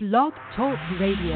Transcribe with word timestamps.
Blog 0.00 0.32
Talk 0.54 0.78
Radio. 1.00 1.34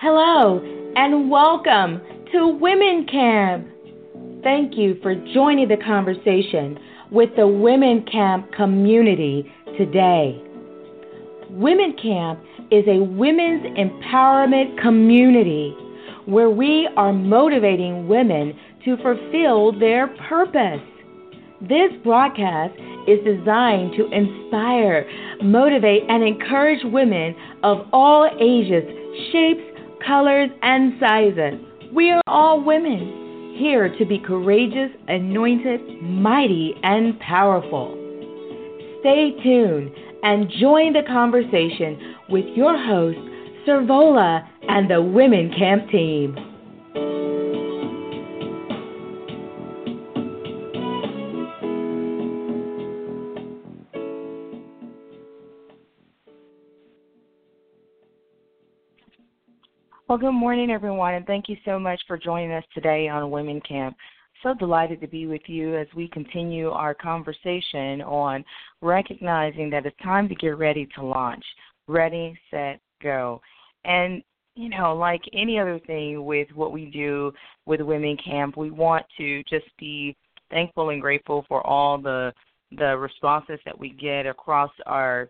Hello 0.00 0.60
and 0.96 1.30
welcome 1.30 2.00
to 2.32 2.48
Women 2.48 3.06
Camp. 3.08 3.68
Thank 4.42 4.76
you 4.76 4.98
for 5.02 5.14
joining 5.32 5.68
the 5.68 5.76
conversation 5.76 6.76
with 7.12 7.30
the 7.36 7.46
Women 7.46 8.04
Camp 8.10 8.50
community 8.54 9.48
today. 9.78 10.42
Women 11.50 11.94
Camp 12.02 12.40
is 12.72 12.82
a 12.88 13.04
women's 13.04 13.66
empowerment 13.78 14.82
community 14.82 15.76
where 16.24 16.50
we 16.50 16.88
are 16.96 17.12
motivating 17.12 18.08
women 18.08 18.58
to 18.84 18.96
fulfill 18.96 19.78
their 19.78 20.08
purpose. 20.28 20.80
This 21.62 21.90
broadcast 22.04 22.74
is 23.08 23.24
designed 23.24 23.92
to 23.96 24.10
inspire, 24.12 25.08
motivate, 25.42 26.02
and 26.06 26.22
encourage 26.22 26.80
women 26.84 27.34
of 27.62 27.88
all 27.94 28.28
ages, 28.38 28.84
shapes, 29.32 29.62
colors, 30.06 30.50
and 30.60 30.92
sizes. 31.00 31.58
We 31.94 32.10
are 32.10 32.20
all 32.26 32.62
women 32.62 33.56
here 33.58 33.88
to 33.88 34.04
be 34.04 34.18
courageous, 34.18 34.90
anointed, 35.08 36.02
mighty, 36.02 36.74
and 36.82 37.18
powerful. 37.20 37.96
Stay 39.00 39.32
tuned 39.42 39.90
and 40.22 40.50
join 40.60 40.92
the 40.92 41.04
conversation 41.06 42.16
with 42.28 42.44
your 42.54 42.76
host, 42.76 43.18
Servola, 43.66 44.46
and 44.68 44.90
the 44.90 45.00
Women 45.00 45.54
Camp 45.56 45.88
team. 45.90 46.55
Well, 60.08 60.18
good 60.18 60.30
morning, 60.30 60.70
everyone, 60.70 61.14
and 61.14 61.26
thank 61.26 61.48
you 61.48 61.56
so 61.64 61.80
much 61.80 62.00
for 62.06 62.16
joining 62.16 62.52
us 62.52 62.62
today 62.72 63.08
on 63.08 63.28
Women 63.28 63.60
Camp. 63.62 63.96
So 64.40 64.54
delighted 64.54 65.00
to 65.00 65.08
be 65.08 65.26
with 65.26 65.40
you 65.46 65.76
as 65.76 65.88
we 65.96 66.06
continue 66.06 66.70
our 66.70 66.94
conversation 66.94 68.02
on 68.02 68.44
recognizing 68.82 69.68
that 69.70 69.84
it's 69.84 69.96
time 70.04 70.28
to 70.28 70.36
get 70.36 70.58
ready 70.58 70.86
to 70.94 71.02
launch. 71.04 71.44
Ready, 71.88 72.38
set, 72.52 72.78
go. 73.02 73.40
And 73.84 74.22
you 74.54 74.68
know, 74.68 74.94
like 74.94 75.22
any 75.32 75.58
other 75.58 75.80
thing 75.88 76.24
with 76.24 76.46
what 76.54 76.70
we 76.70 76.84
do 76.84 77.32
with 77.66 77.80
Women 77.80 78.16
Camp, 78.24 78.56
we 78.56 78.70
want 78.70 79.04
to 79.18 79.42
just 79.50 79.66
be 79.76 80.16
thankful 80.50 80.90
and 80.90 81.00
grateful 81.00 81.44
for 81.48 81.66
all 81.66 81.98
the 81.98 82.32
the 82.78 82.96
responses 82.96 83.58
that 83.64 83.76
we 83.76 83.90
get 83.90 84.24
across 84.24 84.70
our 84.86 85.28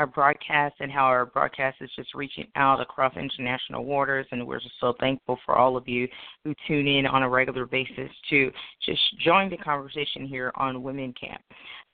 our 0.00 0.06
broadcast 0.06 0.76
and 0.80 0.90
how 0.90 1.04
our 1.04 1.26
broadcast 1.26 1.76
is 1.82 1.90
just 1.94 2.14
reaching 2.14 2.46
out 2.56 2.80
across 2.80 3.14
international 3.18 3.84
waters. 3.84 4.26
And 4.32 4.46
we're 4.46 4.58
just 4.58 4.80
so 4.80 4.94
thankful 4.98 5.38
for 5.44 5.56
all 5.56 5.76
of 5.76 5.86
you 5.86 6.08
who 6.42 6.54
tune 6.66 6.88
in 6.88 7.04
on 7.06 7.22
a 7.22 7.28
regular 7.28 7.66
basis 7.66 8.10
to 8.30 8.50
just 8.82 9.00
join 9.22 9.50
the 9.50 9.58
conversation 9.58 10.26
here 10.26 10.52
on 10.54 10.82
Women 10.82 11.12
Camp. 11.20 11.42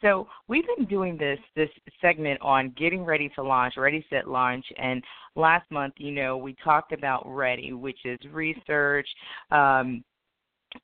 So 0.01 0.29
we've 0.47 0.65
been 0.77 0.87
doing 0.87 1.19
this 1.19 1.41
this 1.57 1.69
segment 2.01 2.41
on 2.43 2.73
getting 2.79 3.05
ready 3.05 3.29
to 3.35 3.43
launch, 3.43 3.75
ready, 3.77 4.07
set, 4.09 4.29
launch, 4.29 4.65
and 4.79 5.03
last 5.35 5.69
month, 5.73 5.95
you 5.99 6.13
know, 6.13 6.37
we 6.37 6.55
talked 6.63 6.93
about 6.93 7.25
ready, 7.27 7.73
which 7.73 7.99
is 8.05 8.19
research. 8.33 9.09
Um, 9.51 10.05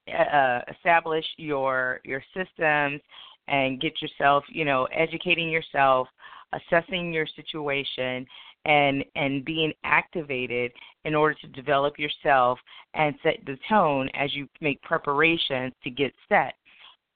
uh, 0.09 0.61
establish 0.71 1.25
your 1.37 2.01
your 2.05 2.23
systems 2.35 3.01
and 3.49 3.81
get 3.81 3.93
yourself, 4.01 4.45
you 4.49 4.65
know, 4.65 4.85
educating 4.87 5.51
yourself, 5.51 6.09
assessing 6.53 7.13
your 7.13 7.27
situation 7.27 8.27
and 8.65 9.05
and 9.17 9.45
being 9.45 9.73
activated 9.85 10.73
in 11.05 11.15
order 11.15 11.35
to 11.41 11.49
develop 11.49 11.99
yourself 11.99 12.59
and 12.95 13.15
set 13.23 13.39
the 13.47 13.59
tone 13.69 14.09
as 14.15 14.35
you 14.35 14.49
make 14.61 14.81
preparations 14.83 15.73
to 15.83 15.91
get 15.91 16.13
set. 16.29 16.55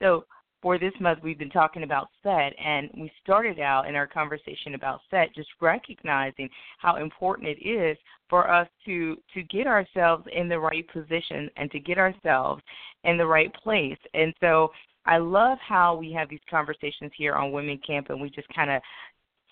So 0.02 0.24
for 0.62 0.78
this 0.78 0.92
month 1.00 1.20
we've 1.22 1.38
been 1.38 1.50
talking 1.50 1.84
about 1.84 2.08
set 2.22 2.52
and 2.58 2.90
we 2.96 3.10
started 3.22 3.60
out 3.60 3.86
in 3.86 3.94
our 3.94 4.06
conversation 4.06 4.74
about 4.74 5.00
set 5.10 5.34
just 5.34 5.48
recognizing 5.60 6.48
how 6.78 6.96
important 6.96 7.48
it 7.48 7.64
is 7.64 7.96
for 8.28 8.50
us 8.50 8.66
to 8.84 9.16
to 9.32 9.42
get 9.44 9.66
ourselves 9.66 10.24
in 10.32 10.48
the 10.48 10.58
right 10.58 10.86
position 10.88 11.48
and 11.56 11.70
to 11.70 11.78
get 11.78 11.98
ourselves 11.98 12.62
in 13.04 13.16
the 13.16 13.26
right 13.26 13.54
place. 13.54 13.98
And 14.14 14.34
so 14.40 14.72
I 15.04 15.18
love 15.18 15.58
how 15.60 15.94
we 15.94 16.12
have 16.12 16.28
these 16.28 16.40
conversations 16.50 17.12
here 17.16 17.34
on 17.34 17.52
Women 17.52 17.78
Camp 17.86 18.10
and 18.10 18.20
we 18.20 18.30
just 18.30 18.48
kind 18.52 18.70
of 18.70 18.82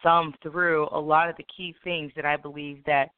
thumb 0.05 0.35
through 0.43 0.87
a 0.93 1.01
lot 1.01 1.29
of 1.29 1.37
the 1.37 1.47
key 1.57 1.75
things 1.83 2.13
that 2.15 2.25
I 2.25 2.37
believe 2.37 2.85
that 2.87 3.09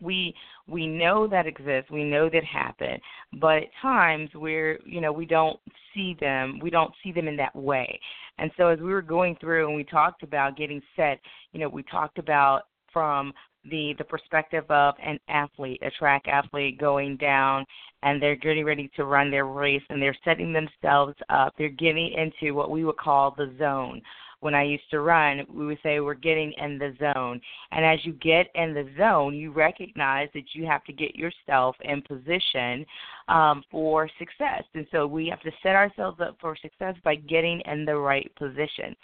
we 0.00 0.34
we 0.66 0.86
know 0.86 1.26
that 1.26 1.46
exist, 1.46 1.90
we 1.90 2.04
know 2.04 2.30
that 2.30 2.44
happen, 2.44 2.98
but 3.34 3.58
at 3.58 3.68
times 3.82 4.30
we're 4.34 4.78
you 4.86 5.00
know 5.00 5.12
we 5.12 5.26
don't 5.26 5.60
see 5.94 6.16
them, 6.18 6.58
we 6.62 6.70
don't 6.70 6.92
see 7.02 7.12
them 7.12 7.28
in 7.28 7.36
that 7.36 7.54
way. 7.54 8.00
And 8.38 8.50
so 8.56 8.68
as 8.68 8.78
we 8.80 8.92
were 8.92 9.02
going 9.02 9.36
through 9.40 9.66
and 9.66 9.76
we 9.76 9.84
talked 9.84 10.22
about 10.22 10.56
getting 10.56 10.82
set, 10.96 11.20
you 11.52 11.60
know, 11.60 11.68
we 11.68 11.82
talked 11.84 12.18
about 12.18 12.62
from 12.92 13.32
the 13.70 13.94
the 13.98 14.04
perspective 14.04 14.64
of 14.70 14.94
an 15.02 15.18
athlete, 15.28 15.80
a 15.82 15.90
track 15.90 16.22
athlete 16.26 16.78
going 16.78 17.16
down 17.16 17.64
and 18.02 18.20
they're 18.20 18.36
getting 18.36 18.64
ready 18.64 18.90
to 18.96 19.04
run 19.04 19.30
their 19.30 19.46
race 19.46 19.82
and 19.88 20.02
they're 20.02 20.16
setting 20.24 20.52
themselves 20.52 21.14
up. 21.30 21.54
They're 21.56 21.68
getting 21.70 22.12
into 22.12 22.54
what 22.54 22.70
we 22.70 22.84
would 22.84 22.98
call 22.98 23.34
the 23.36 23.54
zone 23.58 24.02
when 24.44 24.54
I 24.54 24.62
used 24.62 24.90
to 24.90 25.00
run, 25.00 25.46
we 25.50 25.64
would 25.64 25.78
say 25.82 26.00
we're 26.00 26.12
getting 26.12 26.52
in 26.58 26.76
the 26.76 26.94
zone. 27.00 27.40
And 27.72 27.82
as 27.82 28.04
you 28.04 28.12
get 28.12 28.48
in 28.54 28.74
the 28.74 28.86
zone, 28.98 29.34
you 29.34 29.50
recognize 29.50 30.28
that 30.34 30.44
you 30.52 30.66
have 30.66 30.84
to 30.84 30.92
get 30.92 31.16
yourself 31.16 31.74
in 31.80 32.02
position 32.02 32.84
um, 33.28 33.64
for 33.70 34.06
success. 34.18 34.62
And 34.74 34.86
so 34.92 35.06
we 35.06 35.28
have 35.28 35.40
to 35.40 35.50
set 35.62 35.74
ourselves 35.74 36.20
up 36.20 36.36
for 36.42 36.56
success 36.60 36.94
by 37.02 37.14
getting 37.14 37.62
in 37.64 37.86
the 37.86 37.96
right 37.96 38.30
position. 38.36 38.94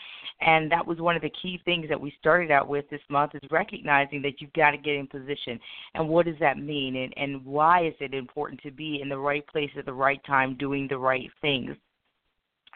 And 0.43 0.71
that 0.71 0.87
was 0.87 0.99
one 0.99 1.17
of 1.17 1.23
the 1.23 1.33
key 1.43 1.59
things 1.65 1.89
that 1.89 1.99
we 1.99 2.13
started 2.21 2.51
out 2.51 2.69
with 2.69 2.85
this 2.91 3.01
month 3.09 3.35
is 3.35 3.51
recognizing 3.51 4.21
that 4.21 4.43
you've 4.43 4.53
got 4.53 4.73
to 4.73 4.77
get 4.77 4.97
in 4.97 5.07
position. 5.07 5.59
And 5.95 6.07
what 6.07 6.27
does 6.27 6.39
that 6.41 6.59
mean? 6.59 6.97
And, 6.97 7.15
and 7.17 7.47
why 7.47 7.87
is 7.87 7.95
it 8.01 8.13
important 8.13 8.61
to 8.61 8.71
be 8.71 9.01
in 9.01 9.09
the 9.09 9.19
right 9.19 9.47
place 9.47 9.71
at 9.79 9.87
the 9.87 9.93
right 9.95 10.23
time 10.27 10.59
doing 10.59 10.87
the 10.87 10.99
right 10.99 11.31
things? 11.41 11.75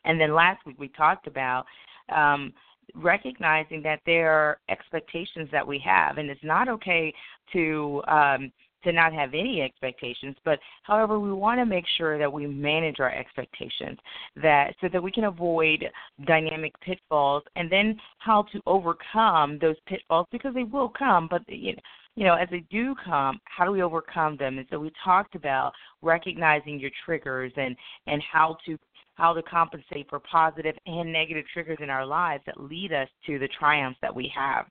And 0.06 0.20
then 0.20 0.34
last 0.34 0.64
week 0.66 0.78
we 0.78 0.88
talked 0.88 1.26
about 1.26 1.66
um, 2.10 2.52
recognizing 2.94 3.82
that 3.82 4.00
there 4.06 4.32
are 4.32 4.58
expectations 4.68 5.48
that 5.52 5.66
we 5.66 5.78
have, 5.78 6.18
and 6.18 6.30
it's 6.30 6.44
not 6.44 6.68
okay 6.68 7.12
to 7.52 8.02
um, 8.08 8.52
to 8.84 8.92
not 8.92 9.12
have 9.12 9.30
any 9.32 9.62
expectations. 9.62 10.36
But 10.44 10.58
however, 10.82 11.18
we 11.18 11.32
want 11.32 11.58
to 11.58 11.66
make 11.66 11.86
sure 11.96 12.18
that 12.18 12.32
we 12.32 12.46
manage 12.46 13.00
our 13.00 13.12
expectations, 13.12 13.98
that 14.36 14.74
so 14.80 14.88
that 14.92 15.02
we 15.02 15.10
can 15.10 15.24
avoid 15.24 15.84
dynamic 16.26 16.78
pitfalls, 16.80 17.42
and 17.56 17.70
then 17.70 17.98
how 18.18 18.42
to 18.52 18.60
overcome 18.66 19.58
those 19.58 19.76
pitfalls 19.86 20.26
because 20.30 20.54
they 20.54 20.64
will 20.64 20.90
come. 20.90 21.28
But 21.28 21.42
you 21.48 21.72
know, 21.72 21.82
you 22.16 22.24
know, 22.24 22.34
as 22.34 22.48
they 22.50 22.64
do 22.70 22.94
come, 23.04 23.40
how 23.44 23.64
do 23.64 23.72
we 23.72 23.82
overcome 23.82 24.36
them? 24.36 24.58
And 24.58 24.66
so 24.70 24.78
we 24.78 24.92
talked 25.02 25.34
about 25.34 25.72
recognizing 26.00 26.78
your 26.78 26.90
triggers 27.04 27.52
and 27.56 27.74
and 28.06 28.22
how 28.22 28.56
to 28.66 28.78
how 29.14 29.32
to 29.32 29.42
compensate 29.42 30.08
for 30.08 30.20
positive 30.20 30.74
and 30.86 31.12
negative 31.12 31.44
triggers 31.52 31.78
in 31.80 31.90
our 31.90 32.04
lives 32.04 32.42
that 32.46 32.60
lead 32.60 32.92
us 32.92 33.08
to 33.26 33.38
the 33.38 33.48
triumphs 33.58 33.98
that 34.02 34.14
we 34.14 34.32
have. 34.34 34.66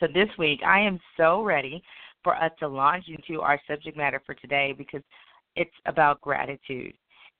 So 0.00 0.06
this 0.06 0.28
week, 0.38 0.60
I 0.64 0.80
am 0.80 1.00
so 1.16 1.42
ready 1.42 1.82
for 2.22 2.36
us 2.36 2.52
to 2.60 2.68
launch 2.68 3.06
into 3.08 3.40
our 3.40 3.60
subject 3.68 3.96
matter 3.96 4.22
for 4.24 4.34
today 4.34 4.74
because 4.76 5.02
it's 5.56 5.70
about 5.86 6.20
gratitude. 6.20 6.94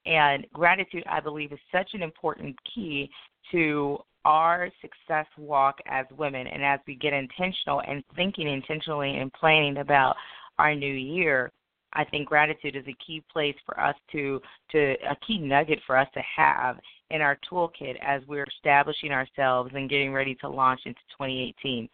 And 0.06 0.46
gratitude, 0.52 1.04
I 1.08 1.20
believe, 1.20 1.52
is 1.52 1.58
such 1.70 1.90
an 1.94 2.02
important 2.02 2.56
key 2.74 3.10
to 3.52 3.98
our 4.24 4.70
success 4.80 5.26
walk 5.36 5.78
as 5.86 6.06
women. 6.16 6.46
And 6.46 6.64
as 6.64 6.80
we 6.86 6.96
get 6.96 7.12
intentional 7.12 7.82
and 7.86 8.02
thinking 8.16 8.48
intentionally 8.48 9.18
and 9.18 9.32
planning 9.32 9.78
about 9.78 10.16
our 10.58 10.74
new 10.74 10.92
year, 10.92 11.52
I 11.92 12.04
think 12.04 12.28
gratitude 12.28 12.76
is 12.76 12.84
a 12.86 12.96
key 13.04 13.22
place 13.32 13.56
for 13.64 13.80
us 13.80 13.96
to 14.12 14.40
to 14.70 14.94
a 15.10 15.16
key 15.26 15.38
nugget 15.38 15.80
for 15.86 15.96
us 15.96 16.08
to 16.14 16.22
have 16.36 16.76
in 17.10 17.22
our 17.22 17.38
toolkit 17.50 17.96
as 18.02 18.22
we're 18.28 18.44
establishing 18.44 19.10
ourselves 19.10 19.70
and 19.74 19.88
getting 19.88 20.12
ready 20.12 20.34
to 20.36 20.48
launch 20.48 20.80
into 20.84 21.00
2018. 21.18 21.88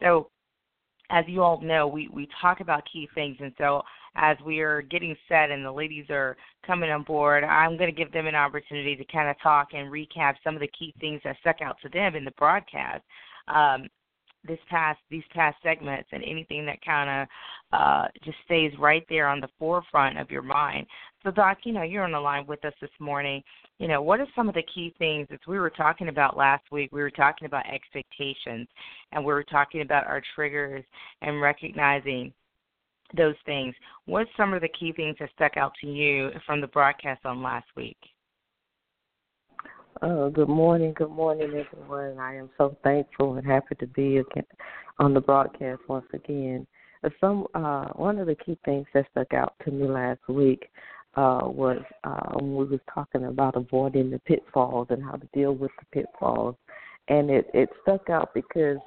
So 0.00 0.28
as 1.12 1.24
you 1.28 1.42
all 1.42 1.60
know, 1.60 1.86
we, 1.86 2.08
we 2.08 2.26
talk 2.40 2.60
about 2.60 2.88
key 2.90 3.08
things. 3.14 3.36
And 3.40 3.52
so, 3.58 3.82
as 4.16 4.36
we 4.44 4.60
are 4.60 4.82
getting 4.82 5.16
set 5.28 5.50
and 5.50 5.64
the 5.64 5.72
ladies 5.72 6.06
are 6.10 6.36
coming 6.66 6.90
on 6.90 7.02
board, 7.02 7.44
I'm 7.44 7.78
going 7.78 7.94
to 7.94 7.96
give 7.96 8.12
them 8.12 8.26
an 8.26 8.34
opportunity 8.34 8.96
to 8.96 9.04
kind 9.06 9.30
of 9.30 9.36
talk 9.42 9.68
and 9.72 9.90
recap 9.90 10.34
some 10.44 10.54
of 10.54 10.60
the 10.60 10.70
key 10.78 10.92
things 11.00 11.20
that 11.24 11.36
stuck 11.40 11.62
out 11.62 11.76
to 11.82 11.88
them 11.88 12.14
in 12.14 12.24
the 12.24 12.32
broadcast. 12.32 13.02
Um, 13.48 13.88
this 14.46 14.58
past 14.68 14.98
these 15.10 15.22
past 15.32 15.56
segments 15.62 16.08
and 16.12 16.22
anything 16.24 16.66
that 16.66 16.84
kind 16.84 17.22
of 17.22 17.78
uh, 17.78 18.08
just 18.24 18.36
stays 18.44 18.72
right 18.78 19.04
there 19.08 19.28
on 19.28 19.40
the 19.40 19.48
forefront 19.58 20.18
of 20.18 20.30
your 20.30 20.42
mind. 20.42 20.86
So, 21.22 21.30
Doc, 21.30 21.58
you 21.64 21.72
know, 21.72 21.82
you're 21.82 22.04
on 22.04 22.12
the 22.12 22.20
line 22.20 22.46
with 22.46 22.64
us 22.64 22.74
this 22.80 22.90
morning. 22.98 23.42
You 23.78 23.88
know, 23.88 24.02
what 24.02 24.20
are 24.20 24.26
some 24.34 24.48
of 24.48 24.54
the 24.54 24.64
key 24.74 24.94
things 24.98 25.28
as 25.32 25.38
we 25.46 25.58
were 25.58 25.70
talking 25.70 26.08
about 26.08 26.36
last 26.36 26.64
week? 26.72 26.90
We 26.92 27.00
were 27.00 27.10
talking 27.10 27.46
about 27.46 27.64
expectations 27.72 28.68
and 29.12 29.24
we 29.24 29.32
were 29.32 29.44
talking 29.44 29.82
about 29.82 30.06
our 30.06 30.22
triggers 30.34 30.84
and 31.20 31.40
recognizing 31.40 32.32
those 33.16 33.36
things. 33.46 33.74
What's 34.06 34.30
some 34.36 34.54
of 34.54 34.62
the 34.62 34.68
key 34.68 34.92
things 34.92 35.16
that 35.20 35.30
stuck 35.34 35.56
out 35.56 35.72
to 35.80 35.86
you 35.86 36.30
from 36.46 36.60
the 36.60 36.66
broadcast 36.66 37.24
on 37.24 37.42
last 37.42 37.66
week? 37.76 37.98
Oh, 40.04 40.30
good 40.30 40.48
morning, 40.48 40.94
good 40.94 41.12
morning, 41.12 41.64
everyone. 41.64 42.18
I 42.18 42.34
am 42.34 42.50
so 42.58 42.76
thankful 42.82 43.36
and 43.36 43.46
happy 43.46 43.76
to 43.76 43.86
be 43.86 44.16
again 44.16 44.42
on 44.98 45.14
the 45.14 45.20
broadcast 45.20 45.80
once 45.86 46.06
again. 46.12 46.66
Uh, 47.04 47.10
some 47.20 47.46
uh, 47.54 47.84
one 47.90 48.18
of 48.18 48.26
the 48.26 48.34
key 48.34 48.58
things 48.64 48.84
that 48.94 49.06
stuck 49.12 49.32
out 49.32 49.54
to 49.64 49.70
me 49.70 49.86
last 49.86 50.18
week 50.28 50.70
uh, 51.14 51.42
was 51.44 51.80
uh, 52.02 52.32
when 52.32 52.56
we 52.56 52.64
was 52.64 52.80
talking 52.92 53.26
about 53.26 53.54
avoiding 53.54 54.10
the 54.10 54.18
pitfalls 54.26 54.88
and 54.90 55.04
how 55.04 55.12
to 55.12 55.28
deal 55.32 55.52
with 55.52 55.70
the 55.78 55.86
pitfalls, 55.92 56.56
and 57.06 57.30
it 57.30 57.48
it 57.54 57.68
stuck 57.82 58.10
out 58.10 58.34
because 58.34 58.78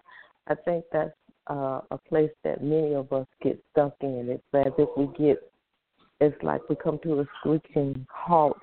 I 0.48 0.56
think 0.66 0.84
that's 0.92 1.16
uh, 1.50 1.80
a 1.92 1.98
place 2.10 2.32
that 2.44 2.62
many 2.62 2.94
of 2.94 3.14
us 3.14 3.28
get 3.42 3.58
stuck 3.72 3.96
in. 4.02 4.28
It's 4.30 4.44
as 4.54 4.74
if 4.78 4.90
we 4.98 5.08
get, 5.18 5.38
it's 6.20 6.44
like 6.44 6.60
we 6.68 6.76
come 6.76 7.00
to 7.04 7.22
a 7.22 7.26
screeching 7.40 8.06
halt 8.12 8.58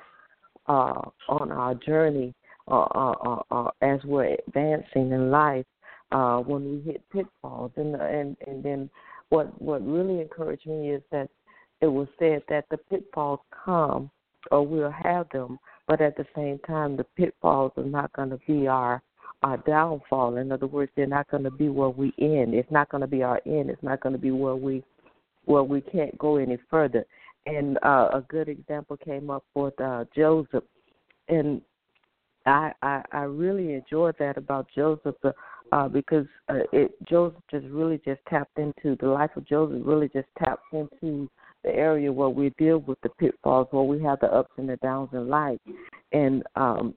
uh, 0.67 1.01
on 1.31 1.51
our 1.51 1.75
journey 1.77 2.35
uh, 2.69 2.87
uh, 2.95 3.43
uh, 3.51 3.71
as 3.83 4.01
we're 4.05 4.37
advancing 4.47 5.11
in 5.13 5.31
life 5.31 5.67
when 6.11 6.65
we 6.65 6.93
hit 6.93 7.03
pitfalls. 7.11 7.73
And 7.77 7.95
and 7.97 8.37
and 8.47 8.63
then 8.63 8.91
what 9.31 9.61
what 9.61 9.87
really 9.87 10.21
encouraged 10.21 10.67
me 10.67 10.91
is 10.91 11.03
that 11.11 11.29
it 11.81 11.87
was 11.87 12.09
said 12.19 12.43
that 12.49 12.67
the 12.71 12.79
pitfalls 12.79 13.41
come 13.65 14.11
or 14.51 14.67
we'll 14.67 14.91
have 14.91 15.29
them, 15.31 15.59
but 15.87 16.01
at 16.01 16.17
the 16.17 16.27
same 16.35 16.59
time, 16.61 16.97
the 16.97 17.05
pitfalls 17.17 17.73
are 17.77 17.85
not 17.85 18.13
going 18.13 18.31
to 18.31 18.39
be 18.47 18.67
our 18.67 19.03
our 19.43 19.57
downfall. 19.59 20.37
In 20.37 20.53
other 20.53 20.69
words, 20.69 20.93
they're 20.95 21.07
not 21.07 21.29
going 21.29 21.43
to 21.43 21.51
be 21.51 21.69
where 21.69 21.89
we 21.89 22.13
end. 22.21 22.55
It's 22.55 22.71
not 22.71 22.89
going 22.91 23.01
to 23.01 23.09
be 23.09 23.25
our 23.25 23.41
end. 23.45 23.71
It's 23.71 23.83
not 23.83 24.01
going 24.01 24.13
to 24.13 24.21
be 24.21 24.31
where 24.31 24.55
we 24.55 24.85
where 25.47 25.65
we 25.65 25.81
can't 25.81 26.17
go 26.19 26.37
any 26.37 26.59
further. 26.71 27.05
And 27.47 27.77
uh, 27.83 28.11
a 28.13 28.25
good 28.29 28.49
example 28.49 28.97
came 28.97 29.31
up 29.31 29.45
with 29.55 29.79
uh, 29.81 30.05
Joseph, 30.15 30.63
and 31.29 31.61
I, 32.47 32.73
I 32.83 33.03
I 33.13 33.23
really 33.23 33.75
enjoyed 33.75 34.17
that 34.19 34.37
about 34.37 34.67
Joseph 34.75 35.17
uh, 35.73 35.89
because 35.89 36.27
uh, 36.49 36.61
it 36.73 36.93
Joseph 37.09 37.41
just 37.51 37.67
really 37.67 38.01
just 38.05 38.21
tapped 38.29 38.59
into 38.59 38.97
the 39.01 39.09
life 39.09 39.31
of 39.37 39.47
Joseph. 39.47 39.83
Really 39.85 40.09
just 40.09 40.29
taps 40.39 40.63
into 40.73 41.29
the 41.65 41.71
area 41.71 42.13
where 42.13 42.29
we 42.29 42.51
deal 42.59 42.79
with 42.79 43.01
the 43.03 43.09
pitfalls, 43.11 43.69
where 43.71 43.85
we 43.85 44.03
have 44.03 44.21
the 44.21 44.33
ups 44.33 44.53
and 44.57 44.69
the 44.69 44.77
downs 44.77 45.11
in 45.13 45.29
life, 45.29 45.61
and 46.13 46.43
um, 46.57 46.95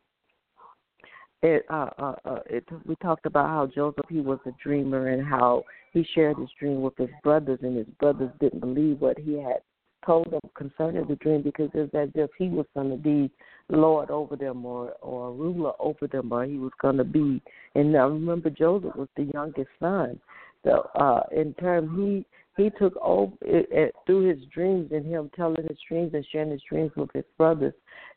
it, 1.44 1.66
uh, 1.70 1.90
uh, 2.00 2.16
uh, 2.26 2.40
it 2.48 2.66
we 2.86 2.96
talked 2.98 3.26
about 3.26 3.48
how 3.48 3.68
Joseph 3.68 4.06
he 4.10 4.20
was 4.20 4.40
a 4.46 4.52
dreamer 4.62 5.10
and 5.10 5.26
how 5.26 5.64
he 5.94 6.06
shared 6.16 6.38
his 6.38 6.50
dream 6.60 6.82
with 6.82 6.98
his 6.98 7.10
brothers, 7.24 7.60
and 7.62 7.78
his 7.78 7.88
brothers 8.00 8.32
didn't 8.40 8.62
believe 8.62 9.00
what 9.00 9.18
he 9.20 9.34
had 9.36 9.62
told 10.06 10.32
them 10.32 10.42
concerning 10.56 11.08
the 11.08 11.16
dream 11.16 11.42
because 11.42 11.70
it 11.74 11.80
was 11.80 11.90
as 11.94 12.10
if 12.16 12.30
he 12.38 12.50
was 12.50 12.66
going 12.74 12.90
to 12.90 12.98
be 12.98 13.30
lord 13.70 14.12
over 14.12 14.36
them 14.36 14.66
or 14.66 14.92
or 15.02 15.34
ruler 15.34 15.74
over 15.80 16.08
them, 16.08 16.32
or 16.32 16.46
he 16.46 16.58
was 16.58 16.72
going 16.82 16.98
to 16.98 17.04
be. 17.04 17.42
And 17.74 17.96
I 17.96 18.04
remember 18.04 18.50
Joseph 18.50 18.96
was 18.96 19.10
the 19.16 19.30
youngest 19.34 19.70
son. 19.80 20.20
So 20.64 20.90
uh, 20.96 21.24
in 21.36 21.54
term, 21.56 21.96
he 21.98 22.26
he 22.62 22.70
took 22.70 22.96
over 23.02 23.34
it, 23.42 23.68
it, 23.72 23.96
through 24.06 24.30
his 24.30 24.40
dreams 24.54 24.92
and 24.92 25.06
him 25.06 25.30
telling 25.36 25.68
his 25.68 25.78
dreams 25.88 26.14
and 26.14 26.26
sharing 26.32 26.52
his 26.52 26.62
dreams 26.70 26.92
with 26.96 27.12
his 27.14 27.26
brothers. 27.38 27.74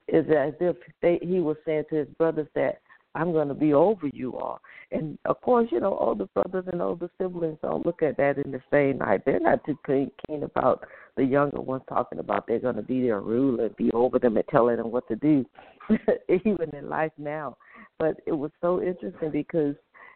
Is 0.07 0.25
as 0.31 0.55
if 0.61 0.77
they, 1.03 1.19
he 1.21 1.41
was 1.41 1.57
saying 1.67 1.85
to 1.91 1.97
his 1.97 2.09
brothers 2.17 2.49
that 2.55 2.81
I'm 3.19 3.33
going 3.33 3.49
to 3.49 3.55
be 3.55 3.75
over 3.75 4.07
you 4.07 4.37
all. 4.39 4.61
And 4.93 5.19
of 5.25 5.41
course, 5.41 5.69
you 5.73 5.81
know, 5.81 5.99
older 5.99 6.27
brothers 6.35 6.67
and 6.71 6.81
older 6.81 7.11
siblings 7.21 7.59
don't 7.63 7.85
look 7.85 8.01
at 8.01 8.17
that 8.17 8.39
in 8.39 8.53
the 8.53 8.63
same 8.71 8.99
light. 8.99 9.25
They're 9.27 9.41
not 9.41 9.65
too 9.67 9.77
keen 9.85 10.45
about 10.45 10.87
the 11.17 11.25
younger 11.25 11.61
ones 11.61 11.83
talking 11.89 12.21
about 12.21 12.47
they're 12.47 12.61
going 12.61 12.77
to 12.77 12.83
be 12.83 13.03
their 13.03 13.21
ruler 13.21 13.67
and 13.67 13.77
be 13.77 13.91
over 13.91 14.21
them 14.21 14.37
and 14.37 14.47
telling 14.49 14.77
them 14.77 14.93
what 14.93 15.09
to 15.09 15.17
do, 15.17 15.45
even 16.29 16.73
in 16.73 16.89
life 16.89 17.11
now. 17.19 17.57
But 17.99 18.21
it 18.25 18.33
was 18.33 18.53
so 18.61 18.81
interesting 18.81 19.33
because 19.33 19.75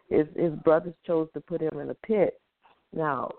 his 0.09 0.25
his 0.37 0.53
brothers 0.63 0.95
chose 1.05 1.27
to 1.33 1.41
put 1.41 1.61
him 1.61 1.79
in 1.79 1.89
a 1.89 1.95
pit. 1.95 2.39
Now, 2.95 3.31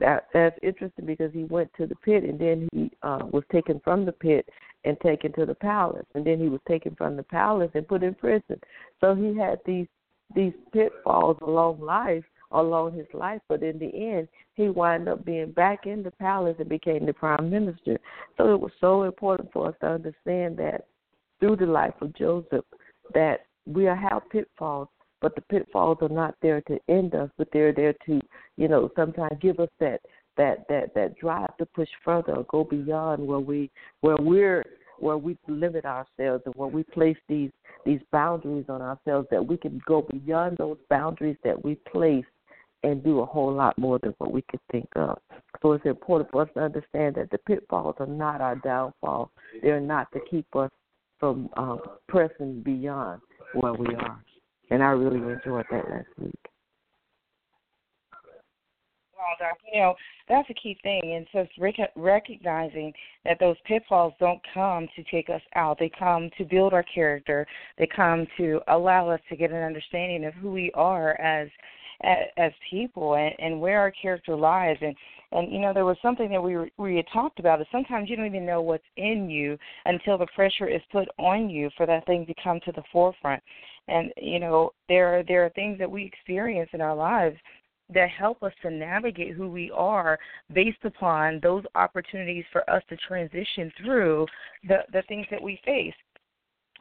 that 0.00 0.28
that's 0.32 0.58
interesting 0.62 1.06
because 1.06 1.32
he 1.32 1.44
went 1.44 1.70
to 1.76 1.86
the 1.86 1.94
pit 1.96 2.24
and 2.24 2.38
then 2.38 2.68
he 2.72 2.90
uh, 3.02 3.20
was 3.30 3.44
taken 3.52 3.80
from 3.84 4.04
the 4.04 4.12
pit 4.12 4.48
and 4.84 4.98
taken 5.00 5.32
to 5.32 5.44
the 5.44 5.54
palace, 5.54 6.06
and 6.14 6.24
then 6.24 6.38
he 6.38 6.48
was 6.48 6.60
taken 6.68 6.94
from 6.94 7.16
the 7.16 7.22
palace 7.22 7.70
and 7.74 7.88
put 7.88 8.02
in 8.02 8.14
prison. 8.14 8.60
So 9.00 9.14
he 9.14 9.36
had 9.36 9.58
these 9.66 9.86
these 10.34 10.52
pitfalls 10.72 11.38
along 11.40 11.80
life, 11.80 12.24
along 12.50 12.94
his 12.94 13.06
life, 13.14 13.40
but 13.48 13.62
in 13.62 13.78
the 13.78 13.86
end, 13.86 14.28
he 14.54 14.68
wound 14.68 15.08
up 15.08 15.24
being 15.24 15.52
back 15.52 15.86
in 15.86 16.02
the 16.02 16.10
palace 16.10 16.56
and 16.58 16.68
became 16.68 17.06
the 17.06 17.12
prime 17.12 17.48
minister. 17.50 17.98
So 18.36 18.52
it 18.54 18.60
was 18.60 18.72
so 18.80 19.04
important 19.04 19.50
for 19.52 19.68
us 19.68 19.74
to 19.80 19.86
understand 19.86 20.58
that 20.58 20.86
through 21.40 21.56
the 21.56 21.66
life 21.66 21.94
of 22.00 22.14
Joseph, 22.14 22.64
that 23.14 23.46
we 23.66 23.84
have 23.84 24.22
pitfalls, 24.30 24.88
but 25.20 25.34
the 25.34 25.42
pitfalls 25.42 25.98
are 26.00 26.08
not 26.08 26.34
there 26.42 26.60
to 26.62 26.78
end 26.88 27.14
us, 27.14 27.30
but 27.38 27.48
they're 27.52 27.72
there 27.72 27.94
to, 28.06 28.20
you 28.56 28.68
know, 28.68 28.90
sometimes 28.96 29.36
give 29.40 29.58
us 29.60 29.70
that 29.80 30.00
that 30.36 30.66
that 30.68 30.94
that 30.94 31.18
drive 31.18 31.56
to 31.58 31.66
push 31.66 31.88
further 32.04 32.36
or 32.36 32.44
go 32.44 32.64
beyond 32.64 33.26
where 33.26 33.40
we 33.40 33.70
where 34.00 34.16
we're 34.18 34.64
where 35.00 35.18
we 35.18 35.36
limit 35.48 35.84
ourselves 35.84 36.42
and 36.46 36.54
where 36.54 36.68
we 36.68 36.82
place 36.84 37.16
these 37.28 37.50
these 37.84 38.00
boundaries 38.12 38.66
on 38.68 38.80
ourselves 38.80 39.26
that 39.30 39.44
we 39.44 39.56
can 39.56 39.80
go 39.86 40.02
beyond 40.02 40.56
those 40.58 40.78
boundaries 40.88 41.36
that 41.44 41.64
we 41.64 41.74
place 41.90 42.24
and 42.84 43.02
do 43.02 43.20
a 43.20 43.26
whole 43.26 43.52
lot 43.52 43.76
more 43.76 43.98
than 43.98 44.14
what 44.18 44.32
we 44.32 44.42
could 44.42 44.60
think 44.70 44.88
of. 44.94 45.18
So 45.62 45.72
it's 45.72 45.84
important 45.84 46.30
for 46.30 46.42
us 46.42 46.48
to 46.54 46.60
understand 46.60 47.16
that 47.16 47.30
the 47.30 47.38
pitfalls 47.38 47.96
are 47.98 48.06
not 48.06 48.40
our 48.40 48.54
downfall. 48.56 49.32
They're 49.62 49.80
not 49.80 50.12
to 50.12 50.20
keep 50.30 50.46
us 50.54 50.70
from 51.18 51.48
um, 51.56 51.80
pressing 52.08 52.62
beyond 52.62 53.20
where 53.54 53.72
we 53.72 53.94
are. 53.96 54.22
And 54.70 54.82
I 54.82 54.88
really 54.88 55.18
enjoyed 55.18 55.66
that 55.70 55.88
last 55.88 56.08
week. 56.18 56.34
Well, 59.18 59.48
Doc. 59.48 59.58
You 59.72 59.80
know, 59.80 59.94
that's 60.28 60.48
a 60.48 60.54
key 60.54 60.78
thing. 60.82 61.14
And 61.16 61.26
so 61.32 61.40
it's 61.40 61.58
rec- 61.58 61.92
recognizing 61.96 62.92
that 63.24 63.38
those 63.40 63.56
pitfalls 63.66 64.12
don't 64.20 64.40
come 64.54 64.86
to 64.94 65.02
take 65.10 65.28
us 65.28 65.42
out. 65.56 65.78
They 65.78 65.90
come 65.98 66.30
to 66.38 66.44
build 66.44 66.72
our 66.72 66.84
character. 66.84 67.46
They 67.78 67.88
come 67.94 68.26
to 68.36 68.60
allow 68.68 69.08
us 69.08 69.20
to 69.28 69.36
get 69.36 69.50
an 69.50 69.62
understanding 69.62 70.24
of 70.24 70.34
who 70.34 70.52
we 70.52 70.70
are 70.74 71.20
as 71.20 71.48
as 72.36 72.52
people 72.70 73.16
and, 73.16 73.34
and 73.40 73.60
where 73.60 73.80
our 73.80 73.90
character 73.90 74.36
lies 74.36 74.76
and 74.80 74.94
and 75.32 75.52
you 75.52 75.58
know 75.58 75.74
there 75.74 75.84
was 75.84 75.96
something 76.00 76.30
that 76.30 76.40
we 76.40 76.56
were, 76.56 76.70
we 76.78 76.94
had 76.94 77.06
talked 77.12 77.40
about 77.40 77.60
is 77.60 77.66
sometimes 77.72 78.08
you 78.08 78.14
don't 78.14 78.26
even 78.26 78.46
know 78.46 78.62
what's 78.62 78.84
in 78.96 79.28
you 79.28 79.58
until 79.84 80.16
the 80.16 80.28
pressure 80.34 80.68
is 80.68 80.80
put 80.92 81.08
on 81.18 81.50
you 81.50 81.68
for 81.76 81.86
that 81.86 82.06
thing 82.06 82.24
to 82.26 82.34
come 82.42 82.60
to 82.64 82.70
the 82.72 82.84
forefront 82.92 83.42
and 83.88 84.12
you 84.16 84.38
know 84.38 84.70
there 84.88 85.24
there 85.26 85.44
are 85.44 85.50
things 85.50 85.78
that 85.78 85.90
we 85.90 86.04
experience 86.04 86.70
in 86.72 86.80
our 86.80 86.94
lives 86.94 87.36
that 87.92 88.10
help 88.10 88.42
us 88.42 88.52
to 88.60 88.70
navigate 88.70 89.34
who 89.34 89.48
we 89.48 89.70
are 89.70 90.18
based 90.52 90.84
upon 90.84 91.40
those 91.42 91.64
opportunities 91.74 92.44
for 92.52 92.68
us 92.68 92.82
to 92.88 92.96
transition 92.96 93.72
through 93.82 94.26
the 94.68 94.78
the 94.92 95.02
things 95.08 95.26
that 95.30 95.42
we 95.42 95.60
face. 95.64 95.94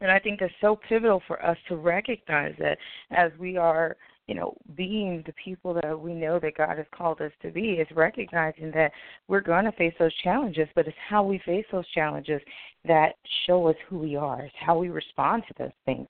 And 0.02 0.12
i 0.12 0.20
think 0.20 0.42
it's 0.42 0.54
so 0.62 0.80
pivotal 0.88 1.22
for 1.28 1.44
us 1.44 1.58
to 1.70 1.76
recognize 1.76 2.54
that 2.60 2.78
as 3.12 3.32
we 3.40 3.58
are 3.58 3.98
you 4.28 4.36
know 4.36 4.56
being 4.76 5.24
the 5.26 5.34
people 5.44 5.74
that 5.74 6.00
we 6.00 6.14
know 6.14 6.40
that 6.40 6.58
god 6.58 6.78
has 6.78 6.86
called 6.92 7.20
us 7.22 7.32
to 7.42 7.52
be 7.52 7.74
is 7.74 7.88
recognizing 7.96 8.72
that 8.72 8.92
we're 9.28 9.42
going 9.42 9.66
to 9.66 9.72
face 9.74 9.94
those 10.00 10.14
challenges 10.24 10.68
but 10.76 10.88
it's 10.88 10.98
how 11.10 11.24
we 11.24 11.40
face 11.46 11.66
those 11.72 11.88
challenges 11.90 12.42
that 12.88 13.14
show 13.46 13.68
us 13.68 13.76
who 13.90 13.98
we 14.00 14.16
are. 14.16 14.42
It's 14.42 14.56
how 14.60 14.78
we 14.78 14.90
respond 14.90 15.44
to 15.48 15.54
those 15.58 15.72
things. 15.86 16.08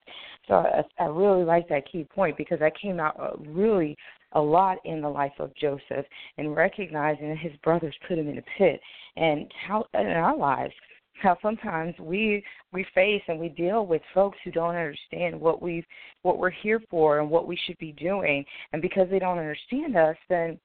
So 0.47 0.55
i, 0.55 0.83
I 0.99 1.07
really 1.07 1.43
like 1.43 1.67
that 1.69 1.91
key 1.91 2.03
point 2.03 2.37
because 2.37 2.61
I 2.61 2.71
came 2.81 2.99
out 2.99 3.19
uh, 3.19 3.37
really 3.39 3.97
a 4.33 4.41
lot 4.41 4.77
in 4.85 5.01
the 5.01 5.09
life 5.09 5.33
of 5.39 5.55
Joseph 5.55 6.05
and 6.37 6.55
recognizing 6.55 7.29
that 7.29 7.37
his 7.37 7.53
brothers 7.63 7.95
put 8.07 8.17
him 8.17 8.27
in 8.27 8.37
a 8.37 8.43
pit 8.57 8.79
and 9.15 9.51
how 9.67 9.85
in 9.93 10.07
our 10.07 10.37
lives 10.37 10.73
how 11.21 11.37
sometimes 11.41 11.95
we 11.99 12.43
we 12.71 12.85
face 12.93 13.21
and 13.27 13.39
we 13.39 13.49
deal 13.49 13.85
with 13.85 14.01
folks 14.13 14.37
who 14.43 14.51
don't 14.51 14.75
understand 14.75 15.39
what 15.39 15.61
we 15.61 15.85
what 16.21 16.37
we're 16.37 16.49
here 16.49 16.81
for 16.89 17.19
and 17.19 17.29
what 17.29 17.47
we 17.47 17.57
should 17.65 17.77
be 17.77 17.91
doing. 17.93 18.45
And 18.73 18.81
because 18.81 19.07
they 19.09 19.19
don't 19.19 19.39
understand 19.39 19.95
us 19.95 20.17
then 20.29 20.59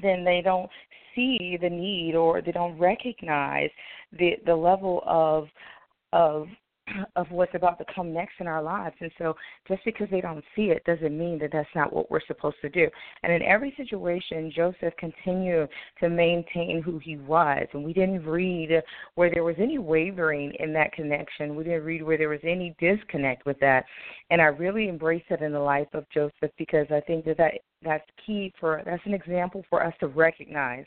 then 0.00 0.24
they 0.24 0.40
don't 0.42 0.70
see 1.14 1.58
the 1.60 1.68
need 1.68 2.14
or 2.14 2.40
they 2.40 2.52
don't 2.52 2.78
recognize 2.78 3.70
the 4.18 4.36
the 4.46 4.54
level 4.54 5.02
of 5.06 5.48
of 6.12 6.46
of 7.16 7.30
what's 7.30 7.54
about 7.54 7.78
to 7.78 7.84
come 7.94 8.12
next 8.12 8.34
in 8.40 8.46
our 8.46 8.62
lives. 8.62 8.94
And 9.00 9.10
so 9.18 9.34
just 9.68 9.84
because 9.84 10.08
they 10.10 10.20
don't 10.20 10.44
see 10.56 10.66
it 10.66 10.84
doesn't 10.84 11.16
mean 11.16 11.38
that 11.40 11.50
that's 11.52 11.68
not 11.74 11.92
what 11.92 12.10
we're 12.10 12.24
supposed 12.26 12.56
to 12.62 12.68
do. 12.68 12.88
And 13.22 13.32
in 13.32 13.42
every 13.42 13.74
situation, 13.76 14.52
Joseph 14.54 14.94
continued 14.98 15.68
to 16.00 16.08
maintain 16.08 16.82
who 16.84 16.98
he 16.98 17.16
was. 17.16 17.66
And 17.72 17.84
we 17.84 17.92
didn't 17.92 18.24
read 18.26 18.82
where 19.14 19.30
there 19.30 19.44
was 19.44 19.56
any 19.58 19.78
wavering 19.78 20.52
in 20.58 20.72
that 20.74 20.92
connection. 20.92 21.56
We 21.56 21.64
didn't 21.64 21.84
read 21.84 22.02
where 22.02 22.18
there 22.18 22.28
was 22.28 22.40
any 22.42 22.74
disconnect 22.80 23.46
with 23.46 23.58
that. 23.60 23.84
And 24.30 24.40
I 24.40 24.46
really 24.46 24.88
embrace 24.88 25.24
it 25.30 25.42
in 25.42 25.52
the 25.52 25.60
life 25.60 25.88
of 25.94 26.04
Joseph 26.12 26.50
because 26.58 26.86
I 26.90 27.00
think 27.00 27.24
that, 27.26 27.38
that 27.38 27.52
that's 27.84 28.04
key 28.24 28.52
for 28.60 28.80
that's 28.84 29.02
an 29.06 29.14
example 29.14 29.64
for 29.68 29.84
us 29.84 29.94
to 30.00 30.06
recognize 30.06 30.84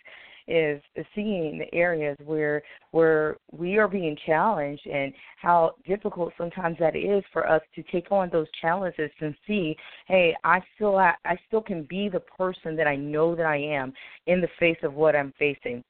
is 0.47 0.81
seeing 1.13 1.57
the 1.57 1.73
areas 1.73 2.17
where 2.25 2.61
where 2.91 3.37
we 3.51 3.77
are 3.77 3.87
being 3.87 4.17
challenged 4.25 4.85
and 4.85 5.13
how 5.41 5.71
difficult 5.87 6.33
sometimes 6.37 6.77
that 6.79 6.95
is 6.95 7.23
for 7.33 7.49
us 7.49 7.61
to 7.73 7.83
take 7.91 8.11
on 8.11 8.29
those 8.31 8.47
challenges 8.61 9.11
and 9.21 9.35
see, 9.47 9.75
hey, 10.07 10.35
I 10.43 10.61
still 10.75 10.97
I 10.97 11.15
still 11.47 11.61
can 11.61 11.83
be 11.83 12.09
the 12.09 12.19
person 12.19 12.75
that 12.75 12.87
I 12.87 12.95
know 12.95 13.35
that 13.35 13.45
I 13.45 13.57
am 13.57 13.93
in 14.27 14.41
the 14.41 14.49
face 14.59 14.77
of 14.83 14.93
what 14.93 15.15
I'm 15.15 15.33
facing. 15.37 15.83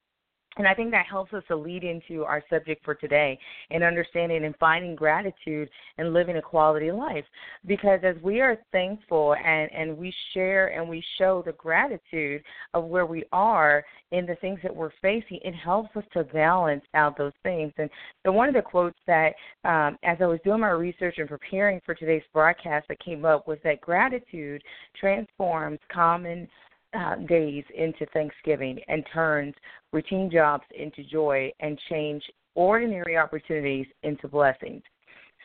And 0.58 0.68
I 0.68 0.74
think 0.74 0.92
that 0.92 1.06
helps 1.06 1.34
us 1.34 1.44
to 1.50 1.56
lead 1.56 1.84
into 1.84 2.24
our 2.24 2.42
subject 2.50 2.86
for 2.86 2.96
today 2.96 3.38
and 3.72 3.84
understanding 3.84 4.46
and 4.46 4.56
finding 4.58 4.96
gratitude 4.96 5.70
and 5.98 6.14
living 6.14 6.38
a 6.38 6.42
quality 6.42 6.92
life. 6.92 7.26
Because 7.66 8.00
as 8.04 8.16
we 8.24 8.40
are 8.40 8.58
thankful 8.72 9.36
and, 9.36 9.70
and 9.74 9.98
we 9.98 10.14
share 10.34 10.68
and 10.68 10.88
we 10.88 11.04
show 11.18 11.44
the 11.46 11.52
gratitude 11.54 12.42
of 12.74 12.86
where 12.86 13.06
we 13.06 13.24
are 13.34 13.84
in 14.12 14.26
the 14.26 14.36
things 14.36 14.60
that 14.64 14.74
we're 14.74 14.92
facing, 15.02 15.40
it 15.44 15.54
helps 15.54 15.96
us 15.98 16.06
to 16.14 16.24
balance 16.24 16.84
out 16.94 17.18
those 17.18 17.34
things. 17.44 17.74
And 17.78 17.90
so, 18.26 18.32
one 18.32 18.48
of 18.48 18.56
the 18.56 18.62
quotes 18.62 18.98
that, 19.08 19.34
um, 19.66 19.98
as 20.04 20.18
I 20.22 20.26
was 20.26 20.40
doing 20.46 20.62
my 20.62 20.70
research 20.70 21.16
and 21.18 21.28
preparing 21.28 21.82
for 21.86 21.96
today's 21.96 22.24
broadcast, 22.32 22.88
that 22.88 23.00
came 23.00 23.26
up 23.26 23.48
was 23.48 23.58
that 23.64 23.82
gratitude 23.82 24.64
transforms 25.00 25.80
common 25.92 26.48
uh, 26.96 27.16
days 27.28 27.64
into 27.76 28.06
Thanksgiving 28.08 28.80
and 28.88 29.04
turns 29.14 29.54
routine 29.92 30.30
jobs 30.32 30.64
into 30.78 31.04
joy 31.04 31.52
and 31.60 31.80
change 31.90 32.24
ordinary 32.56 33.18
opportunities 33.18 33.88
into 34.04 34.28
blessings. 34.28 34.82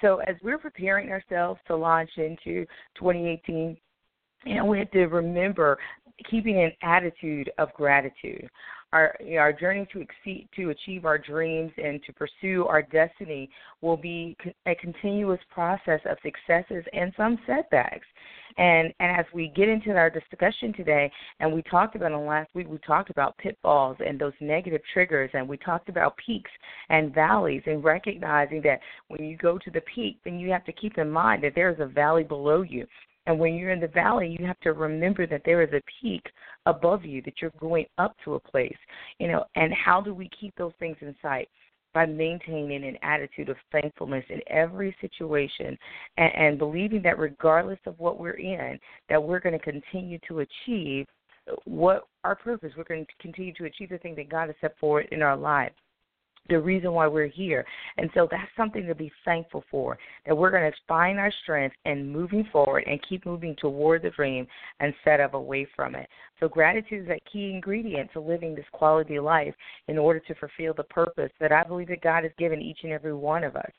So, 0.01 0.19
as 0.27 0.37
we're 0.43 0.59
preparing 0.59 1.11
ourselves 1.11 1.61
to 1.67 1.77
launch 1.77 2.11
into 2.17 2.65
2018, 2.99 3.77
you 4.47 4.55
know, 4.55 4.65
we 4.65 4.79
have 4.79 4.91
to 4.93 5.07
remember 5.07 5.79
keeping 6.31 6.63
an 6.63 6.73
attitude 6.83 7.51
of 7.59 7.73
gratitude. 7.75 8.49
Our 8.93 9.15
you 9.21 9.37
know, 9.37 9.41
our 9.41 9.53
journey 9.53 9.87
to 9.93 10.01
exceed 10.01 10.49
to 10.57 10.71
achieve 10.71 11.05
our 11.05 11.19
dreams 11.19 11.71
and 11.77 12.03
to 12.05 12.13
pursue 12.13 12.67
our 12.67 12.83
destiny 12.83 13.49
will 13.83 13.97
be 13.97 14.37
a 14.67 14.75
continuous 14.75 15.41
process 15.51 16.01
of 16.07 16.19
successes 16.23 16.85
and 16.93 17.13
some 17.17 17.39
setbacks. 17.47 18.07
And 18.59 18.93
and 18.99 19.17
as 19.17 19.27
we 19.33 19.53
get 19.55 19.69
into 19.69 19.93
our 19.93 20.11
discussion 20.11 20.73
today, 20.73 21.11
and 21.39 21.53
we 21.53 21.63
talked 21.63 21.95
about 21.95 22.11
in 22.13 22.27
last 22.27 22.53
week, 22.55 22.69
we 22.69 22.79
talked 22.79 23.11
about 23.11 23.39
pitfalls 23.39 23.97
and 24.05 24.19
those 24.19 24.33
negative 24.41 24.81
triggers, 24.93 25.31
and 25.35 25.49
we 25.49 25.57
talked 25.57 25.89
about 25.89 26.17
peaks 26.17 26.51
and 26.89 27.15
valleys, 27.15 27.63
and 27.67 27.85
recognizing 27.85 28.61
that 28.63 28.81
when 29.07 29.25
you 29.25 29.37
go 29.37 29.57
to 29.59 29.71
the 29.71 29.83
peak, 29.95 30.19
then 30.25 30.39
you 30.39 30.51
have 30.51 30.65
to 30.65 30.73
keep 30.73 30.99
in 30.99 31.09
mind 31.09 31.45
that 31.45 31.55
there 31.55 31.71
is 31.71 31.79
a 31.79 31.87
valley 31.87 32.25
below 32.25 32.63
you. 32.63 32.87
And 33.27 33.39
when 33.39 33.55
you're 33.55 33.71
in 33.71 33.81
the 33.81 33.89
valley, 33.89 34.37
you 34.39 34.47
have 34.47 34.59
to 34.61 34.73
remember 34.73 35.27
that 35.27 35.43
there 35.45 35.63
is 35.63 35.73
a 35.73 35.83
peak 36.01 36.25
above 36.67 37.05
you, 37.05 37.23
that 37.23 37.35
you're 37.41 37.53
going 37.61 37.87
up 37.99 38.17
to 38.25 38.35
a 38.35 38.41
place. 38.41 38.77
You 39.19 39.29
know, 39.29 39.45
and 39.55 39.73
how 39.73 40.01
do 40.01 40.15
we 40.15 40.31
keep 40.41 40.55
those 40.57 40.73
things 40.79 40.97
in 41.01 41.15
sight? 41.23 41.49
by 41.93 42.07
maintaining 42.07 42.85
an 42.85 42.97
attitude 43.03 43.49
of 43.49 43.57
thankfulness 43.73 44.25
in 44.29 44.41
every 44.47 44.95
situation 45.01 45.77
and, 46.19 46.33
and 46.37 46.59
believing 46.59 47.03
that 47.03 47.19
regardless 47.19 47.81
of 47.85 47.99
what 47.99 48.21
we're 48.21 48.39
in, 48.39 48.79
that 49.09 49.21
we're 49.21 49.41
going 49.41 49.59
to 49.59 49.65
continue 49.65 50.17
to 50.29 50.39
achieve 50.39 51.05
what 51.65 52.05
our 52.23 52.37
purpose. 52.37 52.73
We're 52.77 52.85
going 52.85 53.07
to 53.07 53.13
continue 53.21 53.53
to 53.55 53.65
achieve 53.65 53.89
the 53.89 53.99
thing 53.99 54.15
that 54.17 54.29
God 54.29 54.47
has 54.47 54.57
set 54.61 54.79
forward 54.79 55.09
in 55.11 55.23
our 55.23 55.37
lives 55.37 55.75
the 56.49 56.59
reason 56.59 56.93
why 56.93 57.07
we're 57.07 57.29
here. 57.29 57.65
And 57.97 58.11
so 58.15 58.27
that's 58.31 58.51
something 58.57 58.87
to 58.87 58.95
be 58.95 59.13
thankful 59.25 59.65
for, 59.71 59.99
that 60.27 60.37
we're 60.37 60.51
going 60.51 60.71
to 60.71 60.77
find 60.89 61.19
our 61.19 61.33
strength 61.43 61.77
and 61.85 62.11
moving 62.11 62.49
forward 62.51 62.85
and 62.87 63.01
keep 63.09 63.25
moving 63.27 63.55
toward 63.61 64.03
the 64.03 64.11
dream 64.11 64.47
instead 64.81 65.21
of 65.21 65.35
away 65.35 65.67
from 65.77 65.95
it. 65.95 66.09
So 66.41 66.49
gratitude 66.49 67.05
is 67.05 67.11
a 67.11 67.31
key 67.31 67.51
ingredient 67.53 68.13
to 68.13 68.21
living 68.21 68.55
this 68.55 68.65
quality 68.73 69.21
life 69.21 69.55
in 69.89 69.99
order 69.99 70.21
to 70.21 70.35
fulfill 70.35 70.75
the 70.75 70.85
purpose 70.85 71.31
that 71.41 71.53
I 71.53 71.63
believe 71.63 71.89
that 71.89 72.03
God 72.03 72.25
has 72.25 72.33
given 72.39 72.61
each 72.61 72.81
and 72.83 72.93
every 72.93 73.15
one 73.15 73.45
of 73.45 73.57
us. 73.57 73.71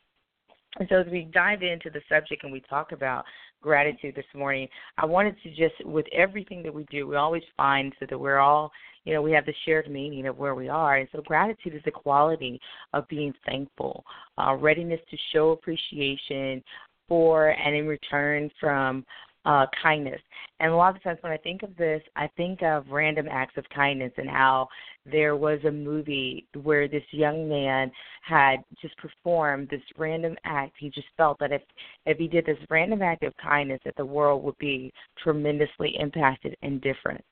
And 0.79 0.87
so, 0.89 1.01
as 1.01 1.07
we 1.11 1.27
dive 1.33 1.63
into 1.63 1.89
the 1.89 1.99
subject 2.07 2.43
and 2.43 2.53
we 2.53 2.61
talk 2.61 2.93
about 2.93 3.25
gratitude 3.61 4.15
this 4.15 4.25
morning, 4.35 4.67
I 4.97 5.05
wanted 5.05 5.35
to 5.43 5.49
just, 5.49 5.85
with 5.85 6.05
everything 6.13 6.63
that 6.63 6.73
we 6.73 6.85
do, 6.91 7.07
we 7.07 7.15
always 7.15 7.43
find 7.55 7.93
so 7.99 8.05
that 8.09 8.17
we're 8.17 8.39
all, 8.39 8.71
you 9.05 9.13
know, 9.13 9.21
we 9.21 9.31
have 9.31 9.45
the 9.45 9.53
shared 9.65 9.89
meaning 9.89 10.27
of 10.27 10.37
where 10.37 10.55
we 10.55 10.69
are. 10.69 10.97
And 10.97 11.07
so, 11.11 11.21
gratitude 11.21 11.75
is 11.75 11.81
the 11.85 11.91
quality 11.91 12.59
of 12.93 13.07
being 13.07 13.33
thankful, 13.45 14.03
uh, 14.37 14.55
readiness 14.55 14.99
to 15.09 15.17
show 15.33 15.51
appreciation 15.51 16.63
for 17.07 17.49
and 17.49 17.75
in 17.75 17.87
return 17.87 18.49
from 18.59 19.05
uh, 19.45 19.65
kindness. 19.81 20.21
And 20.59 20.71
a 20.71 20.75
lot 20.75 20.95
of 20.95 21.01
times 21.01 21.17
when 21.21 21.31
I 21.31 21.37
think 21.37 21.63
of 21.63 21.75
this, 21.75 22.01
I 22.15 22.29
think 22.37 22.61
of 22.61 22.85
random 22.89 23.27
acts 23.29 23.57
of 23.57 23.65
kindness 23.73 24.11
and 24.17 24.29
how 24.29 24.67
there 25.11 25.35
was 25.35 25.59
a 25.65 25.71
movie 25.71 26.45
where 26.61 26.87
this 26.87 27.03
young 27.11 27.49
man 27.49 27.91
had 28.21 28.57
just 28.81 28.95
performed 28.97 29.69
this 29.69 29.81
random 29.97 30.35
act. 30.43 30.73
He 30.79 30.89
just 30.89 31.07
felt 31.17 31.39
that 31.39 31.51
if 31.51 31.63
if 32.05 32.17
he 32.17 32.27
did 32.27 32.45
this 32.45 32.57
random 32.69 33.01
act 33.01 33.23
of 33.23 33.33
kindness, 33.37 33.81
that 33.85 33.95
the 33.97 34.05
world 34.05 34.43
would 34.43 34.57
be 34.59 34.93
tremendously 35.23 35.95
impacted 35.99 36.55
and 36.61 36.81
different. 36.81 37.23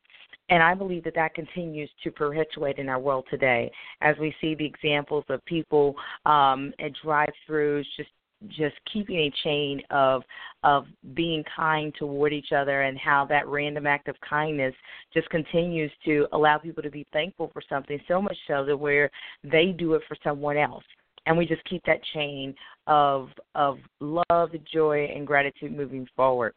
And 0.52 0.64
I 0.64 0.74
believe 0.74 1.04
that 1.04 1.14
that 1.14 1.36
continues 1.36 1.92
to 2.04 2.12
perpetuate 2.12 2.80
in 2.80 2.90
our 2.90 3.00
world 3.00 3.26
today 3.30 3.72
as 4.02 4.16
we 4.20 4.34
see 4.42 4.56
the 4.56 4.66
examples 4.66 5.24
of 5.30 5.46
people 5.46 5.96
um, 6.26 6.74
at 6.80 6.92
drive-throughs 7.04 7.86
just 7.96 8.10
just 8.48 8.76
keeping 8.92 9.18
a 9.18 9.34
chain 9.44 9.82
of 9.90 10.24
of 10.64 10.86
being 11.14 11.44
kind 11.56 11.94
toward 11.96 12.34
each 12.34 12.52
other 12.56 12.84
and 12.84 12.98
how 12.98 13.26
that 13.26 13.48
random 13.48 13.86
act 13.86 14.08
of 14.08 14.16
kindness 14.28 14.74
just 15.14 15.30
continues 15.30 15.92
to 16.06 16.28
allow 16.32 16.58
people 16.58 16.84
to 16.84 16.90
be 16.90 17.06
thankful 17.12 17.50
for 17.54 17.62
something 17.68 18.00
so 18.08 18.22
much 18.22 18.38
so 18.48 18.66
that 18.66 18.76
where 18.76 19.10
they 19.44 19.68
do 19.78 19.94
it 19.94 20.02
for 20.08 20.18
someone 20.24 20.58
else. 20.58 20.84
And 21.26 21.38
we 21.38 21.46
just 21.46 21.64
keep 21.66 21.84
that 21.86 22.02
chain 22.14 22.56
of 22.88 23.30
of 23.56 23.78
love 24.00 24.52
joy 24.72 25.10
and 25.14 25.28
gratitude 25.28 25.76
moving 25.76 26.08
forward 26.16 26.54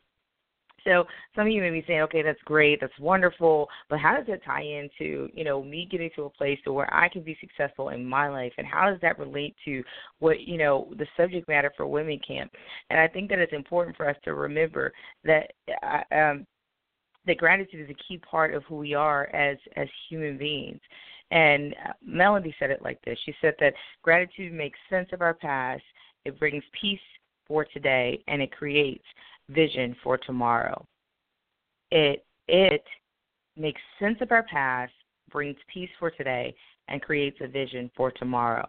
so 0.85 1.05
some 1.35 1.47
of 1.47 1.53
you 1.53 1.61
may 1.61 1.71
be 1.71 1.85
saying, 1.87 2.01
okay, 2.03 2.23
that's 2.23 2.41
great, 2.45 2.81
that's 2.81 2.99
wonderful, 2.99 3.69
but 3.89 3.99
how 3.99 4.17
does 4.17 4.27
that 4.27 4.45
tie 4.45 4.63
into, 4.63 5.29
you 5.35 5.45
know, 5.45 5.63
me 5.63 5.89
getting 5.91 6.11
to 6.17 6.25
a 6.25 6.31
place 6.31 6.59
to 6.65 6.73
where 6.73 6.93
I 6.93 7.09
can 7.09 7.23
be 7.23 7.37
successful 7.41 7.91
in 7.91 8.05
my 8.05 8.29
life, 8.29 8.53
and 8.59 8.67
how 8.67 8.91
does 8.91 9.01
that 9.03 9.19
relate 9.19 9.55
to 9.65 9.83
what, 10.19 10.41
you 10.41 10.59
know, 10.59 10.89
the 10.99 11.07
subject 11.17 11.49
matter 11.49 11.73
for 11.77 11.87
Women 11.87 12.21
Camp? 12.27 12.53
And 12.91 12.99
I 13.01 13.09
think 13.09 13.31
that 13.31 13.39
it's 13.39 13.53
important 13.53 13.97
for 13.97 14.09
us 14.09 14.17
to 14.25 14.35
remember 14.35 14.93
that 15.25 15.53
uh, 15.83 16.15
um, 16.15 16.47
that 17.27 17.37
gratitude 17.37 17.81
is 17.81 17.91
a 17.91 18.09
key 18.09 18.19
part 18.19 18.53
of 18.53 18.65
who 18.65 18.77
we 18.77 18.95
are 18.95 19.27
as 19.35 19.57
as 19.77 19.89
human 20.09 20.37
beings. 20.37 20.81
And 21.31 21.75
uh, 21.89 21.93
Melody 22.05 22.55
said 22.59 22.71
it 22.71 22.83
like 22.83 23.01
this. 23.05 23.19
She 23.25 23.35
said 23.41 23.55
that 23.61 23.75
gratitude 24.03 24.53
makes 24.53 24.79
sense 24.91 25.09
of 25.13 25.23
our 25.23 25.35
past, 25.35 25.83
it 26.25 26.39
brings 26.39 26.65
peace 26.79 27.01
for 27.47 27.65
today, 27.65 28.23
and 28.29 28.43
it 28.43 28.53
creates 28.53 29.05
vision 29.55 29.97
for 30.03 30.19
tomorrow. 30.19 30.85
It 31.91 32.25
it 32.49 32.85
makes 33.57 33.81
sense 33.99 34.19
of 34.21 34.33
our 34.33 34.45
past, 34.45 34.93
brings 35.31 35.57
peace 35.73 35.91
for 35.99 36.11
today, 36.11 36.55
and 36.89 37.03
creates 37.03 37.39
a 37.41 37.49
vision 37.49 37.91
for 37.97 38.11
tomorrow. 38.11 38.69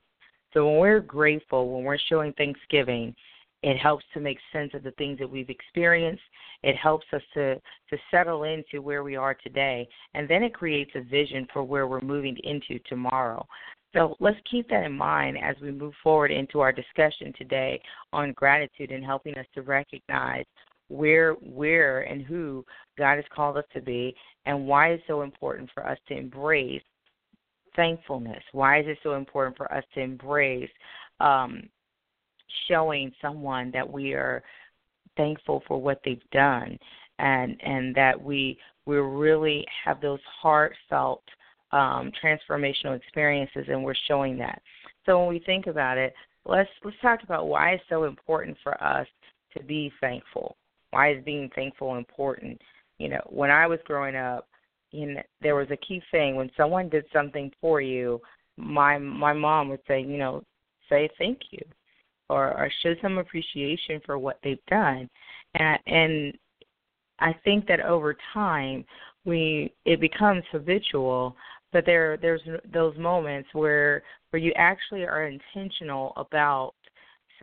So 0.53 0.67
when 0.67 0.79
we're 0.79 0.99
grateful, 0.99 1.73
when 1.73 1.83
we're 1.83 1.97
showing 2.09 2.33
thanksgiving, 2.33 3.15
it 3.63 3.77
helps 3.77 4.05
to 4.13 4.19
make 4.19 4.37
sense 4.51 4.71
of 4.73 4.83
the 4.83 4.91
things 4.91 5.17
that 5.19 5.29
we've 5.29 5.49
experienced. 5.49 6.21
It 6.63 6.75
helps 6.75 7.05
us 7.13 7.21
to 7.33 7.55
to 7.55 7.97
settle 8.11 8.43
into 8.43 8.81
where 8.81 9.03
we 9.03 9.15
are 9.15 9.33
today, 9.33 9.87
and 10.13 10.27
then 10.27 10.43
it 10.43 10.53
creates 10.53 10.91
a 10.95 11.01
vision 11.01 11.47
for 11.51 11.63
where 11.63 11.87
we're 11.87 12.01
moving 12.01 12.37
into 12.43 12.77
tomorrow. 12.87 13.45
So 13.93 14.15
let's 14.19 14.39
keep 14.49 14.67
that 14.69 14.85
in 14.85 14.91
mind 14.91 15.37
as 15.41 15.55
we 15.61 15.71
move 15.71 15.93
forward 16.03 16.31
into 16.31 16.59
our 16.59 16.71
discussion 16.71 17.31
today 17.37 17.81
on 18.11 18.33
gratitude 18.33 18.91
and 18.91 19.05
helping 19.05 19.37
us 19.37 19.45
to 19.53 19.61
recognize 19.61 20.45
where 20.89 21.33
where 21.33 22.01
and 22.01 22.23
who 22.23 22.65
God 22.97 23.15
has 23.15 23.25
called 23.33 23.57
us 23.57 23.65
to 23.73 23.81
be 23.81 24.15
and 24.45 24.67
why 24.67 24.89
it's 24.89 25.03
so 25.07 25.21
important 25.21 25.69
for 25.73 25.87
us 25.87 25.97
to 26.07 26.17
embrace 26.17 26.81
thankfulness. 27.75 28.43
Why 28.51 28.79
is 28.79 28.87
it 28.87 28.99
so 29.03 29.15
important 29.15 29.57
for 29.57 29.71
us 29.73 29.83
to 29.95 30.01
embrace 30.01 30.69
um, 31.19 31.63
showing 32.67 33.11
someone 33.21 33.71
that 33.71 33.89
we 33.89 34.13
are 34.13 34.43
thankful 35.17 35.63
for 35.67 35.81
what 35.81 36.01
they've 36.03 36.29
done 36.31 36.77
and 37.19 37.59
and 37.63 37.95
that 37.95 38.21
we 38.21 38.57
we 38.85 38.97
really 38.97 39.65
have 39.85 40.01
those 40.01 40.19
heartfelt 40.41 41.23
um, 41.71 42.11
transformational 42.23 42.95
experiences 42.95 43.65
and 43.67 43.83
we're 43.83 43.95
showing 44.07 44.37
that. 44.37 44.61
So 45.05 45.19
when 45.19 45.29
we 45.29 45.39
think 45.39 45.67
about 45.67 45.97
it, 45.97 46.13
let's 46.45 46.69
let's 46.83 46.97
talk 47.01 47.23
about 47.23 47.47
why 47.47 47.71
it's 47.71 47.83
so 47.89 48.03
important 48.03 48.57
for 48.63 48.81
us 48.83 49.07
to 49.57 49.63
be 49.63 49.91
thankful. 50.01 50.57
Why 50.93 51.11
is 51.13 51.23
being 51.23 51.49
thankful 51.55 51.95
important? 51.95 52.61
You 52.99 53.09
know, 53.09 53.21
when 53.29 53.49
I 53.49 53.65
was 53.67 53.79
growing 53.85 54.15
up, 54.15 54.47
you 54.91 55.13
know, 55.13 55.21
there 55.41 55.55
was 55.55 55.67
a 55.71 55.77
key 55.77 56.01
thing 56.11 56.35
when 56.35 56.51
someone 56.55 56.87
did 56.87 57.05
something 57.11 57.51
for 57.59 57.81
you. 57.81 58.21
My 58.57 58.97
my 58.99 59.33
mom 59.33 59.69
would 59.69 59.81
say, 59.87 60.01
you 60.01 60.17
know, 60.17 60.43
say 60.87 61.09
thank 61.17 61.39
you, 61.49 61.63
or 62.29 62.51
or 62.51 62.71
show 62.83 62.93
some 63.01 63.17
appreciation 63.17 63.99
for 64.05 64.19
what 64.19 64.37
they've 64.43 64.65
done, 64.69 65.09
and 65.55 65.79
and 65.87 66.37
I 67.19 67.33
think 67.43 67.67
that 67.67 67.79
over 67.79 68.15
time 68.33 68.85
we 69.25 69.73
it 69.85 69.99
becomes 69.99 70.43
habitual 70.51 71.35
but 71.73 71.85
there 71.85 72.17
there's 72.17 72.41
those 72.71 72.95
moments 72.97 73.49
where 73.53 74.03
where 74.29 74.41
you 74.41 74.53
actually 74.55 75.03
are 75.03 75.25
intentional 75.25 76.13
about 76.15 76.75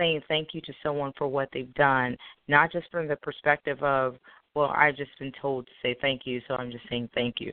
saying 0.01 0.23
thank 0.27 0.49
you 0.55 0.61
to 0.63 0.73
someone 0.83 1.13
for 1.17 1.29
what 1.29 1.51
they've 1.53 1.73
done, 1.75 2.17
not 2.49 2.73
just 2.73 2.91
from 2.91 3.07
the 3.07 3.17
perspective 3.17 3.81
of, 3.83 4.17
well, 4.55 4.73
I've 4.75 4.97
just 4.97 5.11
been 5.19 5.33
told 5.41 5.67
to 5.67 5.73
say 5.83 5.95
thank 6.01 6.23
you, 6.25 6.41
so 6.49 6.55
I'm 6.55 6.71
just 6.71 6.89
saying 6.89 7.11
thank 7.15 7.37
you. 7.39 7.53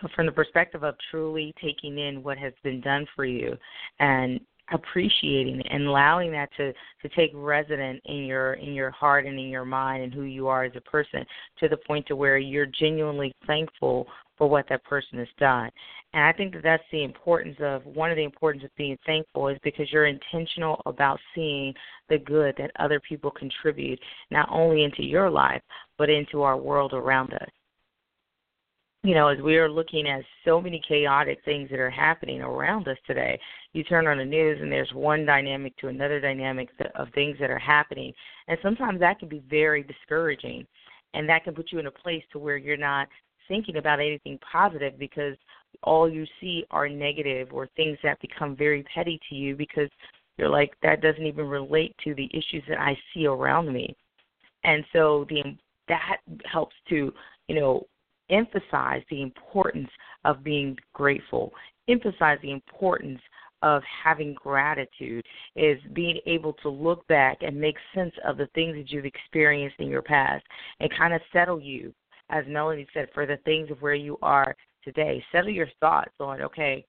But 0.00 0.10
from 0.12 0.26
the 0.26 0.32
perspective 0.32 0.82
of 0.84 0.94
truly 1.10 1.54
taking 1.62 1.98
in 1.98 2.22
what 2.22 2.38
has 2.38 2.52
been 2.64 2.80
done 2.80 3.06
for 3.14 3.24
you 3.24 3.56
and 4.00 4.40
appreciating 4.72 5.60
it 5.60 5.66
and 5.70 5.86
allowing 5.86 6.30
that 6.32 6.50
to 6.56 6.72
to 7.02 7.08
take 7.16 7.30
resident 7.34 8.00
in 8.06 8.24
your 8.24 8.54
in 8.54 8.74
your 8.74 8.90
heart 8.90 9.26
and 9.26 9.38
in 9.38 9.48
your 9.48 9.64
mind 9.64 10.02
and 10.02 10.12
who 10.12 10.22
you 10.22 10.48
are 10.48 10.64
as 10.64 10.72
a 10.76 10.80
person 10.82 11.24
to 11.58 11.68
the 11.68 11.76
point 11.76 12.06
to 12.06 12.16
where 12.16 12.38
you're 12.38 12.66
genuinely 12.66 13.32
thankful 13.46 14.06
for 14.36 14.48
what 14.48 14.68
that 14.68 14.84
person 14.84 15.18
has 15.18 15.28
done. 15.38 15.68
And 16.14 16.22
I 16.22 16.32
think 16.32 16.54
that 16.54 16.62
that's 16.62 16.84
the 16.92 17.02
importance 17.02 17.56
of 17.60 17.84
one 17.84 18.10
of 18.10 18.16
the 18.16 18.24
importance 18.24 18.64
of 18.64 18.70
being 18.76 18.96
thankful 19.04 19.48
is 19.48 19.58
because 19.62 19.92
you're 19.92 20.06
intentional 20.06 20.80
about 20.86 21.18
seeing 21.34 21.74
the 22.08 22.18
good 22.18 22.54
that 22.58 22.70
other 22.78 23.00
people 23.00 23.30
contribute 23.30 23.98
not 24.30 24.48
only 24.50 24.84
into 24.84 25.02
your 25.02 25.28
life 25.28 25.62
but 25.98 26.08
into 26.08 26.42
our 26.42 26.56
world 26.56 26.92
around 26.92 27.34
us. 27.34 27.48
You 29.04 29.14
know, 29.14 29.28
as 29.28 29.40
we 29.40 29.56
are 29.56 29.70
looking 29.70 30.08
at 30.08 30.22
so 30.44 30.60
many 30.60 30.82
chaotic 30.86 31.38
things 31.44 31.70
that 31.70 31.78
are 31.78 31.90
happening 31.90 32.40
around 32.40 32.88
us 32.88 32.96
today, 33.06 33.38
you 33.72 33.84
turn 33.84 34.08
on 34.08 34.18
the 34.18 34.24
news 34.24 34.58
and 34.60 34.72
there's 34.72 34.92
one 34.92 35.24
dynamic 35.24 35.76
to 35.78 35.88
another 35.88 36.20
dynamic 36.20 36.68
of 36.96 37.08
things 37.14 37.36
that 37.38 37.50
are 37.50 37.60
happening. 37.60 38.12
And 38.48 38.58
sometimes 38.60 38.98
that 38.98 39.20
can 39.20 39.28
be 39.28 39.42
very 39.48 39.84
discouraging 39.84 40.66
and 41.14 41.28
that 41.28 41.44
can 41.44 41.54
put 41.54 41.70
you 41.70 41.78
in 41.78 41.86
a 41.86 41.92
place 41.92 42.24
to 42.32 42.40
where 42.40 42.56
you're 42.56 42.76
not 42.76 43.08
thinking 43.46 43.76
about 43.76 44.00
anything 44.00 44.38
positive 44.50 44.98
because 44.98 45.36
all 45.82 46.08
you 46.08 46.26
see 46.40 46.64
are 46.70 46.88
negative 46.88 47.48
or 47.52 47.68
things 47.76 47.98
that 48.02 48.20
become 48.20 48.56
very 48.56 48.82
petty 48.94 49.20
to 49.28 49.34
you 49.34 49.54
because 49.56 49.88
you're 50.36 50.48
like 50.48 50.72
that 50.82 51.00
doesn't 51.00 51.26
even 51.26 51.46
relate 51.46 51.94
to 52.04 52.14
the 52.14 52.28
issues 52.32 52.62
that 52.68 52.80
I 52.80 52.96
see 53.12 53.26
around 53.26 53.72
me. 53.72 53.96
And 54.64 54.84
so 54.92 55.26
the 55.28 55.42
that 55.88 56.18
helps 56.44 56.74
to, 56.90 57.12
you 57.48 57.54
know, 57.54 57.86
emphasize 58.30 59.02
the 59.10 59.22
importance 59.22 59.90
of 60.24 60.44
being 60.44 60.76
grateful, 60.92 61.52
emphasize 61.88 62.38
the 62.42 62.52
importance 62.52 63.20
of 63.62 63.82
having 64.04 64.34
gratitude 64.34 65.24
is 65.56 65.78
being 65.92 66.20
able 66.26 66.52
to 66.52 66.68
look 66.68 67.04
back 67.08 67.38
and 67.40 67.60
make 67.60 67.76
sense 67.94 68.14
of 68.24 68.36
the 68.36 68.46
things 68.54 68.76
that 68.76 68.90
you've 68.90 69.04
experienced 69.04 69.80
in 69.80 69.88
your 69.88 70.02
past 70.02 70.44
and 70.78 70.90
kind 70.96 71.12
of 71.12 71.20
settle 71.32 71.60
you 71.60 71.92
as 72.30 72.44
Melody 72.46 72.86
said, 72.92 73.08
for 73.14 73.26
the 73.26 73.38
things 73.44 73.70
of 73.70 73.80
where 73.80 73.94
you 73.94 74.18
are 74.22 74.54
today. 74.84 75.22
Settle 75.32 75.50
your 75.50 75.68
thoughts 75.80 76.12
on, 76.20 76.42
okay, 76.42 76.84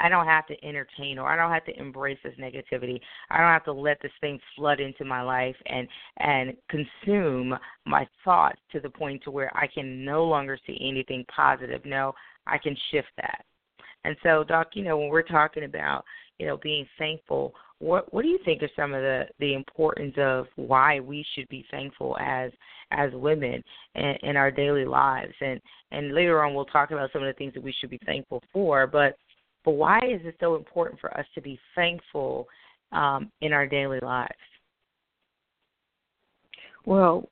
I 0.00 0.08
don't 0.08 0.26
have 0.26 0.46
to 0.46 0.64
entertain 0.64 1.18
or 1.18 1.28
I 1.28 1.36
don't 1.36 1.52
have 1.52 1.64
to 1.66 1.78
embrace 1.78 2.18
this 2.22 2.34
negativity. 2.38 3.00
I 3.30 3.38
don't 3.38 3.52
have 3.52 3.64
to 3.64 3.72
let 3.72 4.00
this 4.02 4.12
thing 4.20 4.38
flood 4.56 4.80
into 4.80 5.04
my 5.04 5.22
life 5.22 5.56
and 5.66 5.88
and 6.18 6.56
consume 6.68 7.54
my 7.86 8.06
thoughts 8.24 8.60
to 8.72 8.80
the 8.80 8.90
point 8.90 9.22
to 9.24 9.30
where 9.30 9.54
I 9.56 9.66
can 9.66 10.04
no 10.04 10.24
longer 10.24 10.58
see 10.66 10.78
anything 10.80 11.24
positive. 11.34 11.84
No, 11.84 12.12
I 12.46 12.58
can 12.58 12.76
shift 12.90 13.08
that. 13.16 13.44
And 14.04 14.16
so, 14.22 14.44
Doc, 14.44 14.68
you 14.74 14.84
know, 14.84 14.96
when 14.96 15.08
we're 15.08 15.22
talking 15.22 15.64
about, 15.64 16.04
you 16.38 16.46
know, 16.46 16.56
being 16.62 16.86
thankful, 16.98 17.52
what 17.80 18.12
what 18.12 18.22
do 18.22 18.28
you 18.28 18.38
think 18.44 18.62
are 18.62 18.70
some 18.74 18.92
of 18.92 19.02
the 19.02 19.24
the 19.38 19.54
importance 19.54 20.14
of 20.18 20.46
why 20.56 21.00
we 21.00 21.24
should 21.34 21.48
be 21.48 21.64
thankful 21.70 22.16
as 22.18 22.50
as 22.90 23.10
women 23.12 23.62
in, 23.94 24.14
in 24.22 24.36
our 24.36 24.50
daily 24.50 24.84
lives 24.84 25.34
and 25.40 25.60
and 25.92 26.14
later 26.14 26.42
on 26.42 26.54
we'll 26.54 26.64
talk 26.64 26.90
about 26.90 27.10
some 27.12 27.22
of 27.22 27.28
the 27.28 27.38
things 27.38 27.54
that 27.54 27.62
we 27.62 27.74
should 27.78 27.90
be 27.90 28.00
thankful 28.04 28.42
for 28.52 28.86
but 28.86 29.16
but 29.68 29.74
why 29.74 29.98
is 29.98 30.22
it 30.24 30.34
so 30.40 30.56
important 30.56 30.98
for 30.98 31.14
us 31.18 31.26
to 31.34 31.42
be 31.42 31.60
thankful 31.74 32.48
um, 32.92 33.30
in 33.42 33.52
our 33.52 33.66
daily 33.66 33.98
lives 34.00 34.32
well 36.86 37.28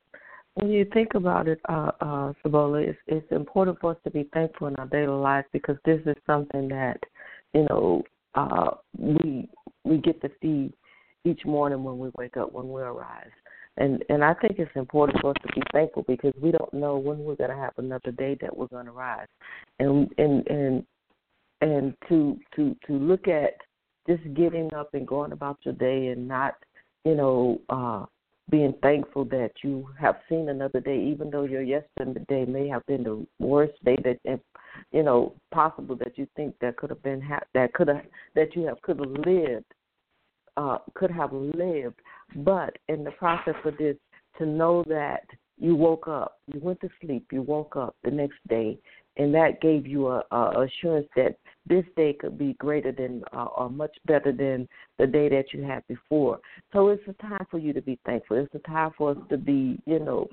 when 0.52 0.70
you 0.70 0.86
think 0.94 1.14
about 1.14 1.48
it, 1.48 1.60
uh, 1.68 1.90
uh, 2.00 2.32
Servola, 2.42 2.82
it's, 2.88 2.98
it's 3.06 3.30
important 3.30 3.78
for 3.78 3.90
us 3.90 3.98
to 4.04 4.10
be 4.10 4.26
thankful 4.32 4.68
in 4.68 4.76
our 4.76 4.86
daily 4.86 5.08
lives 5.08 5.46
because 5.52 5.76
this 5.84 6.00
is 6.06 6.16
something 6.26 6.66
that, 6.68 6.98
you 7.52 7.64
know, 7.68 8.02
uh, 8.34 8.70
we 8.98 9.50
we 9.84 9.98
get 9.98 10.18
to 10.22 10.30
see 10.40 10.72
each 11.26 11.44
morning 11.44 11.84
when 11.84 11.98
we 11.98 12.10
wake 12.16 12.38
up, 12.38 12.52
when 12.52 12.70
we 12.70 12.80
arise. 12.80 13.28
And 13.76 14.02
and 14.08 14.24
I 14.24 14.32
think 14.32 14.58
it's 14.58 14.70
important 14.76 15.20
for 15.20 15.32
us 15.32 15.36
to 15.42 15.60
be 15.60 15.62
thankful 15.72 16.06
because 16.08 16.32
we 16.40 16.52
don't 16.52 16.72
know 16.72 16.96
when 16.96 17.18
we're 17.18 17.36
going 17.36 17.50
to 17.50 17.56
have 17.56 17.74
another 17.76 18.10
day 18.12 18.38
that 18.40 18.56
we're 18.56 18.68
going 18.68 18.86
to 18.86 18.92
rise, 18.92 19.28
and 19.78 20.10
and 20.16 20.46
and 20.46 20.86
and 21.60 21.94
to 22.08 22.38
to 22.54 22.76
to 22.86 22.92
look 22.92 23.28
at 23.28 23.54
just 24.08 24.22
getting 24.34 24.72
up 24.74 24.94
and 24.94 25.06
going 25.06 25.32
about 25.32 25.58
your 25.62 25.74
day 25.74 26.08
and 26.08 26.26
not 26.26 26.54
you 27.04 27.14
know 27.14 27.60
uh 27.68 28.04
being 28.48 28.74
thankful 28.80 29.24
that 29.24 29.50
you 29.64 29.88
have 29.98 30.14
seen 30.28 30.50
another 30.50 30.78
day, 30.78 31.02
even 31.02 31.30
though 31.30 31.42
your 31.42 31.62
yesterday 31.62 32.44
may 32.44 32.68
have 32.68 32.86
been 32.86 33.02
the 33.02 33.26
worst 33.40 33.72
day 33.84 33.96
that 34.04 34.40
you 34.92 35.02
know 35.02 35.34
possible 35.52 35.96
that 35.96 36.16
you 36.16 36.28
think 36.36 36.54
that 36.60 36.76
could 36.76 36.90
have 36.90 37.02
been 37.02 37.20
ha- 37.20 37.42
that 37.54 37.72
could 37.72 37.88
have 37.88 38.02
that 38.34 38.54
you 38.54 38.62
have 38.66 38.80
could 38.82 38.98
have 38.98 39.26
lived 39.26 39.64
uh, 40.56 40.78
could 40.94 41.10
have 41.10 41.32
lived, 41.32 42.00
but 42.36 42.76
in 42.88 43.04
the 43.04 43.10
process 43.12 43.54
of 43.64 43.76
this, 43.76 43.96
to 44.38 44.46
know 44.46 44.84
that 44.88 45.24
you 45.58 45.74
woke 45.74 46.08
up, 46.08 46.38
you 46.46 46.60
went 46.60 46.80
to 46.80 46.88
sleep, 47.00 47.26
you 47.32 47.42
woke 47.42 47.76
up 47.76 47.96
the 48.04 48.10
next 48.10 48.38
day, 48.48 48.78
and 49.16 49.34
that 49.34 49.60
gave 49.60 49.86
you 49.86 50.08
a, 50.08 50.22
a 50.30 50.66
assurance 50.66 51.08
that 51.16 51.36
this 51.66 51.84
day 51.96 52.12
could 52.12 52.38
be 52.38 52.52
greater 52.54 52.92
than 52.92 53.22
uh, 53.32 53.46
or 53.56 53.70
much 53.70 53.96
better 54.06 54.32
than 54.32 54.68
the 54.98 55.06
day 55.06 55.28
that 55.28 55.52
you 55.52 55.62
had 55.62 55.86
before. 55.88 56.38
So 56.72 56.88
it's 56.88 57.02
a 57.08 57.12
time 57.14 57.46
for 57.50 57.58
you 57.58 57.72
to 57.72 57.82
be 57.82 57.98
thankful. 58.04 58.36
It's 58.36 58.54
a 58.54 58.68
time 58.68 58.92
for 58.96 59.12
us 59.12 59.18
to 59.30 59.36
be, 59.36 59.80
you 59.86 59.98
know, 59.98 60.28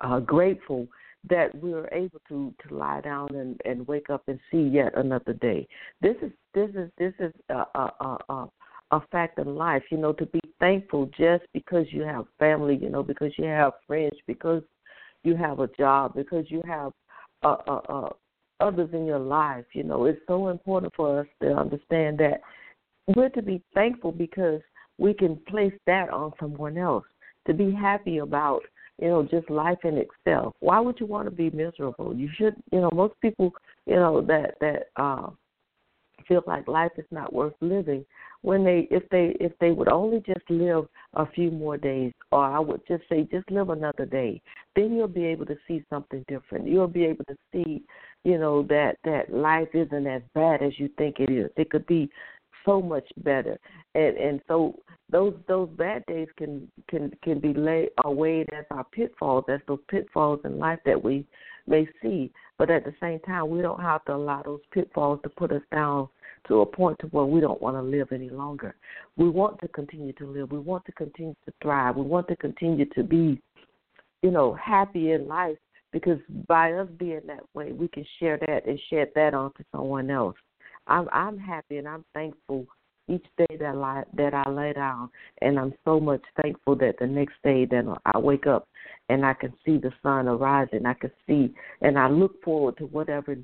uh, 0.00 0.20
grateful 0.20 0.88
that 1.28 1.54
we 1.62 1.72
are 1.72 1.88
able 1.92 2.20
to 2.28 2.52
to 2.66 2.74
lie 2.74 3.00
down 3.00 3.34
and 3.34 3.60
and 3.64 3.86
wake 3.86 4.10
up 4.10 4.22
and 4.26 4.40
see 4.50 4.62
yet 4.62 4.96
another 4.96 5.34
day. 5.34 5.68
This 6.00 6.16
is 6.22 6.32
this 6.54 6.70
is 6.70 6.90
this 6.98 7.14
is 7.20 7.32
a 7.50 7.64
a 7.74 8.18
a, 8.28 8.48
a 8.90 9.00
fact 9.12 9.38
in 9.38 9.54
life. 9.54 9.84
You 9.90 9.98
know, 9.98 10.12
to 10.14 10.26
be 10.26 10.40
thankful 10.58 11.06
just 11.16 11.44
because 11.52 11.86
you 11.90 12.02
have 12.02 12.24
family. 12.38 12.76
You 12.76 12.90
know, 12.90 13.02
because 13.02 13.32
you 13.38 13.44
have 13.44 13.74
friends, 13.86 14.16
because 14.26 14.62
you 15.22 15.36
have 15.36 15.60
a 15.60 15.68
job, 15.78 16.14
because 16.16 16.50
you 16.50 16.62
have 16.66 16.92
uh, 17.42 17.56
uh, 17.66 17.80
uh, 17.88 18.08
others 18.60 18.90
in 18.92 19.06
your 19.06 19.18
life. 19.18 19.64
You 19.72 19.84
know, 19.84 20.04
it's 20.04 20.20
so 20.26 20.48
important 20.48 20.92
for 20.94 21.20
us 21.20 21.26
to 21.42 21.54
understand 21.54 22.18
that 22.18 22.40
we're 23.14 23.28
to 23.30 23.42
be 23.42 23.62
thankful 23.74 24.12
because 24.12 24.60
we 24.98 25.14
can 25.14 25.36
place 25.48 25.74
that 25.86 26.10
on 26.10 26.32
someone 26.38 26.78
else. 26.78 27.04
To 27.48 27.54
be 27.54 27.72
happy 27.72 28.18
about, 28.18 28.60
you 29.00 29.08
know, 29.08 29.24
just 29.24 29.50
life 29.50 29.78
in 29.84 29.96
itself. 29.96 30.54
Why 30.60 30.78
would 30.78 31.00
you 31.00 31.06
want 31.06 31.26
to 31.26 31.34
be 31.34 31.50
miserable? 31.50 32.14
You 32.14 32.28
should, 32.36 32.54
you 32.70 32.80
know, 32.80 32.90
most 32.92 33.14
people, 33.20 33.52
you 33.86 33.96
know, 33.96 34.20
that 34.22 34.54
that 34.60 34.84
uh, 34.94 35.30
feel 36.26 36.42
like 36.46 36.68
life 36.68 36.92
is 36.96 37.04
not 37.10 37.32
worth 37.32 37.54
living 37.60 38.04
when 38.42 38.64
they 38.64 38.88
if 38.90 39.08
they 39.10 39.36
if 39.40 39.52
they 39.60 39.70
would 39.70 39.88
only 39.88 40.20
just 40.26 40.48
live 40.50 40.86
a 41.14 41.26
few 41.26 41.50
more 41.50 41.76
days 41.76 42.12
or 42.30 42.44
I 42.44 42.58
would 42.58 42.80
just 42.86 43.04
say 43.08 43.28
just 43.30 43.50
live 43.50 43.70
another 43.70 44.06
day 44.06 44.40
then 44.74 44.94
you'll 44.94 45.08
be 45.08 45.24
able 45.26 45.46
to 45.46 45.56
see 45.68 45.84
something 45.90 46.24
different. 46.28 46.66
You'll 46.66 46.88
be 46.88 47.04
able 47.04 47.24
to 47.26 47.36
see 47.52 47.82
you 48.24 48.38
know 48.38 48.62
that 48.64 48.96
that 49.04 49.32
life 49.32 49.68
isn't 49.74 50.06
as 50.06 50.22
bad 50.34 50.62
as 50.62 50.78
you 50.78 50.88
think 50.98 51.16
it 51.18 51.30
is. 51.30 51.50
It 51.56 51.70
could 51.70 51.86
be 51.86 52.10
so 52.64 52.80
much 52.80 53.06
better. 53.18 53.58
And 53.94 54.16
and 54.16 54.40
so 54.48 54.78
those 55.10 55.34
those 55.48 55.68
bad 55.76 56.04
days 56.06 56.28
can 56.36 56.68
can 56.88 57.12
can 57.22 57.38
be 57.38 57.52
laid 57.52 57.90
weighed 58.04 58.48
as 58.52 58.64
our 58.70 58.84
pitfalls 58.84 59.44
as 59.48 59.60
those 59.66 59.80
pitfalls 59.88 60.40
in 60.44 60.58
life 60.58 60.78
that 60.86 61.02
we 61.02 61.26
may 61.66 61.86
see 62.00 62.30
but 62.58 62.70
at 62.70 62.84
the 62.84 62.94
same 63.00 63.18
time 63.20 63.48
we 63.48 63.60
don't 63.60 63.80
have 63.80 64.04
to 64.04 64.14
allow 64.14 64.42
those 64.42 64.60
pitfalls 64.72 65.20
to 65.22 65.28
put 65.28 65.52
us 65.52 65.62
down 65.72 66.08
to 66.48 66.60
a 66.60 66.66
point 66.66 66.98
to 67.00 67.06
where 67.08 67.24
we 67.24 67.40
don't 67.40 67.62
want 67.62 67.76
to 67.76 67.82
live 67.82 68.08
any 68.12 68.30
longer. 68.30 68.74
We 69.16 69.28
want 69.28 69.60
to 69.60 69.68
continue 69.68 70.12
to 70.14 70.26
live. 70.26 70.50
We 70.50 70.58
want 70.58 70.84
to 70.86 70.92
continue 70.92 71.34
to 71.44 71.52
thrive. 71.62 71.96
We 71.96 72.02
want 72.02 72.28
to 72.28 72.36
continue 72.36 72.84
to 72.86 73.02
be, 73.02 73.40
you 74.22 74.30
know, 74.30 74.54
happy 74.54 75.12
in 75.12 75.28
life 75.28 75.56
because 75.92 76.18
by 76.48 76.72
us 76.72 76.88
being 76.98 77.20
that 77.26 77.42
way, 77.54 77.72
we 77.72 77.88
can 77.88 78.04
share 78.18 78.38
that 78.46 78.66
and 78.66 78.78
share 78.90 79.06
that 79.14 79.34
on 79.34 79.52
to 79.54 79.64
someone 79.72 80.10
else. 80.10 80.36
I'm 80.86 81.08
I'm 81.12 81.38
happy 81.38 81.78
and 81.78 81.86
I'm 81.86 82.04
thankful, 82.12 82.66
each 83.12 83.26
day 83.36 83.56
that 83.58 83.74
I 83.76 84.04
that 84.14 84.34
I 84.34 84.48
lay 84.50 84.72
down, 84.72 85.10
and 85.40 85.58
I'm 85.58 85.74
so 85.84 86.00
much 86.00 86.22
thankful 86.40 86.76
that 86.76 86.96
the 86.98 87.06
next 87.06 87.34
day 87.44 87.64
that 87.66 88.00
I 88.06 88.18
wake 88.18 88.46
up 88.46 88.68
and 89.08 89.26
I 89.26 89.34
can 89.34 89.52
see 89.64 89.76
the 89.78 89.92
sun 90.02 90.28
arising. 90.28 90.86
I 90.86 90.94
can 90.94 91.10
see, 91.26 91.54
and 91.80 91.98
I 91.98 92.08
look 92.08 92.42
forward 92.42 92.76
to 92.78 92.86
whatever 92.86 93.36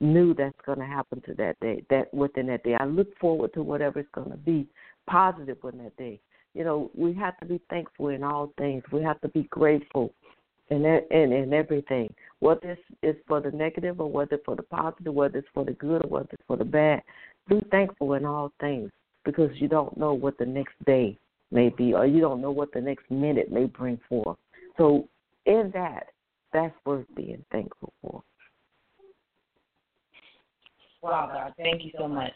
new 0.00 0.34
that's 0.34 0.54
going 0.64 0.78
to 0.78 0.86
happen 0.86 1.20
to 1.22 1.34
that 1.34 1.58
day, 1.60 1.82
that 1.90 2.12
within 2.12 2.46
that 2.48 2.62
day. 2.62 2.76
I 2.78 2.84
look 2.84 3.08
forward 3.18 3.52
to 3.54 3.62
whatever 3.62 4.00
is 4.00 4.06
going 4.12 4.30
to 4.30 4.36
be 4.36 4.68
positive 5.08 5.58
in 5.72 5.78
that 5.78 5.96
day. 5.96 6.20
You 6.54 6.64
know, 6.64 6.90
we 6.94 7.12
have 7.14 7.36
to 7.38 7.46
be 7.46 7.60
thankful 7.68 8.08
in 8.08 8.22
all 8.22 8.52
things. 8.58 8.82
We 8.92 9.02
have 9.02 9.20
to 9.22 9.28
be 9.28 9.44
grateful 9.44 10.12
in 10.70 10.84
in, 10.84 11.32
in 11.32 11.52
everything. 11.52 12.12
Whether 12.40 12.78
it's, 13.02 13.18
for 13.26 13.40
the 13.40 13.50
negative 13.50 14.00
or 14.00 14.10
whether 14.10 14.36
it's 14.36 14.44
for 14.44 14.56
the 14.56 14.62
positive, 14.62 15.14
whether 15.14 15.38
it's 15.38 15.48
for 15.54 15.64
the 15.64 15.72
good 15.72 16.04
or 16.04 16.08
whether 16.08 16.28
it's 16.32 16.42
for 16.46 16.56
the 16.56 16.64
bad. 16.64 17.02
Be 17.48 17.60
thankful 17.70 18.14
in 18.14 18.24
all 18.24 18.52
things 18.60 18.90
because 19.26 19.50
you 19.56 19.68
don't 19.68 19.94
know 19.98 20.14
what 20.14 20.38
the 20.38 20.46
next 20.46 20.72
day 20.86 21.18
may 21.50 21.68
be 21.68 21.92
or 21.92 22.06
you 22.06 22.20
don't 22.20 22.40
know 22.40 22.50
what 22.52 22.72
the 22.72 22.80
next 22.80 23.10
minute 23.10 23.52
may 23.52 23.64
bring 23.64 24.00
forth. 24.08 24.38
So 24.78 25.08
in 25.44 25.70
that, 25.74 26.06
that's 26.52 26.74
worth 26.86 27.04
being 27.14 27.44
thankful 27.52 27.92
for. 28.00 28.22
Wow, 31.02 31.30
God, 31.32 31.52
thank 31.58 31.84
you 31.84 31.90
so 31.98 32.08
much 32.08 32.32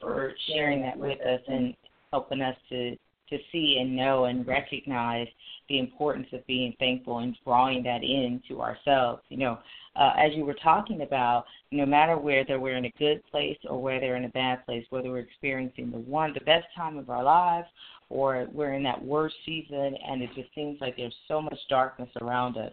for 0.00 0.32
sharing 0.48 0.80
that 0.82 0.96
with 0.96 1.20
us 1.20 1.40
and 1.46 1.74
helping 2.10 2.40
us 2.40 2.56
to 2.70 2.96
to 3.32 3.38
see 3.50 3.78
and 3.80 3.96
know 3.96 4.24
and 4.26 4.46
recognize 4.46 5.26
the 5.68 5.78
importance 5.78 6.28
of 6.32 6.46
being 6.46 6.74
thankful 6.78 7.18
and 7.18 7.36
drawing 7.44 7.82
that 7.82 8.02
into 8.02 8.60
ourselves. 8.60 9.22
You 9.28 9.38
know, 9.38 9.58
uh, 9.96 10.12
as 10.18 10.32
you 10.34 10.44
were 10.44 10.56
talking 10.62 11.02
about, 11.02 11.44
no 11.70 11.86
matter 11.86 12.16
whether 12.16 12.60
we're 12.60 12.76
in 12.76 12.84
a 12.84 12.92
good 12.98 13.22
place 13.30 13.58
or 13.68 13.80
whether 13.80 14.16
in 14.16 14.24
a 14.24 14.28
bad 14.28 14.64
place, 14.64 14.84
whether 14.90 15.10
we're 15.10 15.18
experiencing 15.18 15.90
the 15.90 15.98
one, 15.98 16.32
the 16.34 16.44
best 16.44 16.66
time 16.76 16.96
of 16.96 17.10
our 17.10 17.24
lives, 17.24 17.68
or 18.08 18.46
we're 18.52 18.74
in 18.74 18.82
that 18.82 19.02
worst 19.02 19.34
season 19.46 19.96
and 20.06 20.22
it 20.22 20.30
just 20.34 20.54
seems 20.54 20.80
like 20.80 20.96
there's 20.96 21.14
so 21.28 21.40
much 21.40 21.58
darkness 21.68 22.10
around 22.20 22.56
us, 22.56 22.72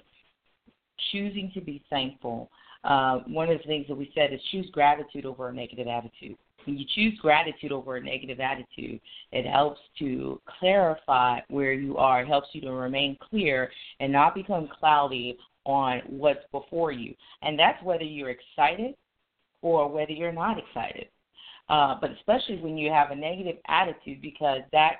choosing 1.11 1.49
to 1.53 1.61
be 1.61 1.81
thankful. 1.89 2.49
Uh, 2.83 3.19
one 3.27 3.49
of 3.49 3.57
the 3.57 3.63
things 3.65 3.87
that 3.87 3.95
we 3.95 4.11
said 4.13 4.33
is 4.33 4.39
choose 4.51 4.69
gratitude 4.71 5.25
over 5.25 5.49
a 5.49 5.53
negative 5.53 5.87
attitude 5.87 6.37
when 6.65 6.77
you 6.77 6.85
choose 6.95 7.17
gratitude 7.19 7.71
over 7.71 7.97
a 7.97 8.01
negative 8.01 8.39
attitude, 8.39 8.99
it 9.31 9.45
helps 9.45 9.79
to 9.99 10.41
clarify 10.59 11.39
where 11.49 11.73
you 11.73 11.97
are. 11.97 12.21
It 12.21 12.27
helps 12.27 12.49
you 12.53 12.61
to 12.61 12.71
remain 12.71 13.17
clear 13.29 13.71
and 13.99 14.11
not 14.11 14.35
become 14.35 14.69
cloudy 14.79 15.37
on 15.65 16.01
what's 16.07 16.45
before 16.51 16.91
you. 16.91 17.13
And 17.41 17.57
that's 17.57 17.81
whether 17.83 18.03
you're 18.03 18.31
excited 18.31 18.95
or 19.61 19.87
whether 19.89 20.11
you're 20.11 20.31
not 20.31 20.57
excited. 20.57 21.07
Uh, 21.69 21.95
but 22.01 22.11
especially 22.11 22.57
when 22.57 22.77
you 22.77 22.91
have 22.91 23.11
a 23.11 23.15
negative 23.15 23.57
attitude, 23.67 24.21
because 24.21 24.61
that 24.71 24.93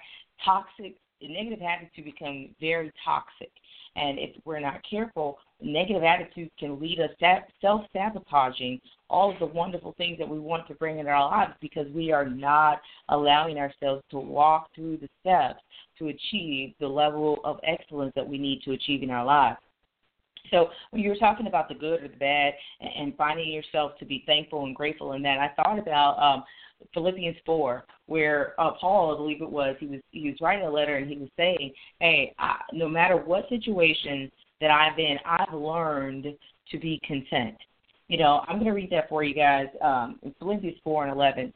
toxic, 0.45 0.95
negative 1.21 1.59
attitude 1.61 2.05
becomes 2.05 2.49
very 2.59 2.91
toxic. 3.03 3.51
And 3.99 4.17
if 4.17 4.31
we're 4.45 4.61
not 4.61 4.81
careful, 4.89 5.37
negative 5.61 6.03
attitudes 6.03 6.51
can 6.57 6.79
lead 6.79 6.99
us 6.99 7.09
self 7.61 7.81
sabotaging 7.91 8.79
all 9.09 9.33
of 9.33 9.39
the 9.39 9.45
wonderful 9.45 9.93
things 9.97 10.17
that 10.19 10.29
we 10.29 10.39
want 10.39 10.67
to 10.67 10.73
bring 10.75 10.99
in 10.99 11.07
our 11.07 11.29
lives 11.29 11.53
because 11.59 11.87
we 11.93 12.11
are 12.11 12.25
not 12.25 12.81
allowing 13.09 13.57
ourselves 13.57 14.03
to 14.11 14.19
walk 14.19 14.69
through 14.73 14.97
the 14.97 15.09
steps 15.19 15.59
to 15.97 16.07
achieve 16.07 16.73
the 16.79 16.87
level 16.87 17.39
of 17.43 17.59
excellence 17.63 18.13
that 18.15 18.27
we 18.27 18.37
need 18.37 18.61
to 18.63 18.71
achieve 18.71 19.03
in 19.03 19.09
our 19.09 19.25
lives. 19.25 19.57
So 20.51 20.69
when 20.91 21.01
you 21.01 21.09
were 21.09 21.17
talking 21.17 21.47
about 21.47 21.67
the 21.67 21.75
good 21.75 22.01
or 22.01 22.07
the 22.07 22.15
bad 22.15 22.53
and 22.79 23.15
finding 23.17 23.51
yourself 23.51 23.97
to 23.99 24.05
be 24.05 24.23
thankful 24.25 24.65
and 24.65 24.75
grateful 24.75 25.13
in 25.13 25.21
that, 25.23 25.39
I 25.39 25.49
thought 25.55 25.77
about 25.77 26.17
um, 26.19 26.43
Philippians 26.93 27.37
four, 27.45 27.85
where 28.07 28.59
uh, 28.59 28.71
Paul, 28.79 29.13
I 29.13 29.17
believe 29.17 29.41
it 29.41 29.49
was, 29.49 29.75
he 29.79 29.87
was 29.87 29.99
he 30.11 30.29
was 30.29 30.37
writing 30.41 30.65
a 30.65 30.69
letter 30.69 30.97
and 30.97 31.09
he 31.09 31.17
was 31.17 31.29
saying, 31.37 31.73
"Hey, 31.99 32.33
I, 32.39 32.57
no 32.73 32.87
matter 32.87 33.17
what 33.17 33.49
situation 33.49 34.31
that 34.61 34.71
I've 34.71 34.95
been, 34.95 35.17
I've 35.25 35.53
learned 35.53 36.27
to 36.71 36.77
be 36.77 36.99
content." 37.05 37.57
You 38.07 38.17
know, 38.17 38.41
I'm 38.47 38.55
going 38.55 38.65
to 38.65 38.71
read 38.71 38.89
that 38.89 39.07
for 39.07 39.23
you 39.23 39.35
guys 39.35 39.67
um, 39.81 40.19
in 40.23 40.33
Philippians 40.39 40.77
4 40.83 41.05
and 41.05 41.13
11. 41.13 41.53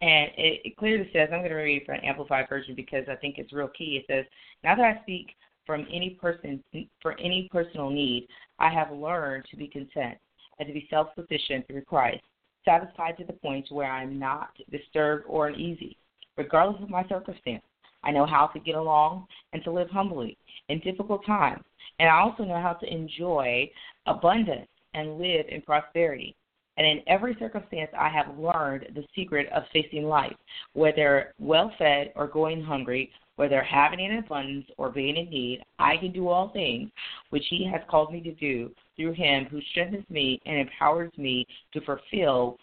And 0.00 0.30
it, 0.38 0.60
it 0.64 0.76
clearly 0.78 1.10
says, 1.12 1.28
I'm 1.30 1.40
going 1.40 1.50
to 1.50 1.56
read 1.56 1.82
it 1.82 1.86
from 1.86 1.96
an 1.96 2.04
amplified 2.04 2.48
version 2.48 2.74
because 2.74 3.04
I 3.10 3.16
think 3.16 3.36
it's 3.36 3.52
real 3.52 3.68
key. 3.68 4.02
It 4.02 4.06
says, 4.10 4.24
Now 4.64 4.74
that 4.76 4.84
I 4.84 5.02
speak 5.02 5.34
from 5.66 5.86
any 5.92 6.10
person 6.10 6.64
for 7.02 7.18
any 7.20 7.48
personal 7.52 7.90
need, 7.90 8.28
I 8.58 8.70
have 8.70 8.90
learned 8.90 9.44
to 9.50 9.56
be 9.56 9.68
content 9.68 10.16
and 10.58 10.66
to 10.66 10.72
be 10.72 10.86
self 10.88 11.08
sufficient 11.14 11.66
through 11.66 11.82
Christ, 11.82 12.22
satisfied 12.68 13.16
to 13.16 13.24
the 13.24 13.32
point 13.32 13.66
where 13.70 13.90
I 13.90 14.02
am 14.02 14.18
not 14.18 14.50
disturbed 14.70 15.24
or 15.26 15.48
uneasy, 15.48 15.96
regardless 16.36 16.82
of 16.82 16.90
my 16.90 17.06
circumstance. 17.08 17.62
I 18.04 18.10
know 18.10 18.26
how 18.26 18.48
to 18.48 18.60
get 18.60 18.74
along 18.74 19.26
and 19.52 19.64
to 19.64 19.72
live 19.72 19.88
humbly 19.88 20.36
in 20.68 20.78
difficult 20.80 21.24
times. 21.24 21.64
And 21.98 22.08
I 22.08 22.20
also 22.20 22.44
know 22.44 22.60
how 22.60 22.74
to 22.74 22.92
enjoy 22.92 23.70
abundance 24.06 24.68
and 24.94 25.18
live 25.18 25.46
in 25.48 25.62
prosperity. 25.62 26.36
And 26.76 26.86
in 26.86 27.00
every 27.08 27.36
circumstance, 27.40 27.90
I 27.98 28.08
have 28.08 28.38
learned 28.38 28.86
the 28.94 29.04
secret 29.16 29.48
of 29.52 29.64
facing 29.72 30.04
life, 30.04 30.36
whether 30.74 31.34
well 31.40 31.72
fed 31.78 32.12
or 32.14 32.28
going 32.28 32.62
hungry, 32.62 33.10
whether 33.38 33.62
having 33.62 34.04
an 34.04 34.18
abundance 34.18 34.66
or 34.78 34.90
being 34.90 35.16
in 35.16 35.30
need. 35.30 35.62
I 35.78 35.96
can 35.96 36.10
do 36.10 36.28
all 36.28 36.50
things 36.50 36.90
which 37.30 37.44
He 37.48 37.64
has 37.70 37.80
called 37.88 38.12
me 38.12 38.20
to 38.22 38.34
do 38.34 38.72
through 38.96 39.12
Him 39.12 39.44
who 39.44 39.60
strengthens 39.70 40.04
me 40.10 40.40
and 40.44 40.58
empowers 40.58 41.12
me 41.16 41.46
to 41.72 41.80
fulfill 41.82 42.58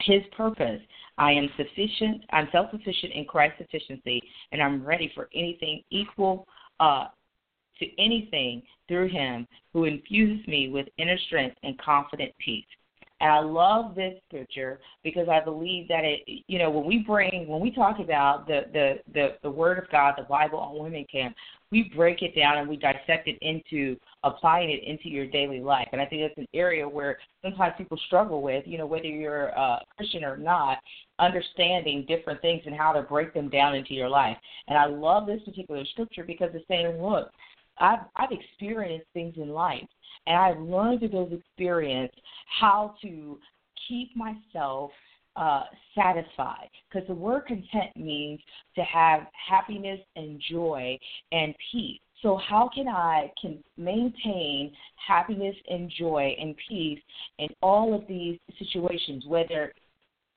His 0.00 0.20
purpose. 0.36 0.82
I 1.16 1.32
am 1.32 1.48
sufficient. 1.56 2.24
I'm 2.30 2.48
self-sufficient 2.52 3.14
in 3.14 3.24
Christ's 3.24 3.58
sufficiency, 3.58 4.20
and 4.52 4.62
I'm 4.62 4.84
ready 4.84 5.10
for 5.14 5.30
anything 5.34 5.82
equal 5.88 6.46
uh, 6.78 7.06
to 7.78 7.86
anything 7.98 8.62
through 8.88 9.08
him 9.08 9.46
who 9.72 9.84
infuses 9.84 10.46
me 10.46 10.68
with 10.68 10.86
inner 10.98 11.18
strength 11.26 11.56
and 11.62 11.78
confident 11.78 12.32
peace. 12.38 12.66
And 13.20 13.32
I 13.32 13.40
love 13.40 13.94
this 13.94 14.20
scripture 14.28 14.78
because 15.02 15.28
I 15.28 15.40
believe 15.42 15.88
that 15.88 16.04
it, 16.04 16.20
you 16.48 16.58
know, 16.58 16.70
when 16.70 16.84
we 16.84 16.98
bring, 16.98 17.48
when 17.48 17.60
we 17.60 17.70
talk 17.70 17.98
about 17.98 18.46
the 18.46 18.62
the 18.72 18.94
the, 19.14 19.28
the 19.42 19.50
Word 19.50 19.78
of 19.78 19.90
God, 19.90 20.14
the 20.18 20.24
Bible 20.24 20.58
on 20.58 20.78
Women 20.78 21.06
Camp, 21.10 21.34
we 21.72 21.90
break 21.96 22.22
it 22.22 22.36
down 22.36 22.58
and 22.58 22.68
we 22.68 22.76
dissect 22.76 23.26
it 23.26 23.38
into 23.40 23.96
applying 24.22 24.70
it 24.70 24.84
into 24.84 25.08
your 25.08 25.26
daily 25.26 25.60
life. 25.60 25.88
And 25.92 26.00
I 26.00 26.06
think 26.06 26.22
that's 26.22 26.38
an 26.38 26.46
area 26.54 26.86
where 26.86 27.18
sometimes 27.42 27.74
people 27.78 27.98
struggle 28.06 28.42
with, 28.42 28.64
you 28.66 28.76
know, 28.76 28.86
whether 28.86 29.06
you're 29.06 29.46
a 29.46 29.80
Christian 29.96 30.22
or 30.22 30.36
not, 30.36 30.78
understanding 31.18 32.04
different 32.06 32.40
things 32.42 32.62
and 32.66 32.76
how 32.76 32.92
to 32.92 33.02
break 33.02 33.32
them 33.32 33.48
down 33.48 33.74
into 33.74 33.94
your 33.94 34.08
life. 34.08 34.36
And 34.68 34.76
I 34.78 34.86
love 34.86 35.26
this 35.26 35.42
particular 35.44 35.84
scripture 35.86 36.24
because 36.24 36.50
it's 36.54 36.68
saying, 36.68 37.02
look, 37.02 37.30
I've 37.78 38.00
I've 38.16 38.32
experienced 38.32 39.06
things 39.12 39.34
in 39.36 39.50
life, 39.50 39.86
and 40.26 40.36
I've 40.36 40.58
learned 40.58 41.00
through 41.00 41.08
those 41.10 41.32
experiences 41.32 42.18
how 42.60 42.94
to 43.02 43.38
keep 43.88 44.10
myself 44.16 44.90
uh, 45.36 45.64
satisfied. 45.94 46.68
Because 46.90 47.06
the 47.08 47.14
word 47.14 47.46
content 47.46 47.94
means 47.94 48.40
to 48.74 48.82
have 48.82 49.26
happiness 49.48 50.00
and 50.16 50.40
joy 50.50 50.98
and 51.32 51.54
peace. 51.70 52.00
So 52.22 52.38
how 52.48 52.70
can 52.74 52.88
I 52.88 53.30
can 53.40 53.62
maintain 53.76 54.72
happiness 55.06 55.54
and 55.68 55.92
joy 55.98 56.34
and 56.40 56.54
peace 56.68 57.00
in 57.38 57.48
all 57.60 57.94
of 57.94 58.06
these 58.08 58.38
situations, 58.58 59.24
whether 59.26 59.72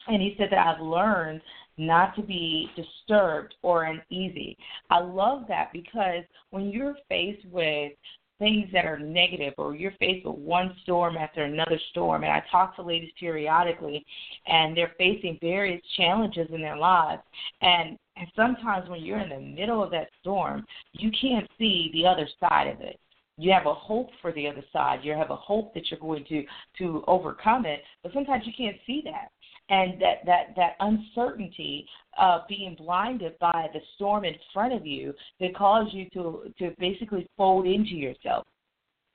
and 0.07 0.21
he 0.21 0.35
said 0.37 0.47
that 0.51 0.65
I've 0.65 0.81
learned 0.81 1.41
not 1.77 2.15
to 2.15 2.21
be 2.21 2.69
disturbed 2.75 3.53
or 3.61 3.83
uneasy. 3.83 4.57
I 4.89 4.99
love 4.99 5.43
that 5.47 5.71
because 5.71 6.23
when 6.51 6.69
you're 6.69 6.95
faced 7.07 7.45
with 7.51 7.93
things 8.39 8.69
that 8.73 8.85
are 8.85 8.97
negative 8.97 9.53
or 9.57 9.75
you're 9.75 9.93
faced 9.99 10.25
with 10.25 10.37
one 10.37 10.73
storm 10.83 11.17
after 11.17 11.43
another 11.43 11.79
storm. 11.91 12.23
And 12.23 12.31
I 12.31 12.41
talk 12.51 12.75
to 12.77 12.81
ladies 12.81 13.11
periodically 13.19 14.05
and 14.47 14.75
they're 14.75 14.93
facing 14.97 15.37
various 15.41 15.81
challenges 15.97 16.47
in 16.51 16.61
their 16.61 16.77
lives. 16.77 17.21
And 17.61 17.97
and 18.17 18.27
sometimes 18.35 18.89
when 18.89 19.01
you're 19.01 19.19
in 19.19 19.29
the 19.29 19.39
middle 19.39 19.83
of 19.83 19.91
that 19.91 20.09
storm 20.21 20.65
you 20.93 21.11
can't 21.21 21.49
see 21.57 21.89
the 21.93 22.07
other 22.07 22.27
side 22.39 22.67
of 22.67 22.81
it. 22.81 22.99
You 23.37 23.51
have 23.53 23.67
a 23.67 23.73
hope 23.73 24.09
for 24.21 24.33
the 24.33 24.47
other 24.47 24.63
side. 24.73 24.99
You 25.03 25.13
have 25.13 25.29
a 25.29 25.35
hope 25.35 25.73
that 25.73 25.89
you're 25.89 25.99
going 25.99 26.25
to 26.29 26.43
to 26.79 27.03
overcome 27.07 27.65
it 27.65 27.81
but 28.03 28.13
sometimes 28.13 28.43
you 28.45 28.53
can't 28.57 28.77
see 28.87 29.01
that 29.05 29.29
and 29.69 30.01
that 30.01 30.25
that 30.25 30.55
that 30.55 30.75
uncertainty 30.79 31.87
of 32.17 32.41
being 32.47 32.75
blinded 32.75 33.37
by 33.39 33.67
the 33.73 33.79
storm 33.95 34.25
in 34.25 34.35
front 34.53 34.73
of 34.73 34.85
you 34.85 35.13
that 35.39 35.55
cause 35.55 35.87
you 35.91 36.09
to 36.09 36.51
to 36.57 36.73
basically 36.79 37.27
fold 37.37 37.65
into 37.65 37.95
yourself. 37.95 38.45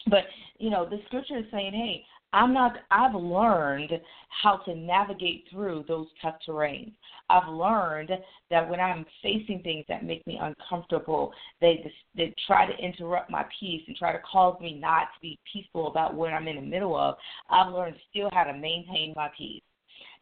But 0.09 0.25
you 0.59 0.71
know 0.71 0.89
the 0.89 1.01
scripture 1.07 1.39
is 1.39 1.47
saying 1.51 1.73
hey 1.73 2.05
i'm 2.33 2.53
not 2.53 2.75
i've 2.91 3.15
learned 3.15 3.91
how 4.43 4.57
to 4.59 4.75
navigate 4.75 5.45
through 5.51 5.85
those 5.89 6.07
tough 6.21 6.37
terrains. 6.47 6.93
I've 7.31 7.49
learned 7.49 8.11
that 8.51 8.69
when 8.69 8.81
i'm 8.81 9.05
facing 9.23 9.63
things 9.63 9.85
that 9.89 10.05
make 10.05 10.27
me 10.27 10.39
uncomfortable 10.41 11.33
they 11.61 11.91
they 12.15 12.35
try 12.47 12.67
to 12.67 12.77
interrupt 12.85 13.31
my 13.31 13.45
peace 13.59 13.83
and 13.87 13.97
try 13.97 14.13
to 14.13 14.21
cause 14.31 14.61
me 14.61 14.79
not 14.79 15.09
to 15.15 15.21
be 15.23 15.39
peaceful 15.51 15.89
about 15.89 16.15
what 16.15 16.33
i'm 16.33 16.49
in 16.49 16.57
the 16.57 16.63
middle 16.63 16.97
of. 16.97 17.17
I've 17.51 17.73
learned 17.73 17.97
still 18.11 18.29
how 18.33 18.45
to 18.45 18.53
maintain 18.53 19.15
my 19.17 19.31
peace 19.37 19.63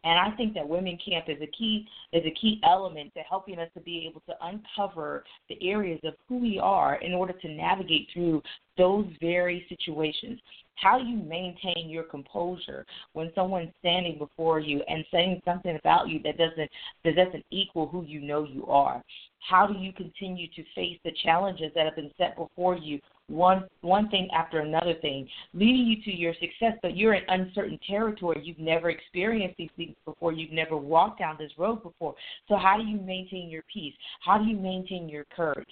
And 0.05 0.19
I 0.19 0.37
think 0.37 0.55
that 0.55 0.69
women 0.69 0.99
camp 1.05 1.27
is 1.29 1.41
a 1.41 1.47
key 1.47 1.87
is 2.13 2.25
a 2.27 2.35
key 2.41 2.61
element 2.65 3.13
to 3.15 3.21
helping 3.21 3.59
us 3.59 3.69
to 3.75 3.81
be 3.81 4.07
able 4.09 4.21
to 4.23 4.35
uncover 4.43 5.25
the 5.49 5.57
areas 5.63 6.01
of 6.05 6.15
who 6.29 6.39
we 6.39 6.59
are 6.59 6.97
in 6.97 7.13
order 7.13 7.33
to 7.33 7.49
navigate 7.49 8.09
through 8.13 8.43
those 8.77 9.07
very 9.21 9.65
situations. 9.69 10.41
How 10.77 10.99
you 10.99 11.17
maintain 11.17 11.89
your 11.89 12.03
composure 12.05 12.85
when 13.13 13.31
someone's 13.35 13.71
standing 13.79 14.19
before 14.19 14.59
you 14.59 14.83
and 14.89 15.05
saying 15.13 15.43
something 15.45 15.77
about 15.77 16.09
you 16.09 16.21
that 16.25 16.39
doesn't 16.39 16.71
that 17.05 17.15
doesn't 17.15 17.45
equal 17.51 17.87
who 17.87 18.05
you 18.05 18.21
know 18.21 18.45
you 18.45 18.67
are? 18.67 19.03
How 19.49 19.67
do 19.67 19.75
you 19.79 19.93
continue 19.93 20.49
to 20.49 20.65
face 20.75 20.99
the 21.05 21.13
challenges 21.23 21.73
that 21.75 21.85
have 21.85 21.97
been 21.97 22.11
set 22.17 22.37
before 22.37 22.77
you 22.77 23.01
one 23.33 23.67
one 23.81 24.09
thing 24.11 24.29
after 24.35 24.61
another 24.61 24.95
thing, 25.01 25.29
leading 25.55 25.87
you 25.87 26.03
to 26.05 26.17
your 26.17 26.35
success, 26.35 26.79
but 26.83 26.97
you're 26.97 27.15
in 27.15 27.25
uncertain 27.29 27.79
territory. 27.87 28.41
You've 28.45 28.59
never 28.59 28.91
experienced 28.91 29.57
these 29.57 29.71
things 29.77 29.97
before. 30.05 30.33
You've 30.33 30.53
never 30.53 30.77
walked 30.77 31.19
down 31.19 31.37
this 31.39 31.53
road 31.59 31.83
before. 31.83 32.15
So 32.49 32.57
how 32.57 32.77
do 32.77 32.85
you 32.85 32.99
maintain 32.99 33.49
your 33.49 33.63
peace? 33.73 33.95
How 34.21 34.39
do 34.39 34.45
you 34.45 34.57
maintain 34.57 35.09
your 35.09 35.25
courage? 35.35 35.69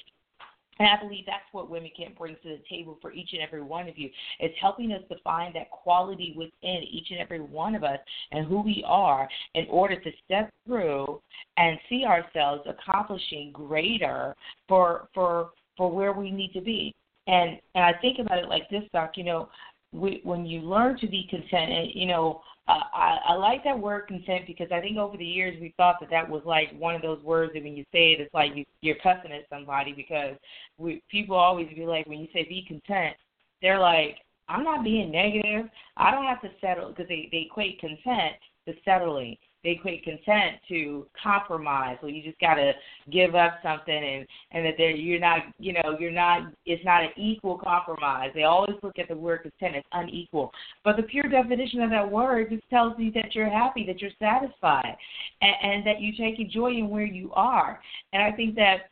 And 0.80 0.88
I 0.88 0.98
believe 0.98 1.26
that's 1.26 1.44
what 1.52 1.68
Women 1.68 1.90
Camp 1.94 2.16
brings 2.16 2.38
to 2.42 2.48
the 2.48 2.62
table 2.74 2.96
for 3.02 3.12
each 3.12 3.34
and 3.34 3.42
every 3.42 3.60
one 3.60 3.86
of 3.86 3.98
you. 3.98 4.08
It's 4.38 4.54
helping 4.58 4.92
us 4.92 5.02
to 5.10 5.16
find 5.22 5.54
that 5.54 5.70
quality 5.70 6.32
within 6.34 6.82
each 6.90 7.08
and 7.10 7.20
every 7.20 7.40
one 7.40 7.74
of 7.74 7.84
us 7.84 7.98
and 8.32 8.46
who 8.46 8.62
we 8.62 8.82
are 8.86 9.28
in 9.54 9.66
order 9.68 10.00
to 10.00 10.10
step 10.24 10.50
through 10.66 11.20
and 11.58 11.78
see 11.90 12.06
ourselves 12.06 12.62
accomplishing 12.66 13.52
greater 13.52 14.34
for 14.68 15.08
for 15.12 15.50
for 15.76 15.90
where 15.90 16.14
we 16.14 16.30
need 16.30 16.52
to 16.54 16.62
be. 16.62 16.94
And 17.26 17.58
and 17.74 17.84
I 17.84 17.92
think 18.00 18.18
about 18.18 18.38
it 18.38 18.48
like 18.48 18.68
this, 18.70 18.82
Doc. 18.92 19.12
You 19.16 19.24
know, 19.24 19.48
we, 19.92 20.20
when 20.24 20.46
you 20.46 20.60
learn 20.60 20.98
to 20.98 21.06
be 21.06 21.26
content, 21.28 21.70
and 21.70 21.90
you 21.94 22.06
know, 22.06 22.40
uh, 22.68 22.80
I, 22.94 23.18
I 23.28 23.34
like 23.34 23.64
that 23.64 23.78
word 23.78 24.06
content 24.08 24.46
because 24.46 24.68
I 24.72 24.80
think 24.80 24.96
over 24.96 25.16
the 25.16 25.24
years 25.24 25.60
we 25.60 25.74
thought 25.76 25.96
that 26.00 26.10
that 26.10 26.28
was 26.28 26.42
like 26.44 26.68
one 26.78 26.94
of 26.94 27.02
those 27.02 27.22
words 27.22 27.52
that 27.54 27.62
when 27.62 27.76
you 27.76 27.84
say 27.92 28.12
it, 28.12 28.20
it's 28.20 28.34
like 28.34 28.52
you, 28.54 28.64
you're 28.80 28.96
cussing 28.96 29.32
at 29.32 29.48
somebody 29.50 29.92
because 29.92 30.36
we 30.78 31.02
people 31.10 31.36
always 31.36 31.68
be 31.74 31.84
like 31.84 32.06
when 32.06 32.20
you 32.20 32.28
say 32.32 32.44
be 32.44 32.64
content, 32.66 33.16
they're 33.62 33.80
like 33.80 34.18
I'm 34.48 34.64
not 34.64 34.84
being 34.84 35.10
negative. 35.10 35.70
I 35.96 36.10
don't 36.10 36.26
have 36.26 36.42
to 36.42 36.50
settle 36.60 36.90
because 36.90 37.08
they 37.08 37.28
they 37.30 37.46
equate 37.50 37.80
content 37.80 38.36
to 38.66 38.74
settling 38.84 39.36
they 39.62 39.70
equate 39.70 40.04
consent 40.04 40.56
to 40.68 41.06
compromise. 41.22 41.98
well 42.02 42.10
you 42.10 42.22
just 42.22 42.40
got 42.40 42.54
to 42.54 42.72
give 43.10 43.34
up 43.34 43.58
something, 43.62 43.94
and 43.94 44.26
and 44.52 44.64
that 44.64 44.74
they're 44.78 44.90
you're 44.90 45.20
not 45.20 45.40
you 45.58 45.72
know 45.72 45.96
you're 45.98 46.10
not 46.10 46.52
it's 46.66 46.84
not 46.84 47.02
an 47.02 47.10
equal 47.16 47.58
compromise. 47.58 48.30
They 48.34 48.44
always 48.44 48.76
look 48.82 48.98
at 48.98 49.08
the 49.08 49.16
word 49.16 49.42
consent 49.42 49.76
as 49.76 49.84
unequal, 49.92 50.52
but 50.84 50.96
the 50.96 51.02
pure 51.02 51.28
definition 51.28 51.82
of 51.82 51.90
that 51.90 52.10
word 52.10 52.50
just 52.50 52.68
tells 52.70 52.94
you 52.98 53.12
that 53.12 53.34
you're 53.34 53.50
happy, 53.50 53.84
that 53.86 54.00
you're 54.00 54.10
satisfied, 54.18 54.96
and, 55.40 55.54
and 55.62 55.86
that 55.86 56.00
you 56.00 56.12
take 56.16 56.50
joy 56.50 56.72
in 56.72 56.88
where 56.88 57.04
you 57.04 57.30
are. 57.34 57.80
And 58.12 58.22
I 58.22 58.32
think 58.32 58.54
that 58.56 58.90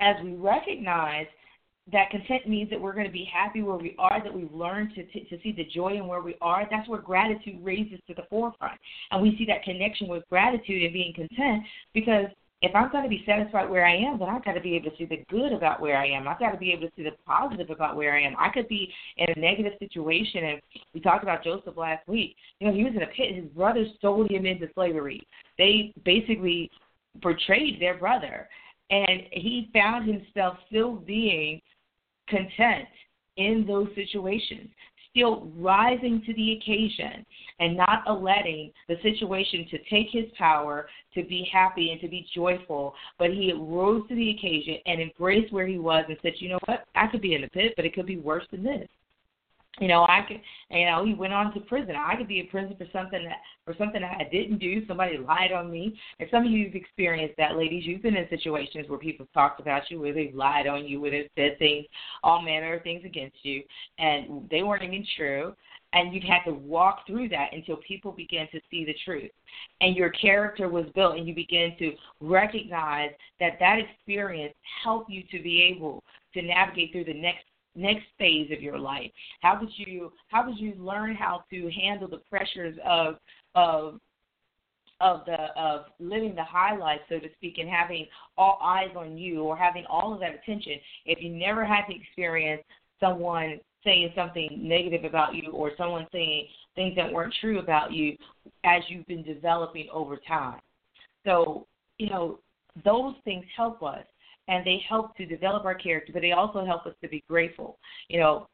as 0.00 0.16
we 0.22 0.34
recognize 0.34 1.26
that 1.92 2.10
content 2.10 2.48
means 2.48 2.70
that 2.70 2.80
we're 2.80 2.94
going 2.94 3.06
to 3.06 3.12
be 3.12 3.28
happy 3.30 3.62
where 3.62 3.76
we 3.76 3.94
are, 3.98 4.22
that 4.22 4.32
we've 4.32 4.52
learned 4.52 4.94
to, 4.94 5.04
to, 5.04 5.24
to 5.24 5.42
see 5.42 5.52
the 5.52 5.64
joy 5.64 5.96
in 5.96 6.06
where 6.06 6.22
we 6.22 6.36
are. 6.40 6.66
That's 6.70 6.88
where 6.88 7.00
gratitude 7.00 7.62
raises 7.62 8.00
to 8.08 8.14
the 8.14 8.22
forefront. 8.30 8.80
And 9.10 9.22
we 9.22 9.36
see 9.36 9.44
that 9.46 9.62
connection 9.64 10.08
with 10.08 10.24
gratitude 10.30 10.82
and 10.82 10.92
being 10.92 11.12
content 11.14 11.62
because 11.92 12.26
if 12.62 12.74
I'm 12.74 12.90
going 12.90 13.04
to 13.04 13.10
be 13.10 13.22
satisfied 13.26 13.68
where 13.68 13.84
I 13.84 13.94
am, 13.94 14.18
then 14.18 14.30
I've 14.30 14.44
got 14.44 14.54
to 14.54 14.60
be 14.60 14.74
able 14.74 14.90
to 14.90 14.96
see 14.96 15.04
the 15.04 15.22
good 15.28 15.52
about 15.52 15.82
where 15.82 15.98
I 15.98 16.06
am. 16.06 16.26
I've 16.26 16.38
got 16.38 16.52
to 16.52 16.56
be 16.56 16.72
able 16.72 16.88
to 16.88 16.92
see 16.96 17.02
the 17.02 17.10
positive 17.26 17.68
about 17.68 17.94
where 17.94 18.16
I 18.16 18.22
am. 18.22 18.34
I 18.38 18.48
could 18.48 18.68
be 18.68 18.90
in 19.18 19.26
a 19.36 19.38
negative 19.38 19.74
situation, 19.78 20.44
and 20.44 20.60
we 20.94 21.00
talked 21.00 21.22
about 21.22 21.44
Joseph 21.44 21.76
last 21.76 22.08
week. 22.08 22.36
You 22.60 22.68
know, 22.68 22.72
he 22.72 22.84
was 22.84 22.94
in 22.96 23.02
a 23.02 23.06
pit. 23.08 23.34
His 23.34 23.44
brothers 23.50 23.88
sold 24.00 24.30
him 24.30 24.46
into 24.46 24.68
slavery. 24.74 25.26
They 25.58 25.92
basically 26.06 26.70
betrayed 27.22 27.82
their 27.82 27.98
brother, 27.98 28.48
and 28.88 29.24
he 29.30 29.68
found 29.74 30.08
himself 30.08 30.56
still 30.70 30.96
being 30.96 31.60
content 32.28 32.88
in 33.36 33.64
those 33.66 33.88
situations, 33.94 34.68
still 35.10 35.48
rising 35.56 36.22
to 36.26 36.34
the 36.34 36.52
occasion 36.52 37.24
and 37.60 37.76
not 37.76 38.22
letting 38.22 38.72
the 38.88 38.96
situation 39.02 39.66
to 39.70 39.78
take 39.90 40.08
his 40.10 40.24
power 40.36 40.88
to 41.14 41.22
be 41.24 41.48
happy 41.52 41.90
and 41.92 42.00
to 42.00 42.08
be 42.08 42.26
joyful. 42.34 42.94
But 43.18 43.30
he 43.30 43.52
rose 43.52 44.06
to 44.08 44.14
the 44.14 44.30
occasion 44.30 44.78
and 44.86 45.00
embraced 45.00 45.52
where 45.52 45.66
he 45.66 45.78
was 45.78 46.04
and 46.08 46.16
said, 46.22 46.32
you 46.38 46.48
know 46.48 46.58
what, 46.66 46.84
I 46.94 47.06
could 47.06 47.20
be 47.20 47.34
in 47.34 47.44
a 47.44 47.48
pit, 47.48 47.74
but 47.76 47.84
it 47.84 47.94
could 47.94 48.06
be 48.06 48.16
worse 48.16 48.44
than 48.50 48.64
this 48.64 48.88
you 49.80 49.88
know, 49.88 50.02
I 50.04 50.24
could, 50.26 50.40
you 50.70 50.86
know, 50.86 51.04
he 51.04 51.14
went 51.14 51.32
on 51.32 51.52
to 51.54 51.60
prison. 51.60 51.94
I 51.96 52.14
could 52.16 52.28
be 52.28 52.40
in 52.40 52.46
prison 52.46 52.76
for 52.78 52.86
something 52.92 53.24
that, 53.24 53.38
for 53.64 53.74
something 53.76 54.02
that 54.02 54.16
I 54.20 54.28
didn't 54.30 54.58
do. 54.58 54.86
Somebody 54.86 55.18
lied 55.18 55.52
on 55.52 55.70
me. 55.70 55.98
And 56.20 56.28
some 56.30 56.44
of 56.44 56.50
you've 56.50 56.76
experienced 56.76 57.36
that, 57.38 57.56
ladies. 57.56 57.84
You've 57.84 58.02
been 58.02 58.16
in 58.16 58.28
situations 58.28 58.88
where 58.88 58.98
people 58.98 59.26
talked 59.34 59.60
about 59.60 59.90
you, 59.90 60.00
where 60.00 60.14
they've 60.14 60.34
lied 60.34 60.66
on 60.66 60.86
you, 60.86 61.00
where 61.00 61.10
they've 61.10 61.30
said 61.36 61.58
things, 61.58 61.86
all 62.22 62.42
manner 62.42 62.74
of 62.74 62.82
things 62.82 63.02
against 63.04 63.36
you, 63.42 63.62
and 63.98 64.48
they 64.50 64.62
weren't 64.62 64.84
even 64.84 65.04
true. 65.16 65.54
And 65.92 66.12
you've 66.12 66.24
had 66.24 66.42
to 66.46 66.52
walk 66.52 67.06
through 67.06 67.28
that 67.28 67.52
until 67.52 67.76
people 67.76 68.10
began 68.10 68.48
to 68.50 68.60
see 68.68 68.84
the 68.84 68.96
truth. 69.04 69.30
And 69.80 69.96
your 69.96 70.10
character 70.10 70.68
was 70.68 70.86
built, 70.94 71.16
and 71.16 71.26
you 71.26 71.34
began 71.34 71.76
to 71.78 71.92
recognize 72.20 73.10
that 73.38 73.58
that 73.60 73.78
experience 73.78 74.54
helped 74.82 75.08
you 75.08 75.22
to 75.30 75.40
be 75.40 75.62
able 75.62 76.02
to 76.34 76.42
navigate 76.42 76.90
through 76.90 77.04
the 77.04 77.14
next 77.14 77.44
next 77.74 78.04
phase 78.18 78.50
of 78.52 78.62
your 78.62 78.78
life? 78.78 79.10
How 79.40 79.56
did 79.56 79.70
you 79.76 80.12
how 80.28 80.42
did 80.42 80.58
you 80.58 80.74
learn 80.78 81.14
how 81.14 81.44
to 81.50 81.70
handle 81.70 82.08
the 82.08 82.22
pressures 82.30 82.76
of 82.84 83.16
of 83.54 84.00
of 85.00 85.24
the 85.26 85.38
of 85.56 85.86
living 85.98 86.34
the 86.34 86.44
high 86.44 86.76
life, 86.76 87.00
so 87.08 87.18
to 87.18 87.28
speak, 87.34 87.58
and 87.58 87.68
having 87.68 88.06
all 88.38 88.58
eyes 88.62 88.90
on 88.96 89.18
you 89.18 89.42
or 89.42 89.56
having 89.56 89.84
all 89.86 90.14
of 90.14 90.20
that 90.20 90.34
attention. 90.34 90.74
If 91.04 91.22
you 91.22 91.30
never 91.30 91.64
had 91.64 91.86
to 91.86 91.94
experience 91.94 92.62
someone 93.00 93.60
saying 93.84 94.12
something 94.14 94.48
negative 94.60 95.04
about 95.04 95.34
you 95.34 95.50
or 95.52 95.72
someone 95.76 96.06
saying 96.10 96.46
things 96.74 96.96
that 96.96 97.12
weren't 97.12 97.34
true 97.40 97.58
about 97.58 97.92
you 97.92 98.16
as 98.64 98.82
you've 98.88 99.06
been 99.06 99.22
developing 99.22 99.88
over 99.92 100.16
time. 100.26 100.58
So, 101.24 101.66
you 101.98 102.08
know, 102.08 102.38
those 102.84 103.14
things 103.24 103.44
help 103.56 103.82
us 103.82 104.04
and 104.48 104.64
they 104.66 104.82
help 104.88 105.16
to 105.16 105.26
develop 105.26 105.64
our 105.64 105.74
character, 105.74 106.12
but 106.12 106.22
they 106.22 106.32
also 106.32 106.64
help 106.64 106.86
us 106.86 106.94
to 107.02 107.08
be 107.08 107.24
grateful. 107.28 107.78
You 108.08 108.20
know, 108.20 108.48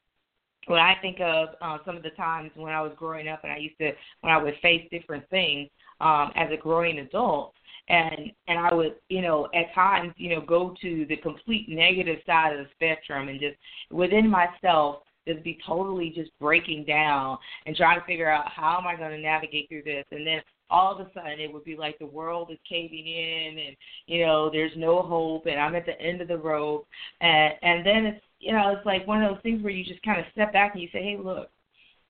when 0.66 0.78
I 0.78 0.94
think 1.00 1.20
of 1.20 1.48
uh, 1.60 1.78
some 1.84 1.96
of 1.96 2.02
the 2.02 2.10
times 2.10 2.50
when 2.54 2.72
I 2.72 2.82
was 2.82 2.92
growing 2.96 3.28
up 3.28 3.40
and 3.42 3.52
I 3.52 3.56
used 3.56 3.78
to 3.78 3.92
when 4.20 4.32
I 4.32 4.42
would 4.42 4.54
face 4.62 4.86
different 4.90 5.28
things 5.30 5.68
um, 6.00 6.30
as 6.36 6.50
a 6.52 6.56
growing 6.56 6.98
adult, 6.98 7.54
and 7.88 8.30
and 8.46 8.58
I 8.58 8.72
would 8.74 8.96
you 9.08 9.22
know 9.22 9.48
at 9.54 9.74
times 9.74 10.12
you 10.16 10.30
know 10.30 10.40
go 10.40 10.74
to 10.82 11.06
the 11.08 11.16
complete 11.16 11.68
negative 11.68 12.18
side 12.26 12.52
of 12.52 12.58
the 12.58 12.70
spectrum 12.74 13.28
and 13.28 13.40
just 13.40 13.56
within 13.90 14.28
myself 14.28 15.02
just 15.26 15.44
be 15.44 15.58
totally 15.66 16.10
just 16.14 16.30
breaking 16.40 16.84
down 16.84 17.38
and 17.66 17.76
trying 17.76 18.00
to 18.00 18.06
figure 18.06 18.30
out 18.30 18.50
how 18.50 18.78
am 18.78 18.86
I 18.86 18.96
going 18.96 19.10
to 19.10 19.18
navigate 19.18 19.68
through 19.68 19.82
this, 19.82 20.04
and 20.10 20.26
then 20.26 20.40
all 20.70 20.92
of 20.92 21.00
a 21.00 21.10
sudden 21.12 21.40
it 21.40 21.52
would 21.52 21.64
be 21.64 21.76
like 21.76 21.98
the 21.98 22.06
world 22.06 22.50
is 22.50 22.58
caving 22.68 23.06
in 23.06 23.58
and 23.58 23.76
you 24.06 24.24
know 24.24 24.50
there's 24.50 24.72
no 24.76 25.02
hope 25.02 25.46
and 25.46 25.58
i'm 25.58 25.74
at 25.74 25.86
the 25.86 26.00
end 26.00 26.20
of 26.20 26.28
the 26.28 26.38
rope. 26.38 26.86
And 27.20 27.54
and 27.62 27.86
then 27.86 28.06
it's 28.06 28.24
you 28.38 28.52
know 28.52 28.74
it's 28.76 28.86
like 28.86 29.06
one 29.06 29.22
of 29.22 29.32
those 29.32 29.42
things 29.42 29.62
where 29.62 29.72
you 29.72 29.84
just 29.84 30.02
kind 30.02 30.20
of 30.20 30.26
step 30.32 30.52
back 30.52 30.72
and 30.74 30.82
you 30.82 30.88
say 30.92 31.02
hey 31.02 31.18
look 31.22 31.50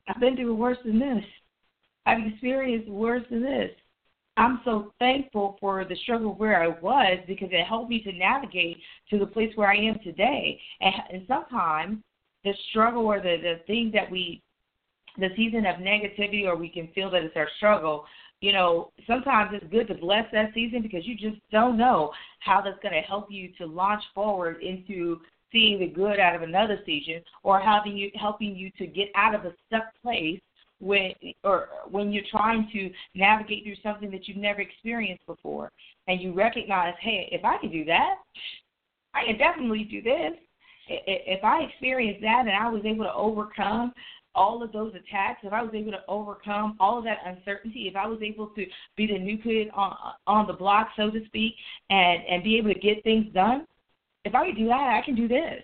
i've 0.09 0.21
been 0.21 0.37
through 0.37 0.55
worse 0.55 0.79
than 0.85 0.99
this. 0.99 1.25
I've 2.07 2.27
experienced 2.27 2.89
worse 2.89 3.23
than 3.31 3.43
this. 3.43 3.71
I'm 4.37 4.61
so 4.65 4.93
thankful 4.99 5.59
for 5.61 5.85
the 5.85 5.97
struggle 6.03 6.35
where 6.35 6.63
i 6.63 6.69
was 6.69 7.19
because 7.27 7.49
it 7.53 7.67
helped 7.67 7.91
me 7.91 8.01
to 8.03 8.13
navigate 8.13 8.79
to 9.11 9.19
the 9.19 9.27
place 9.27 9.53
where 9.55 9.71
i 9.71 9.77
am 9.77 9.99
today. 10.05 10.61
And, 10.81 10.95
and 11.13 11.23
sometimes 11.27 11.99
the 12.45 12.53
struggle 12.71 13.07
or 13.07 13.21
the 13.21 13.37
the 13.43 13.61
thing 13.67 13.91
that 13.95 14.11
we 14.11 14.43
the 15.19 15.29
season 15.37 15.67
of 15.67 15.77
negativity 15.77 16.47
or 16.47 16.57
we 16.57 16.69
can 16.69 16.89
feel 16.95 17.11
that 17.11 17.23
it's 17.23 17.37
our 17.37 17.49
struggle 17.57 18.05
you 18.41 18.53
know, 18.53 18.91
sometimes 19.07 19.51
it's 19.53 19.71
good 19.71 19.89
to 19.89 19.95
bless 19.95 20.25
that 20.33 20.53
season 20.55 20.83
because 20.83 21.07
you 21.07 21.15
just 21.15 21.41
don't 21.53 21.77
know 21.77 22.11
how 22.41 22.61
that's 22.61 22.79
going 22.83 22.95
to 22.95 23.01
help 23.01 23.31
you 23.31 23.51
to 23.59 23.67
launch 23.67 24.03
forward 24.15 24.63
into 24.63 25.21
seeing 25.53 25.81
the 25.81 25.87
good 25.87 26.19
out 26.19 26.35
of 26.35 26.43
another 26.43 26.79
season 26.87 27.23
or 27.43 27.61
having 27.61 27.97
you 27.97 28.11
helping 28.19 28.55
you 28.55 28.71
to 28.79 28.87
get 28.87 29.09
out 29.15 29.35
of 29.35 29.45
a 29.45 29.53
stuck 29.67 29.85
place 30.03 30.41
when 30.81 31.13
or 31.45 31.69
when 31.91 32.13
you're 32.13 32.25
trying 32.31 32.69
to 32.73 32.91
navigate 33.15 33.65
through 33.65 33.77
something 33.83 34.11
that 34.11 34.27
you've 34.27 34.37
never 34.37 34.61
experienced 34.61 35.27
before. 35.27 35.71
And 36.09 36.21
you 36.21 36.33
recognize 36.33 36.95
hey 37.01 37.29
if 37.33 37.45
i 37.45 37.59
can 37.59 37.71
do 37.71 37.85
that 37.85 38.15
i 39.15 39.25
can 39.27 39.39
definitely 39.39 39.85
do 39.85 40.03
this. 40.03 40.33
If 40.89 41.45
i 41.45 41.63
experienced 41.63 42.23
that 42.23 42.47
and 42.47 42.57
i 42.57 42.69
was 42.69 42.83
able 42.85 43.05
to 43.05 43.13
overcome 43.13 43.93
all 44.35 44.63
of 44.63 44.73
those 44.73 44.95
attacks, 44.95 45.41
if 45.43 45.53
I 45.53 45.63
was 45.63 45.73
able 45.75 45.93
to 45.93 46.03
overcome 46.09 46.77
all 46.79 46.99
of 46.99 47.05
that 47.05 47.19
uncertainty, 47.25 47.89
if 47.89 47.97
I 47.97 48.07
was 48.07 48.21
able 48.23 48.49
to 48.49 48.67
be 48.97 49.07
the 49.07 49.19
new 49.19 49.39
kid 49.39 49.69
on 49.75 49.97
on 50.27 50.47
the 50.47 50.53
block, 50.53 50.89
so 50.97 51.11
to 51.11 51.25
speak, 51.27 51.55
and 51.91 52.23
and 52.29 52.45
be 52.45 52.59
able 52.59 52.73
to 52.73 52.79
get 52.79 53.03
things 53.03 53.33
done, 53.33 53.67
if 54.25 54.35
I 54.35 54.47
could 54.47 54.57
do 54.57 54.67
that, 54.69 55.01
I 55.01 55.05
can 55.05 55.15
do 55.15 55.29
this. 55.29 55.63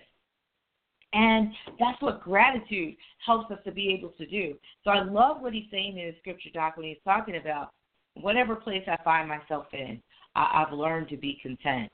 And 1.13 1.51
that's 1.79 2.01
what 2.01 2.21
gratitude 2.21 2.95
helps 3.25 3.49
us 3.51 3.59
to 3.65 3.71
be 3.71 3.93
able 3.93 4.09
to 4.09 4.25
do. 4.25 4.55
So 4.83 4.91
I 4.91 5.03
love 5.03 5.41
what 5.41 5.53
he's 5.53 5.69
saying 5.71 5.97
in 5.97 6.07
the 6.07 6.15
scripture, 6.19 6.49
Doc, 6.53 6.75
when 6.75 6.85
he's 6.85 6.97
talking 7.05 7.37
about 7.37 7.71
whatever 8.15 8.55
place 8.55 8.83
I 8.87 9.01
find 9.03 9.27
myself 9.27 9.67
in, 9.73 10.01
I, 10.35 10.65
I've 10.65 10.73
learned 10.73 11.07
to 11.09 11.17
be 11.17 11.39
content. 11.41 11.91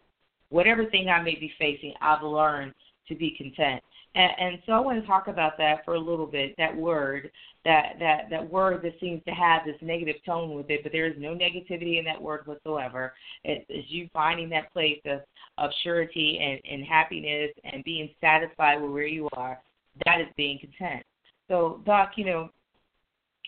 Whatever 0.50 0.86
thing 0.86 1.10
I 1.10 1.22
may 1.22 1.36
be 1.36 1.52
facing, 1.60 1.94
I've 2.02 2.24
learned 2.24 2.74
to 3.08 3.16
be 3.16 3.36
content. 3.38 3.84
And, 4.16 4.32
and 4.40 4.60
so 4.66 4.74
I 4.74 4.80
want 4.80 5.02
to 5.02 5.08
talk 5.08 5.28
about 5.28 5.58
that 5.58 5.84
for 5.84 5.96
a 5.96 6.00
little 6.00 6.28
bit. 6.28 6.54
That 6.58 6.76
word, 6.76 7.32
that 7.66 7.94
that 8.00 8.30
that 8.30 8.50
word 8.50 8.82
that 8.84 9.00
seems 9.00 9.24
to 9.26 9.32
have 9.32 9.62
this 9.66 9.76
negative 9.82 10.18
tone 10.26 10.54
with 10.54 10.70
it, 10.70 10.82
but 10.84 10.92
there 10.92 11.08
is 11.08 11.16
no 11.18 11.34
negativity 11.34 11.98
in 11.98 12.06
that 12.06 12.22
word 12.22 12.46
whatsoever. 12.46 13.14
It 13.44 13.66
is 13.70 13.86
you 13.88 14.10
finding 14.14 14.50
that 14.50 14.72
place 14.72 15.00
of 15.06 15.22
of 15.58 15.72
surety 15.84 16.40
and, 16.42 16.60
and 16.72 16.86
happiness 16.86 17.52
and 17.64 17.84
being 17.84 18.10
satisfied 18.22 18.82
with 18.82 18.92
where 18.92 19.08
you 19.08 19.30
are. 19.34 19.60
That 20.06 20.22
is 20.22 20.28
being 20.38 20.60
content. 20.60 21.04
So, 21.48 21.82
Doc, 21.86 22.14
you 22.16 22.26
know, 22.26 22.50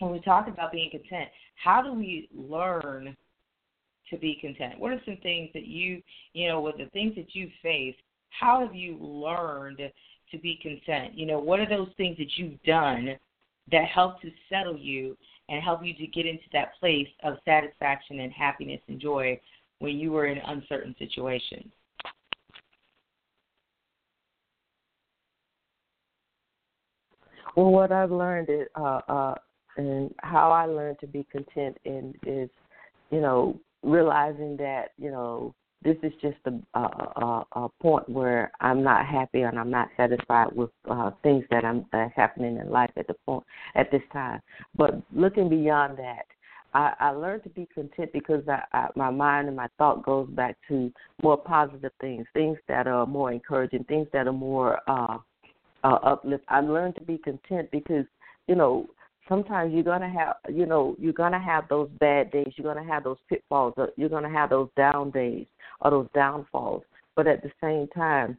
when 0.00 0.12
we 0.12 0.20
talk 0.20 0.48
about 0.48 0.72
being 0.72 0.90
content, 0.90 1.28
how 1.62 1.82
do 1.82 1.92
we 1.92 2.28
learn 2.34 3.16
to 4.10 4.16
be 4.18 4.38
content? 4.40 4.78
What 4.78 4.92
are 4.92 5.00
some 5.04 5.18
things 5.22 5.50
that 5.54 5.66
you, 5.66 6.02
you 6.32 6.48
know, 6.48 6.60
with 6.60 6.76
the 6.76 6.86
things 6.86 7.14
that 7.16 7.34
you 7.34 7.50
face, 7.62 7.94
how 8.30 8.64
have 8.64 8.74
you 8.74 8.98
learned 9.00 9.80
to 10.30 10.38
be 10.38 10.58
content? 10.62 11.14
You 11.14 11.26
know, 11.26 11.38
what 11.38 11.60
are 11.60 11.68
those 11.68 11.88
things 11.96 12.16
that 12.18 12.36
you've 12.36 12.62
done 12.64 13.16
that 13.72 13.84
help 13.86 14.20
to 14.22 14.30
settle 14.48 14.76
you 14.76 15.16
and 15.48 15.62
help 15.62 15.84
you 15.84 15.94
to 15.94 16.06
get 16.06 16.26
into 16.26 16.44
that 16.52 16.78
place 16.78 17.08
of 17.22 17.34
satisfaction 17.44 18.20
and 18.20 18.32
happiness 18.32 18.80
and 18.88 19.00
joy 19.00 19.40
when 19.78 19.96
you 19.96 20.12
were 20.12 20.26
in 20.26 20.38
uncertain 20.38 20.94
situations? 20.98 21.70
Well, 27.56 27.70
what 27.70 27.90
I've 27.90 28.10
learned 28.10 28.50
is, 28.50 28.66
uh, 28.74 29.00
uh, 29.08 29.34
and 29.78 30.14
how 30.18 30.50
I 30.50 30.66
learned 30.66 30.98
to 31.00 31.06
be 31.06 31.26
content 31.32 31.78
in 31.84 32.14
is, 32.26 32.50
you 33.10 33.20
know, 33.20 33.58
realizing 33.82 34.56
that 34.58 34.90
you 34.98 35.10
know 35.10 35.54
this 35.82 35.96
is 36.02 36.12
just 36.20 36.36
a, 36.46 36.78
a, 36.78 37.44
a, 37.52 37.68
point 37.80 38.08
where 38.08 38.50
I'm 38.60 38.82
not 38.82 39.06
happy 39.06 39.42
and 39.42 39.58
I'm 39.58 39.70
not 39.70 39.88
satisfied 39.96 40.48
with 40.52 40.70
uh, 40.90 41.10
things 41.22 41.44
that 41.50 41.64
I'm 41.64 41.84
happening 42.14 42.58
in 42.58 42.70
life 42.70 42.90
at 42.96 43.06
the 43.06 43.14
point 43.26 43.44
at 43.74 43.90
this 43.90 44.02
time. 44.12 44.40
But 44.74 45.00
looking 45.12 45.48
beyond 45.48 45.98
that, 45.98 46.24
I, 46.74 46.92
I 47.00 47.10
learned 47.10 47.42
to 47.44 47.48
be 47.50 47.68
content 47.72 48.10
because 48.12 48.42
I, 48.48 48.62
I, 48.72 48.88
my 48.96 49.10
mind 49.10 49.48
and 49.48 49.56
my 49.56 49.68
thought 49.78 50.04
goes 50.04 50.28
back 50.30 50.56
to 50.68 50.92
more 51.22 51.36
positive 51.36 51.92
things, 52.00 52.26
things 52.34 52.58
that 52.68 52.86
are 52.86 53.06
more 53.06 53.32
encouraging, 53.32 53.84
things 53.84 54.08
that 54.12 54.26
are 54.26 54.32
more 54.32 54.80
uh, 54.88 55.18
uh, 55.84 55.98
uplift. 56.02 56.44
I 56.48 56.60
learned 56.60 56.96
to 56.96 57.02
be 57.02 57.18
content 57.18 57.70
because 57.70 58.04
you 58.46 58.56
know 58.56 58.86
sometimes 59.28 59.72
you're 59.72 59.82
gonna 59.82 60.10
have 60.10 60.36
you 60.54 60.66
know 60.66 60.96
you're 60.98 61.12
gonna 61.12 61.40
have 61.40 61.68
those 61.68 61.88
bad 62.00 62.30
days 62.30 62.52
you're 62.56 62.74
gonna 62.74 62.86
have 62.86 63.04
those 63.04 63.18
pitfalls 63.28 63.74
you're 63.96 64.08
gonna 64.08 64.30
have 64.30 64.50
those 64.50 64.68
down 64.76 65.10
days 65.10 65.46
or 65.80 65.90
those 65.90 66.08
downfalls. 66.14 66.82
But 67.14 67.26
at 67.26 67.42
the 67.42 67.50
same 67.62 67.88
time 67.88 68.38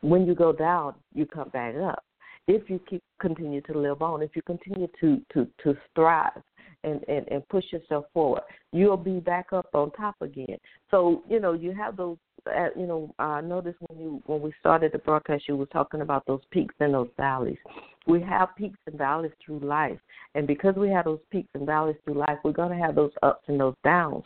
when 0.00 0.26
you 0.26 0.34
go 0.34 0.52
down 0.52 0.94
you 1.14 1.26
come 1.26 1.48
back 1.50 1.74
up. 1.76 2.04
If 2.48 2.68
you 2.68 2.80
keep 2.88 3.02
continue 3.20 3.60
to 3.62 3.78
live 3.78 4.02
on 4.02 4.22
if 4.22 4.30
you 4.34 4.42
continue 4.42 4.88
to 5.00 5.20
to 5.32 5.46
to 5.62 5.76
strive 5.90 6.42
and, 6.84 7.00
and 7.08 7.26
and 7.28 7.48
push 7.48 7.64
yourself 7.72 8.06
forward. 8.12 8.42
You'll 8.72 8.96
be 8.96 9.20
back 9.20 9.52
up 9.52 9.68
on 9.74 9.90
top 9.92 10.16
again. 10.20 10.58
So 10.90 11.22
you 11.28 11.40
know 11.40 11.52
you 11.52 11.72
have 11.72 11.96
those 11.96 12.16
uh, 12.46 12.68
you 12.76 12.86
know 12.86 13.14
i 13.18 13.40
noticed 13.40 13.78
when 13.88 14.00
you 14.00 14.22
when 14.26 14.40
we 14.40 14.52
started 14.58 14.90
the 14.92 14.98
broadcast 14.98 15.44
you 15.46 15.56
were 15.56 15.66
talking 15.66 16.00
about 16.00 16.26
those 16.26 16.40
peaks 16.50 16.74
and 16.80 16.94
those 16.94 17.08
valleys. 17.16 17.58
We 18.06 18.20
have 18.22 18.56
peaks 18.56 18.78
and 18.86 18.98
valleys 18.98 19.32
through 19.44 19.60
life 19.60 19.98
and 20.34 20.46
because 20.46 20.74
we 20.76 20.90
have 20.90 21.04
those 21.04 21.20
peaks 21.30 21.50
and 21.54 21.66
valleys 21.66 21.96
through 22.04 22.14
life 22.14 22.38
we're 22.44 22.52
going 22.52 22.76
to 22.76 22.84
have 22.84 22.94
those 22.94 23.12
ups 23.22 23.44
and 23.46 23.60
those 23.60 23.76
downs. 23.84 24.24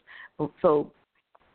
So 0.63 0.91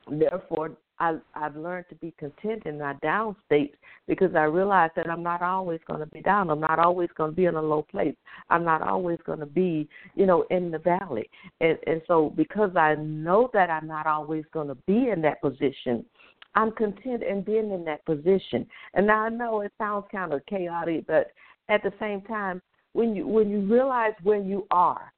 therefore 0.07 0.71
I, 1.01 1.15
I've 1.33 1.55
learned 1.55 1.85
to 1.89 1.95
be 1.95 2.13
content 2.19 2.61
in 2.67 2.77
my 2.77 2.93
down 3.01 3.35
states 3.47 3.75
because 4.07 4.35
I 4.35 4.43
realize 4.43 4.91
that 4.95 5.09
I'm 5.09 5.23
not 5.23 5.41
always 5.41 5.79
going 5.87 5.99
to 5.99 6.05
be 6.05 6.21
down. 6.21 6.51
I'm 6.51 6.59
not 6.59 6.77
always 6.77 7.09
going 7.17 7.31
to 7.31 7.35
be 7.35 7.45
in 7.45 7.55
a 7.55 7.61
low 7.61 7.81
place. 7.81 8.13
I'm 8.51 8.63
not 8.63 8.83
always 8.83 9.17
going 9.25 9.39
to 9.39 9.47
be, 9.47 9.89
you 10.13 10.27
know, 10.27 10.45
in 10.51 10.69
the 10.69 10.77
valley. 10.77 11.27
And 11.59 11.77
and 11.87 12.03
so 12.07 12.31
because 12.37 12.75
I 12.75 12.93
know 12.95 13.49
that 13.51 13.71
I'm 13.71 13.87
not 13.87 14.05
always 14.05 14.45
going 14.53 14.67
to 14.67 14.77
be 14.85 15.09
in 15.09 15.21
that 15.23 15.41
position, 15.41 16.05
I'm 16.53 16.71
content 16.71 17.23
in 17.23 17.41
being 17.41 17.71
in 17.71 17.83
that 17.85 18.05
position. 18.05 18.67
And 18.93 19.09
I 19.09 19.29
know 19.29 19.61
it 19.61 19.71
sounds 19.79 20.05
kind 20.11 20.31
of 20.31 20.45
chaotic, 20.45 21.07
but 21.07 21.31
at 21.67 21.81
the 21.81 21.93
same 21.99 22.21
time, 22.21 22.61
when 22.93 23.15
you 23.15 23.27
when 23.27 23.49
you 23.49 23.61
realize 23.61 24.13
where 24.21 24.41
you 24.41 24.67
are, 24.69 25.11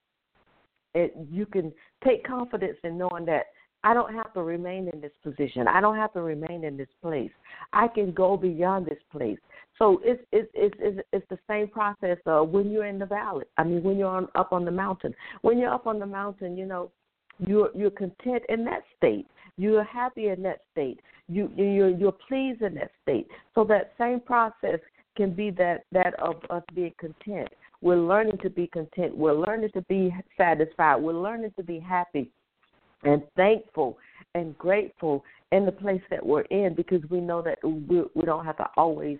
it, 0.93 1.13
you 1.29 1.45
can 1.45 1.73
take 2.05 2.25
confidence 2.25 2.77
in 2.85 2.97
knowing 2.97 3.25
that 3.25 3.47
I 3.83 3.93
don't 3.93 4.13
have 4.13 4.33
to 4.33 4.43
remain 4.43 4.89
in 4.93 5.01
this 5.01 5.11
position. 5.23 5.67
I 5.67 5.81
don't 5.81 5.97
have 5.97 6.13
to 6.13 6.21
remain 6.21 6.63
in 6.63 6.77
this 6.77 6.87
place. 7.01 7.31
I 7.73 7.87
can 7.87 8.11
go 8.11 8.37
beyond 8.37 8.85
this 8.85 8.99
place. 9.11 9.39
So 9.77 10.01
it's 10.03 10.23
it's 10.31 10.49
it's 10.53 11.01
it's, 11.11 11.25
the 11.29 11.39
same 11.47 11.67
process 11.67 12.17
uh, 12.25 12.41
when 12.41 12.71
you're 12.71 12.85
in 12.85 12.99
the 12.99 13.05
valley. 13.05 13.45
I 13.57 13.63
mean, 13.63 13.83
when 13.83 13.97
you're 13.97 14.07
on, 14.07 14.27
up 14.35 14.53
on 14.53 14.65
the 14.65 14.71
mountain. 14.71 15.13
When 15.41 15.57
you're 15.57 15.73
up 15.73 15.87
on 15.87 15.99
the 15.99 16.05
mountain, 16.05 16.55
you 16.55 16.65
know, 16.65 16.91
you're 17.39 17.69
you're 17.75 17.91
content 17.91 18.43
in 18.49 18.63
that 18.65 18.83
state. 18.97 19.27
You're 19.57 19.83
happy 19.83 20.29
in 20.29 20.43
that 20.43 20.59
state. 20.71 20.99
You 21.27 21.51
you're 21.55 21.89
you're 21.89 22.11
pleased 22.27 22.61
in 22.61 22.75
that 22.75 22.91
state. 23.01 23.27
So 23.55 23.63
that 23.65 23.93
same 23.97 24.19
process 24.19 24.79
can 25.17 25.33
be 25.33 25.49
that 25.51 25.83
that 25.91 26.13
of 26.19 26.35
us 26.49 26.63
being 26.75 26.93
content. 26.99 27.49
We're 27.81 27.97
learning 27.97 28.37
to 28.43 28.49
be 28.49 28.67
content. 28.67 29.17
We're 29.17 29.33
learning 29.33 29.71
to 29.73 29.81
be 29.83 30.13
satisfied. 30.37 31.01
We're 31.01 31.13
learning 31.13 31.51
to 31.57 31.63
be 31.63 31.79
happy 31.79 32.31
and 33.03 33.21
thankful 33.35 33.97
and 34.35 34.57
grateful 34.57 35.23
in 35.51 35.65
the 35.65 35.71
place 35.71 36.01
that 36.09 36.25
we're 36.25 36.41
in 36.41 36.73
because 36.73 37.01
we 37.09 37.19
know 37.19 37.41
that 37.41 37.59
we, 37.63 38.03
we 38.15 38.25
don't 38.25 38.45
have 38.45 38.57
to 38.57 38.67
always 38.77 39.19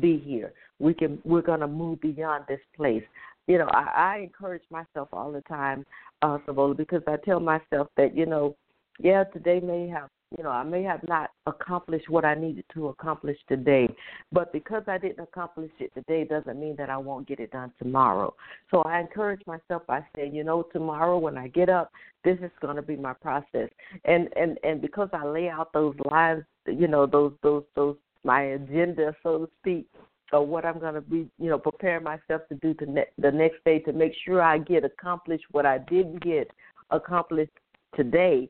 be 0.00 0.18
here. 0.18 0.52
We 0.78 0.94
can 0.94 1.18
we're 1.24 1.42
gonna 1.42 1.68
move 1.68 2.00
beyond 2.00 2.44
this 2.48 2.60
place. 2.76 3.04
You 3.46 3.58
know, 3.58 3.68
I, 3.68 4.14
I 4.14 4.18
encourage 4.18 4.62
myself 4.70 5.08
all 5.12 5.30
the 5.30 5.42
time, 5.42 5.84
uh, 6.22 6.38
Servola, 6.46 6.76
because 6.76 7.02
I 7.06 7.16
tell 7.24 7.40
myself 7.40 7.88
that 7.96 8.16
you 8.16 8.26
know, 8.26 8.56
yeah, 8.98 9.24
today 9.24 9.60
may 9.60 9.88
have 9.88 10.08
you 10.36 10.42
know, 10.42 10.50
I 10.50 10.64
may 10.64 10.82
have 10.82 11.06
not 11.06 11.30
accomplished 11.46 12.08
what 12.08 12.24
I 12.24 12.34
needed 12.34 12.64
to 12.74 12.88
accomplish 12.88 13.38
today, 13.48 13.88
but 14.32 14.52
because 14.52 14.82
I 14.86 14.98
didn't 14.98 15.22
accomplish 15.22 15.70
it 15.78 15.92
today 15.94 16.24
doesn't 16.24 16.58
mean 16.58 16.74
that 16.76 16.90
I 16.90 16.96
won't 16.96 17.28
get 17.28 17.40
it 17.40 17.52
done 17.52 17.72
tomorrow. 17.78 18.34
So 18.70 18.82
I 18.82 19.00
encourage 19.00 19.42
myself 19.46 19.86
by 19.86 20.04
saying, 20.16 20.34
you 20.34 20.44
know, 20.44 20.64
tomorrow 20.72 21.18
when 21.18 21.38
I 21.38 21.48
get 21.48 21.68
up, 21.68 21.92
this 22.24 22.38
is 22.40 22.50
going 22.60 22.76
to 22.76 22.82
be 22.82 22.96
my 22.96 23.12
process. 23.12 23.68
And 24.04 24.28
and 24.36 24.58
and 24.64 24.80
because 24.80 25.08
I 25.12 25.24
lay 25.24 25.48
out 25.48 25.72
those 25.72 25.94
lines, 26.10 26.44
you 26.66 26.88
know, 26.88 27.06
those 27.06 27.32
those 27.42 27.64
those 27.74 27.96
my 28.24 28.42
agenda, 28.42 29.14
so 29.22 29.38
to 29.38 29.50
speak, 29.60 29.86
or 30.32 30.44
what 30.46 30.64
I'm 30.64 30.80
going 30.80 30.94
to 30.94 31.00
be, 31.00 31.28
you 31.38 31.50
know, 31.50 31.58
prepare 31.58 32.00
myself 32.00 32.42
to 32.48 32.54
do 32.60 32.74
the, 32.78 32.86
ne- 32.86 33.12
the 33.18 33.30
next 33.30 33.62
day 33.64 33.78
to 33.80 33.92
make 33.92 34.12
sure 34.24 34.42
I 34.42 34.58
get 34.58 34.84
accomplished 34.84 35.44
what 35.52 35.66
I 35.66 35.78
didn't 35.78 36.22
get 36.22 36.50
accomplished 36.90 37.52
today 37.94 38.48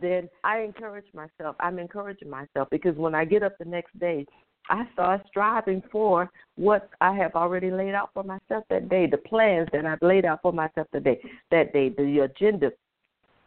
then 0.00 0.28
I 0.44 0.60
encourage 0.60 1.06
myself. 1.14 1.56
I'm 1.60 1.78
encouraging 1.78 2.30
myself 2.30 2.68
because 2.70 2.96
when 2.96 3.14
I 3.14 3.24
get 3.24 3.42
up 3.42 3.56
the 3.58 3.64
next 3.64 3.98
day, 3.98 4.26
I 4.68 4.84
start 4.92 5.22
striving 5.28 5.82
for 5.92 6.30
what 6.56 6.90
I 7.00 7.14
have 7.14 7.34
already 7.34 7.70
laid 7.70 7.94
out 7.94 8.10
for 8.12 8.24
myself 8.24 8.64
that 8.68 8.88
day, 8.88 9.06
the 9.06 9.18
plans 9.18 9.68
that 9.72 9.86
I've 9.86 10.02
laid 10.02 10.24
out 10.24 10.42
for 10.42 10.52
myself 10.52 10.88
today, 10.92 11.20
that 11.50 11.72
day, 11.72 11.90
the 11.90 12.20
agenda 12.20 12.72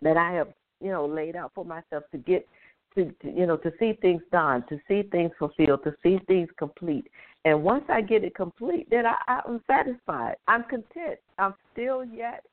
that 0.01 0.17
I 0.17 0.31
have, 0.31 0.47
you 0.81 0.91
know, 0.91 1.05
laid 1.05 1.35
out 1.35 1.51
for 1.53 1.65
myself 1.65 2.03
to 2.11 2.17
get 2.17 2.47
to, 2.95 3.05
to 3.21 3.31
you 3.31 3.45
know 3.45 3.57
to 3.57 3.71
see 3.79 3.97
things 4.01 4.21
done, 4.31 4.63
to 4.69 4.79
see 4.87 5.03
things 5.03 5.31
fulfilled, 5.37 5.83
to 5.83 5.93
see 6.01 6.19
things 6.27 6.49
complete. 6.57 7.07
And 7.45 7.63
once 7.63 7.83
I 7.89 8.01
get 8.01 8.23
it 8.23 8.35
complete, 8.35 8.89
then 8.89 9.05
I, 9.05 9.15
I'm 9.27 9.61
satisfied. 9.67 10.35
I'm 10.47 10.63
content. 10.63 11.19
I'm 11.37 11.53
still 11.71 12.03
yet 12.03 12.43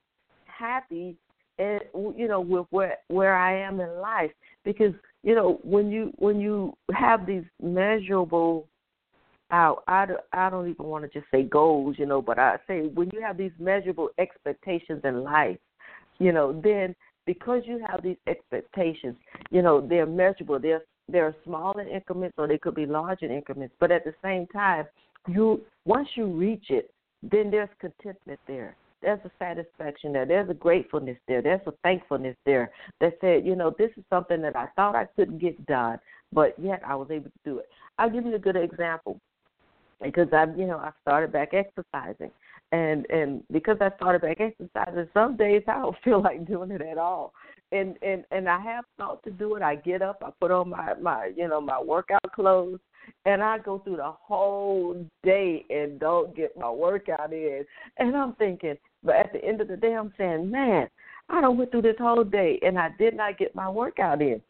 happy 0.46 1.16
and 1.58 1.80
you 2.16 2.28
know 2.28 2.40
with 2.40 2.66
where 2.70 2.98
where 3.08 3.36
I 3.36 3.58
am 3.58 3.80
in 3.80 4.00
life. 4.00 4.30
Because 4.64 4.92
you 5.22 5.34
know 5.34 5.60
when 5.62 5.90
you 5.90 6.12
when 6.16 6.40
you 6.40 6.76
have 6.92 7.26
these 7.26 7.44
measurable 7.62 8.66
I 9.50 9.74
I, 9.86 10.06
I 10.32 10.50
don't 10.50 10.68
even 10.68 10.86
want 10.86 11.04
to 11.04 11.18
just 11.18 11.30
say 11.30 11.42
goals 11.42 11.96
you 11.98 12.06
know 12.06 12.20
but 12.20 12.38
I 12.38 12.56
say 12.66 12.88
when 12.94 13.10
you 13.12 13.20
have 13.20 13.36
these 13.36 13.52
measurable 13.58 14.10
expectations 14.18 15.02
in 15.04 15.22
life 15.22 15.58
you 16.18 16.32
know 16.32 16.60
then 16.62 16.94
because 17.26 17.62
you 17.64 17.84
have 17.88 18.02
these 18.02 18.16
expectations 18.26 19.16
you 19.50 19.62
know 19.62 19.80
they're 19.80 20.06
measurable. 20.06 20.58
They're 20.58 20.82
they're 21.08 21.34
small 21.44 21.78
in 21.78 21.86
increments 21.88 22.34
or 22.36 22.48
they 22.48 22.58
could 22.58 22.74
be 22.74 22.86
large 22.86 23.22
in 23.22 23.30
increments. 23.30 23.74
But 23.78 23.92
at 23.92 24.04
the 24.04 24.14
same 24.22 24.46
time 24.48 24.86
you 25.28 25.62
once 25.84 26.08
you 26.14 26.26
reach 26.26 26.66
it 26.70 26.90
then 27.22 27.50
there's 27.50 27.68
contentment 27.80 28.40
there 28.46 28.76
there's 29.06 29.20
a 29.24 29.30
satisfaction 29.38 30.12
there. 30.12 30.26
There's 30.26 30.50
a 30.50 30.54
gratefulness 30.54 31.16
there. 31.28 31.40
There's 31.40 31.60
a 31.66 31.72
thankfulness 31.84 32.36
there 32.44 32.72
that 33.00 33.16
said, 33.20 33.46
you 33.46 33.54
know, 33.54 33.72
this 33.78 33.92
is 33.96 34.02
something 34.10 34.42
that 34.42 34.56
I 34.56 34.66
thought 34.74 34.96
I 34.96 35.06
couldn't 35.14 35.38
get 35.38 35.64
done, 35.66 36.00
but 36.32 36.58
yet 36.58 36.82
I 36.84 36.96
was 36.96 37.08
able 37.12 37.30
to 37.30 37.38
do 37.44 37.58
it. 37.60 37.68
I'll 37.98 38.10
give 38.10 38.26
you 38.26 38.34
a 38.34 38.40
good 38.40 38.56
example 38.56 39.20
because 40.02 40.26
I've, 40.32 40.58
you 40.58 40.66
know, 40.66 40.78
I 40.78 40.90
started 41.02 41.30
back 41.30 41.54
exercising, 41.54 42.32
and 42.72 43.06
and 43.08 43.44
because 43.52 43.76
I 43.80 43.90
started 43.94 44.22
back 44.22 44.40
exercising, 44.40 45.08
some 45.14 45.36
days 45.36 45.62
I 45.68 45.78
don't 45.78 45.96
feel 46.04 46.20
like 46.20 46.44
doing 46.44 46.72
it 46.72 46.82
at 46.82 46.98
all. 46.98 47.32
And 47.70 47.96
and 48.02 48.24
and 48.32 48.48
I 48.48 48.60
have 48.60 48.84
thought 48.98 49.22
to 49.22 49.30
do 49.30 49.54
it. 49.54 49.62
I 49.62 49.76
get 49.76 50.02
up, 50.02 50.20
I 50.26 50.30
put 50.40 50.50
on 50.50 50.70
my 50.70 50.94
my 51.00 51.30
you 51.36 51.46
know 51.46 51.60
my 51.60 51.80
workout 51.80 52.32
clothes, 52.34 52.80
and 53.24 53.42
I 53.42 53.58
go 53.58 53.78
through 53.78 53.96
the 53.96 54.12
whole 54.12 55.04
day 55.22 55.64
and 55.70 55.98
don't 55.98 56.34
get 56.36 56.56
my 56.56 56.70
workout 56.70 57.32
in. 57.32 57.64
And 57.98 58.16
I'm 58.16 58.34
thinking, 58.34 58.76
but 59.06 59.14
at 59.16 59.32
the 59.32 59.42
end 59.44 59.60
of 59.60 59.68
the 59.68 59.76
day, 59.76 59.94
I'm 59.94 60.12
saying, 60.18 60.50
man, 60.50 60.88
I 61.28 61.40
don't 61.40 61.56
went 61.56 61.70
through 61.70 61.82
this 61.82 61.96
whole 61.98 62.24
day 62.24 62.58
and 62.62 62.78
I 62.78 62.90
did 62.98 63.14
not 63.16 63.38
get 63.38 63.54
my 63.54 63.68
workout 63.68 64.20
in. 64.20 64.40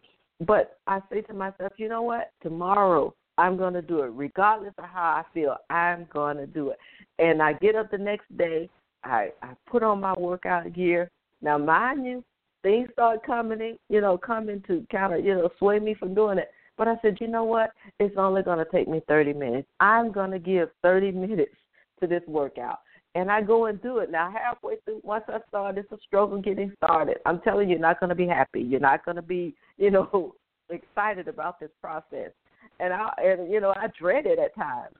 But 0.47 0.79
I 0.87 1.01
say 1.11 1.23
to 1.23 1.35
myself, 1.35 1.73
you 1.77 1.89
know 1.89 2.03
what? 2.03 2.33
Tomorrow 2.43 3.15
I'm 3.39 3.57
going 3.57 3.75
to 3.75 3.83
do 3.83 4.01
it, 4.01 4.11
regardless 4.15 4.75
of 4.79 4.85
how 4.85 5.03
I 5.03 5.25
feel. 5.33 5.57
I'm 5.71 6.07
going 6.13 6.37
to 6.39 6.47
do 6.47 6.71
it. 6.71 6.79
And 7.19 7.43
I 7.43 7.55
get 7.55 7.77
up 7.77 7.91
the 7.91 7.99
next 7.99 8.35
day. 8.37 8.69
I 9.05 9.31
I 9.43 9.53
put 9.71 9.83
on 9.83 10.01
my 10.01 10.15
workout 10.19 10.73
gear. 10.75 11.11
Now, 11.41 11.59
mind 11.59 12.05
you, 12.05 12.25
things 12.63 12.89
start 12.93 13.25
coming 13.25 13.61
in, 13.61 13.79
you 13.89 14.01
know, 14.01 14.19
coming 14.19 14.63
to 14.67 14.87
kind 14.91 15.15
of 15.15 15.25
you 15.25 15.35
know 15.35 15.49
sway 15.59 15.79
me 15.79 15.95
from 15.95 16.15
doing 16.15 16.39
it. 16.39 16.51
But 16.77 16.89
I 16.89 16.97
said, 17.01 17.19
you 17.21 17.29
know 17.29 17.45
what? 17.45 17.71
It's 18.01 18.17
only 18.19 18.43
going 18.43 18.59
to 18.59 18.71
take 18.71 18.89
me 18.89 19.01
30 19.09 19.33
minutes. 19.33 19.69
I'm 19.81 20.13
going 20.13 20.31
to 20.31 20.39
give 20.39 20.69
30 20.83 21.13
minutes 21.13 21.55
to 22.01 22.07
this 22.07 22.23
workout. 22.27 22.81
And 23.17 23.33
I 23.33 23.41
go 23.41 23.65
and 23.65 23.81
do 23.81 23.99
it. 23.99 24.11
Now, 24.11 24.31
halfway 24.31 24.77
through, 24.85 25.01
once 25.03 25.25
I 25.29 25.39
start, 25.49 25.79
it's 25.79 25.91
a 25.91 25.97
struggle 26.07 26.39
getting 26.39 26.71
started. 26.77 27.17
I'm 27.25 27.41
telling 27.41 27.67
you, 27.67 27.77
you're 27.77 27.81
not 27.81 27.99
going 27.99 28.11
to 28.11 28.15
be 28.15 28.27
happy. 28.27 28.61
You're 28.61 28.79
not 28.79 29.07
going 29.07 29.17
to 29.17 29.23
be, 29.23 29.55
you 29.79 29.91
know, 29.91 30.35
excited 30.69 31.27
about 31.27 31.59
this 31.59 31.71
process. 31.81 32.31
And 32.79 32.93
I, 32.93 33.11
and 33.17 33.51
you 33.51 33.59
know, 33.59 33.73
I 33.75 33.87
dread 33.99 34.27
it 34.27 34.39
at 34.39 34.55
times. 34.55 34.95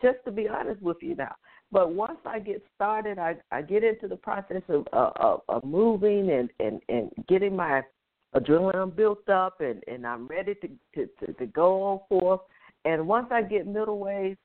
Just 0.00 0.18
to 0.26 0.30
be 0.30 0.48
honest 0.48 0.80
with 0.80 0.98
you 1.00 1.16
now. 1.16 1.34
But 1.72 1.92
once 1.92 2.18
I 2.24 2.38
get 2.40 2.62
started, 2.74 3.18
I 3.18 3.36
I 3.52 3.62
get 3.62 3.84
into 3.84 4.08
the 4.08 4.16
process 4.16 4.62
of 4.68 4.86
uh, 4.92 5.10
of, 5.16 5.42
of 5.48 5.64
moving 5.64 6.30
and 6.30 6.50
and 6.58 6.80
and 6.88 7.10
getting 7.28 7.54
my 7.54 7.82
adrenaline 8.34 8.94
built 8.96 9.28
up, 9.28 9.60
and 9.60 9.80
and 9.86 10.04
I'm 10.04 10.26
ready 10.26 10.54
to 10.56 10.68
to 10.96 11.08
to, 11.20 11.32
to 11.34 11.46
go 11.46 11.82
on 11.82 12.00
forth. 12.08 12.40
And 12.84 13.06
once 13.06 13.28
I 13.30 13.42
get 13.42 13.68
middle 13.68 14.00
ways, 14.00 14.36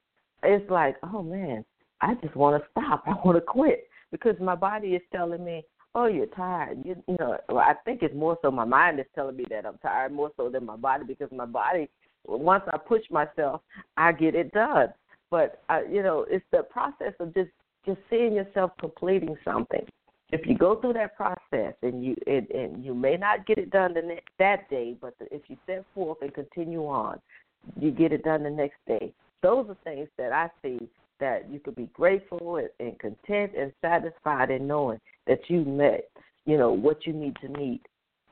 it's 0.43 0.70
like, 0.70 0.95
oh 1.01 1.24
man, 1.24 1.66
I 2.02 2.16
just 2.16 2.36
want 2.36 2.62
to 2.62 2.70
stop. 2.72 3.04
I 3.08 3.14
want 3.26 3.38
to 3.38 3.41
quit 3.41 3.88
because 4.12 4.36
my 4.39 4.56
body 4.56 4.89
is 4.89 5.02
telling 5.12 5.43
me, 5.43 5.64
oh, 5.96 6.08
you're 6.08 6.28
tired. 6.28 6.80
You, 6.84 7.02
you 7.08 7.16
know, 7.20 7.38
I 7.50 7.74
think 7.86 8.04
it's 8.04 8.16
more 8.16 8.38
so 8.41 8.52
my 8.52 8.66
mind 8.66 9.00
is 9.00 9.06
telling 9.16 9.38
me 9.38 9.46
that 9.50 9.66
I'm 9.66 9.78
tired 9.80 10.12
more 10.12 10.32
so 10.38 10.50
than 10.50 10.66
my 10.66 10.76
body 10.76 11.06
because 11.06 11.30
my 11.32 11.46
body, 11.46 11.89
once 12.26 12.64
I 12.72 12.78
push 12.78 13.04
myself, 13.10 13.62
I 13.98 14.12
get 14.12 14.36
it 14.36 14.52
done. 14.52 14.89
But 15.32 15.62
I, 15.70 15.84
you 15.84 16.04
know, 16.04 16.26
it's 16.30 16.46
the 16.52 16.64
process 16.64 17.14
of 17.20 17.34
just 17.34 17.50
just 17.86 18.00
seeing 18.10 18.34
yourself 18.34 18.72
completing 18.80 19.36
something. 19.46 19.86
If 20.32 20.48
you 20.48 20.58
go 20.58 20.76
through 20.76 20.93
that 20.93 21.16
process 21.16 21.76
and 21.84 22.04
you 22.04 22.16
and, 22.28 22.50
and 22.50 22.84
you 22.84 22.93
may 22.93 23.16
not 23.16 23.46
get 23.46 23.58
it 23.58 23.70
done 23.70 23.93
the 23.93 24.02
next, 24.02 24.30
that 24.39 24.70
day, 24.70 24.96
but 25.00 25.18
the, 25.20 25.34
if 25.34 25.43
you 25.48 25.58
set 25.66 25.86
forth 25.93 26.18
and 26.22 26.34
continue 26.34 26.86
on, 26.86 27.20
you 27.80 27.91
get 27.91 28.12
it 28.12 28.24
done 28.24 28.43
the 28.43 28.50
next 28.50 28.78
day. 28.88 29.14
Those 29.41 29.68
are 29.70 29.78
things 29.84 30.10
that 30.18 30.32
I 30.32 30.50
see 30.62 30.80
that 31.20 31.49
you 31.49 31.59
could 31.59 31.76
be 31.76 31.89
grateful 31.93 32.57
and, 32.80 32.99
content 32.99 33.51
and 33.57 33.72
satisfied 33.82 34.51
in 34.51 34.68
knowing 34.68 34.99
that 35.28 35.39
you 35.47 35.63
met, 35.63 36.09
you 36.45 36.57
know, 36.57 36.72
what 36.72 37.05
you 37.05 37.13
need 37.13 37.36
to 37.41 37.49
meet 37.49 37.82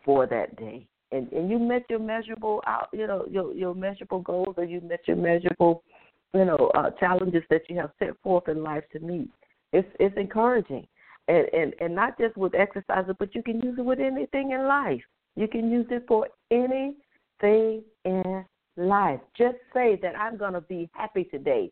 for 0.04 0.28
that 0.28 0.56
day. 0.58 0.88
And 1.12 1.32
and 1.32 1.50
you 1.50 1.60
met 1.60 1.84
your 1.90 2.00
measurable 2.00 2.64
out, 2.66 2.90
you 2.92 3.06
know, 3.06 3.26
your 3.30 3.54
your 3.54 3.76
measurable 3.76 4.20
goals, 4.20 4.56
or 4.58 4.66
you 4.66 4.82
met 4.82 5.02
your 5.08 5.18
measurable, 5.18 5.84
you 6.34 6.46
know, 6.46 6.72
uh, 6.76 6.90
challenges 7.00 7.44
that 7.50 7.62
you 7.70 7.78
have 7.78 7.92
set 8.00 8.20
forth 8.24 8.48
in 8.48 8.64
life 8.64 8.84
to 8.94 9.00
meet. 9.00 9.30
It's 9.74 9.88
it's 10.00 10.18
encouraging, 10.18 10.88
and 11.28 11.48
and 11.54 11.74
and 11.80 11.94
not 11.94 12.18
just 12.18 12.36
with 12.36 12.56
exercises, 12.56 13.16
but 13.20 13.36
you 13.36 13.44
can 13.44 13.62
use 13.62 13.78
it 13.78 13.86
with 13.86 14.00
anything 14.00 14.52
in 14.52 14.68
life. 14.68 15.04
You 15.36 15.48
can 15.48 15.72
use 15.72 15.86
it 15.92 16.06
for 16.08 16.28
anything 16.50 17.84
in 18.06 18.46
life. 18.76 19.20
Just 19.38 19.58
say 19.74 20.00
that 20.02 20.18
I'm 20.18 20.38
going 20.38 20.54
to 20.54 20.62
be 20.62 20.90
happy 20.94 21.26
today. 21.26 21.72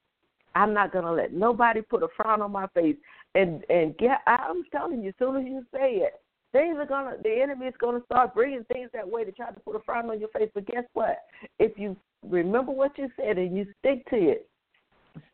I'm 0.56 0.74
not 0.74 0.92
gonna 0.92 1.12
let 1.12 1.34
nobody 1.34 1.82
put 1.82 2.04
a 2.04 2.08
frown 2.16 2.42
on 2.42 2.52
my 2.52 2.68
face. 2.74 2.98
And 3.36 3.64
and 3.70 3.98
get, 3.98 4.20
I'm 4.28 4.64
telling 4.72 5.02
you, 5.02 5.10
as 5.10 5.16
soon 5.20 5.38
as 5.38 5.46
you 5.46 5.66
say 5.74 5.96
it, 5.96 6.22
things 6.52 6.78
are 6.78 6.86
gonna, 6.86 7.16
the 7.24 7.42
enemy 7.42 7.68
is 7.68 7.74
gonna 7.80 8.02
start 8.06 8.34
bringing 8.34 8.66
things 8.66 8.90
that 8.94 9.10
way 9.10 9.24
to 9.24 9.32
try 9.32 9.52
to 9.52 9.60
put 9.62 9.76
a 9.76 9.80
frown 9.80 10.10
on 10.10 10.20
your 10.20 10.30
face. 10.30 10.50
But 10.54 10.68
guess 10.68 10.84
what? 10.94 11.20
If 11.60 11.78
you 11.78 11.96
remember 12.28 12.72
what 12.72 12.98
you 12.98 13.10
said 13.18 13.38
and 13.38 13.56
you 13.56 13.66
stick 13.80 14.10
to 14.10 14.18
it, 14.18 14.50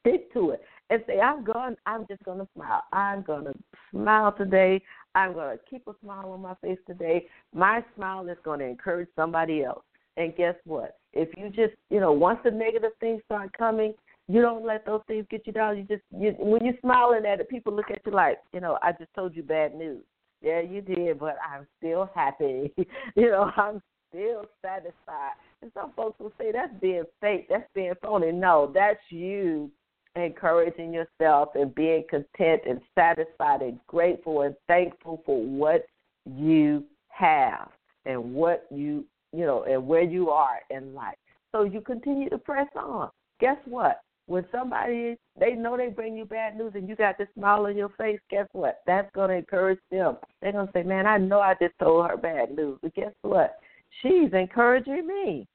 stick 0.01 0.31
to 0.33 0.51
it, 0.51 0.61
and 0.89 1.03
say, 1.07 1.19
I'm 1.19 1.43
going, 1.43 1.75
I'm 1.85 2.05
just 2.07 2.23
gonna 2.23 2.47
smile. 2.55 2.83
I'm 2.93 3.23
gonna 3.23 3.53
smile 3.91 4.31
today. 4.31 4.81
I'm 5.15 5.33
gonna 5.33 5.57
keep 5.69 5.87
a 5.87 5.93
smile 6.03 6.31
on 6.31 6.41
my 6.41 6.53
face 6.61 6.79
today. 6.85 7.25
My 7.53 7.83
smile 7.95 8.27
is 8.29 8.37
gonna 8.43 8.65
encourage 8.65 9.09
somebody 9.15 9.63
else. 9.63 9.83
And 10.17 10.35
guess 10.35 10.55
what? 10.65 10.97
If 11.13 11.29
you 11.37 11.49
just, 11.49 11.75
you 11.89 11.99
know, 11.99 12.11
once 12.11 12.39
the 12.43 12.51
negative 12.51 12.91
things 12.99 13.21
start 13.25 13.55
coming, 13.57 13.93
you 14.27 14.41
don't 14.41 14.65
let 14.65 14.85
those 14.85 15.01
things 15.07 15.25
get 15.29 15.47
you 15.47 15.53
down. 15.53 15.77
You 15.77 15.83
just 15.83 16.03
you, 16.11 16.35
when 16.37 16.65
you're 16.65 16.75
smiling 16.81 17.25
at 17.25 17.39
it, 17.39 17.49
people 17.49 17.73
look 17.73 17.89
at 17.91 18.01
you 18.05 18.11
like, 18.11 18.39
you 18.53 18.59
know, 18.59 18.77
I 18.81 18.91
just 18.91 19.13
told 19.13 19.35
you 19.35 19.43
bad 19.43 19.75
news. 19.75 20.03
Yeah, 20.41 20.61
you 20.61 20.81
did, 20.81 21.19
but 21.19 21.37
I'm 21.43 21.65
still 21.77 22.09
happy. 22.13 22.73
you 23.15 23.29
know, 23.31 23.51
I'm 23.55 23.81
still 24.09 24.45
satisfied. 24.61 25.33
And 25.61 25.71
some 25.73 25.91
folks 25.95 26.19
will 26.19 26.33
say 26.37 26.51
that's 26.51 26.73
being 26.79 27.03
fake, 27.21 27.47
that's 27.49 27.69
being 27.73 27.93
phony. 28.01 28.31
No, 28.31 28.71
that's 28.73 28.99
you 29.09 29.71
encouraging 30.15 30.93
yourself 30.93 31.49
and 31.55 31.73
being 31.75 32.03
content 32.09 32.61
and 32.67 32.81
satisfied 32.95 33.61
and 33.61 33.79
grateful 33.87 34.41
and 34.41 34.55
thankful 34.67 35.21
for 35.25 35.41
what 35.43 35.85
you 36.25 36.83
have 37.09 37.69
and 38.05 38.33
what 38.33 38.65
you 38.71 39.05
you 39.33 39.45
know 39.45 39.63
and 39.63 39.85
where 39.85 40.01
you 40.01 40.29
are 40.29 40.59
in 40.69 40.93
life. 40.93 41.17
So 41.51 41.63
you 41.63 41.81
continue 41.81 42.29
to 42.29 42.37
press 42.37 42.67
on. 42.75 43.09
Guess 43.39 43.57
what? 43.65 44.01
When 44.27 44.45
somebody 44.51 45.17
they 45.39 45.53
know 45.53 45.77
they 45.77 45.87
bring 45.87 46.15
you 46.15 46.25
bad 46.25 46.57
news 46.57 46.73
and 46.75 46.87
you 46.87 46.95
got 46.95 47.17
this 47.17 47.29
smile 47.35 47.65
on 47.65 47.75
your 47.75 47.89
face, 47.97 48.19
guess 48.29 48.47
what? 48.51 48.81
That's 48.85 49.09
gonna 49.15 49.33
encourage 49.33 49.79
them. 49.89 50.17
They're 50.41 50.51
gonna 50.51 50.69
say, 50.73 50.83
Man, 50.83 51.07
I 51.07 51.17
know 51.17 51.39
I 51.39 51.55
just 51.59 51.73
told 51.79 52.09
her 52.09 52.17
bad 52.17 52.55
news, 52.55 52.77
but 52.81 52.93
guess 52.93 53.13
what? 53.21 53.57
She's 54.01 54.31
encouraging 54.33 55.07
me. 55.07 55.47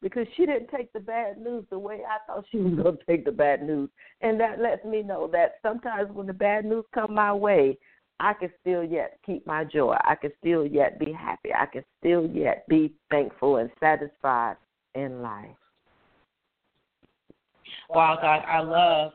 Because 0.00 0.28
she 0.36 0.46
didn't 0.46 0.68
take 0.68 0.92
the 0.92 1.00
bad 1.00 1.38
news 1.38 1.64
the 1.70 1.78
way 1.78 2.02
I 2.08 2.24
thought 2.26 2.44
she 2.50 2.58
was 2.58 2.74
gonna 2.74 2.96
take 3.08 3.24
the 3.24 3.32
bad 3.32 3.62
news. 3.62 3.90
And 4.20 4.38
that 4.40 4.60
lets 4.60 4.84
me 4.84 5.02
know 5.02 5.28
that 5.32 5.56
sometimes 5.60 6.10
when 6.12 6.28
the 6.28 6.32
bad 6.32 6.64
news 6.64 6.84
come 6.94 7.14
my 7.14 7.32
way, 7.32 7.78
I 8.20 8.32
can 8.32 8.50
still 8.60 8.84
yet 8.84 9.18
keep 9.26 9.44
my 9.44 9.64
joy. 9.64 9.96
I 10.04 10.14
can 10.14 10.30
still 10.38 10.64
yet 10.64 11.00
be 11.00 11.12
happy. 11.12 11.52
I 11.52 11.66
can 11.66 11.84
still 11.98 12.26
yet 12.26 12.66
be 12.68 12.92
thankful 13.10 13.56
and 13.56 13.70
satisfied 13.80 14.56
in 14.94 15.20
life. 15.20 15.48
Wow, 17.88 18.18
God, 18.20 18.44
I 18.46 18.60
love 18.60 19.12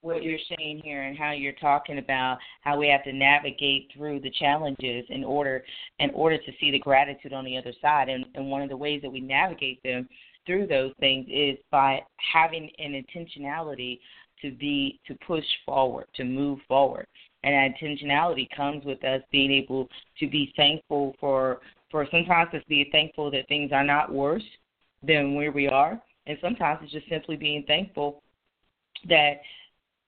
what 0.00 0.22
you're 0.22 0.38
saying 0.56 0.80
here 0.82 1.02
and 1.02 1.16
how 1.16 1.32
you're 1.32 1.52
talking 1.54 1.98
about 1.98 2.38
how 2.62 2.78
we 2.78 2.88
have 2.88 3.04
to 3.04 3.12
navigate 3.12 3.90
through 3.94 4.20
the 4.20 4.30
challenges 4.30 5.04
in 5.08 5.24
order 5.24 5.64
in 5.98 6.10
order 6.10 6.38
to 6.38 6.52
see 6.60 6.70
the 6.70 6.78
gratitude 6.78 7.32
on 7.32 7.44
the 7.44 7.56
other 7.56 7.72
side. 7.80 8.08
And, 8.08 8.24
and 8.34 8.50
one 8.50 8.62
of 8.62 8.68
the 8.68 8.76
ways 8.76 9.02
that 9.02 9.10
we 9.10 9.20
navigate 9.20 9.82
them 9.82 10.08
through 10.46 10.66
those 10.66 10.92
things 11.00 11.26
is 11.30 11.58
by 11.70 12.00
having 12.32 12.70
an 12.78 12.92
intentionality 12.92 13.98
to 14.42 14.52
be 14.52 15.00
to 15.06 15.14
push 15.26 15.44
forward 15.66 16.06
to 16.14 16.24
move 16.24 16.60
forward. 16.68 17.06
And 17.44 17.54
that 17.54 17.80
intentionality 17.80 18.48
comes 18.56 18.84
with 18.84 19.02
us 19.04 19.22
being 19.30 19.52
able 19.52 19.88
to 20.18 20.28
be 20.28 20.52
thankful 20.56 21.14
for 21.20 21.60
for 21.90 22.06
sometimes 22.10 22.50
to 22.52 22.60
be 22.68 22.88
thankful 22.92 23.30
that 23.30 23.48
things 23.48 23.72
are 23.72 23.84
not 23.84 24.12
worse 24.12 24.44
than 25.02 25.34
where 25.34 25.52
we 25.52 25.68
are 25.68 26.00
and 26.28 26.38
sometimes 26.40 26.80
it's 26.82 26.92
just 26.92 27.08
simply 27.08 27.36
being 27.36 27.64
thankful 27.66 28.22
that 29.08 29.40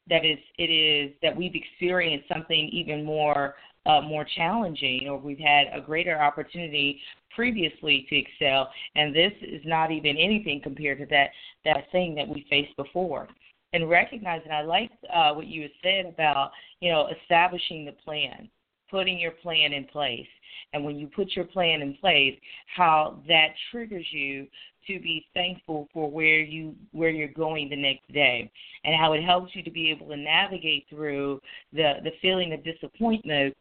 that 0.09 0.25
is 0.25 0.39
it 0.59 0.64
is 0.64 1.12
that 1.23 1.37
we've 1.37 1.55
experienced 1.55 2.29
something 2.29 2.68
even 2.73 3.05
more 3.05 3.55
uh, 3.87 4.01
more 4.03 4.27
challenging 4.37 5.09
or 5.09 5.18
we've 5.18 5.39
had 5.39 5.66
a 5.73 5.81
greater 5.81 6.21
opportunity 6.21 7.01
previously 7.35 8.07
to 8.11 8.16
excel. 8.16 8.71
And 8.95 9.14
this 9.14 9.33
is 9.41 9.62
not 9.64 9.91
even 9.91 10.16
anything 10.18 10.61
compared 10.62 10.99
to 10.99 11.07
that 11.07 11.31
that 11.64 11.91
thing 11.91 12.14
that 12.16 12.29
we 12.29 12.47
faced 12.51 12.77
before. 12.77 13.29
And 13.73 13.89
recognizing 13.89 14.51
i 14.51 14.62
like 14.62 14.91
uh, 15.14 15.33
what 15.33 15.47
you 15.47 15.68
said 15.83 16.07
about 16.07 16.51
you 16.81 16.91
know 16.91 17.09
establishing 17.23 17.85
the 17.85 17.93
plan 17.93 18.51
putting 18.91 19.18
your 19.18 19.31
plan 19.31 19.73
in 19.73 19.85
place 19.85 20.27
and 20.73 20.85
when 20.85 20.99
you 20.99 21.07
put 21.09 21.35
your 21.35 21.45
plan 21.45 21.83
in 21.83 21.95
place 21.95 22.39
how 22.77 23.21
that 23.27 23.49
triggers 23.71 24.07
you 24.13 24.47
to 24.87 24.99
be 25.01 25.27
thankful 25.35 25.89
for 25.93 26.11
where 26.11 26.41
you 26.41 26.75
where 26.93 27.11
you're 27.11 27.29
going 27.29 27.69
the 27.69 27.77
next 27.77 28.11
day 28.13 28.51
and 28.85 28.95
how 28.97 29.13
it 29.13 29.23
helps 29.23 29.55
you 29.55 29.63
to 29.63 29.71
be 29.71 29.91
able 29.91 30.09
to 30.09 30.17
navigate 30.17 30.87
through 30.89 31.41
the 31.73 31.95
the 32.05 32.13
feeling 32.23 32.53
of 32.53 32.65
disappointment 32.65 33.55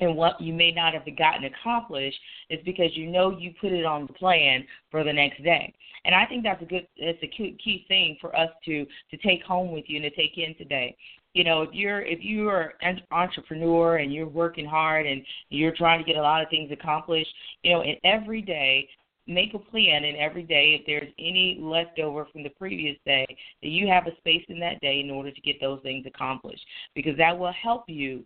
and 0.00 0.16
what 0.16 0.40
you 0.40 0.52
may 0.52 0.70
not 0.70 0.94
have 0.94 1.04
gotten 1.16 1.44
accomplished 1.44 2.18
is 2.50 2.58
because 2.64 2.96
you 2.96 3.06
know 3.06 3.36
you 3.38 3.52
put 3.60 3.72
it 3.72 3.84
on 3.84 4.06
the 4.06 4.12
plan 4.14 4.64
for 4.90 5.04
the 5.04 5.12
next 5.12 5.42
day. 5.44 5.72
And 6.04 6.14
I 6.14 6.26
think 6.26 6.42
that's 6.42 6.62
a 6.62 6.66
good 6.66 6.86
that's 7.00 7.18
a 7.22 7.28
key, 7.28 7.56
key 7.62 7.84
thing 7.88 8.16
for 8.20 8.36
us 8.36 8.50
to 8.66 8.84
to 9.10 9.16
take 9.18 9.42
home 9.42 9.72
with 9.72 9.84
you 9.86 10.02
and 10.02 10.04
to 10.04 10.10
take 10.10 10.36
in 10.36 10.54
today 10.56 10.96
you 11.34 11.42
know, 11.42 11.62
if 11.62 11.70
you're 11.72 12.00
if 12.00 12.20
you 12.22 12.48
are 12.48 12.74
an 12.80 13.00
entrepreneur 13.10 13.96
and 13.96 14.12
you're 14.12 14.28
working 14.28 14.64
hard 14.64 15.04
and 15.04 15.22
you're 15.50 15.74
trying 15.76 16.02
to 16.02 16.04
get 16.04 16.18
a 16.18 16.22
lot 16.22 16.42
of 16.42 16.48
things 16.48 16.70
accomplished, 16.72 17.30
you 17.62 17.72
know, 17.72 17.82
and 17.82 17.96
every 18.04 18.40
day 18.40 18.88
make 19.26 19.54
a 19.54 19.58
plan 19.58 20.04
and 20.04 20.16
every 20.16 20.42
day 20.42 20.78
if 20.78 20.86
there's 20.86 21.10
any 21.18 21.58
leftover 21.60 22.26
from 22.30 22.42
the 22.42 22.50
previous 22.50 22.96
day 23.06 23.26
that 23.62 23.68
you 23.68 23.88
have 23.88 24.06
a 24.06 24.16
space 24.18 24.44
in 24.48 24.60
that 24.60 24.80
day 24.80 25.00
in 25.00 25.10
order 25.10 25.30
to 25.30 25.40
get 25.40 25.60
those 25.60 25.80
things 25.82 26.04
accomplished 26.06 26.64
because 26.94 27.16
that 27.16 27.36
will 27.36 27.52
help 27.52 27.84
you 27.88 28.24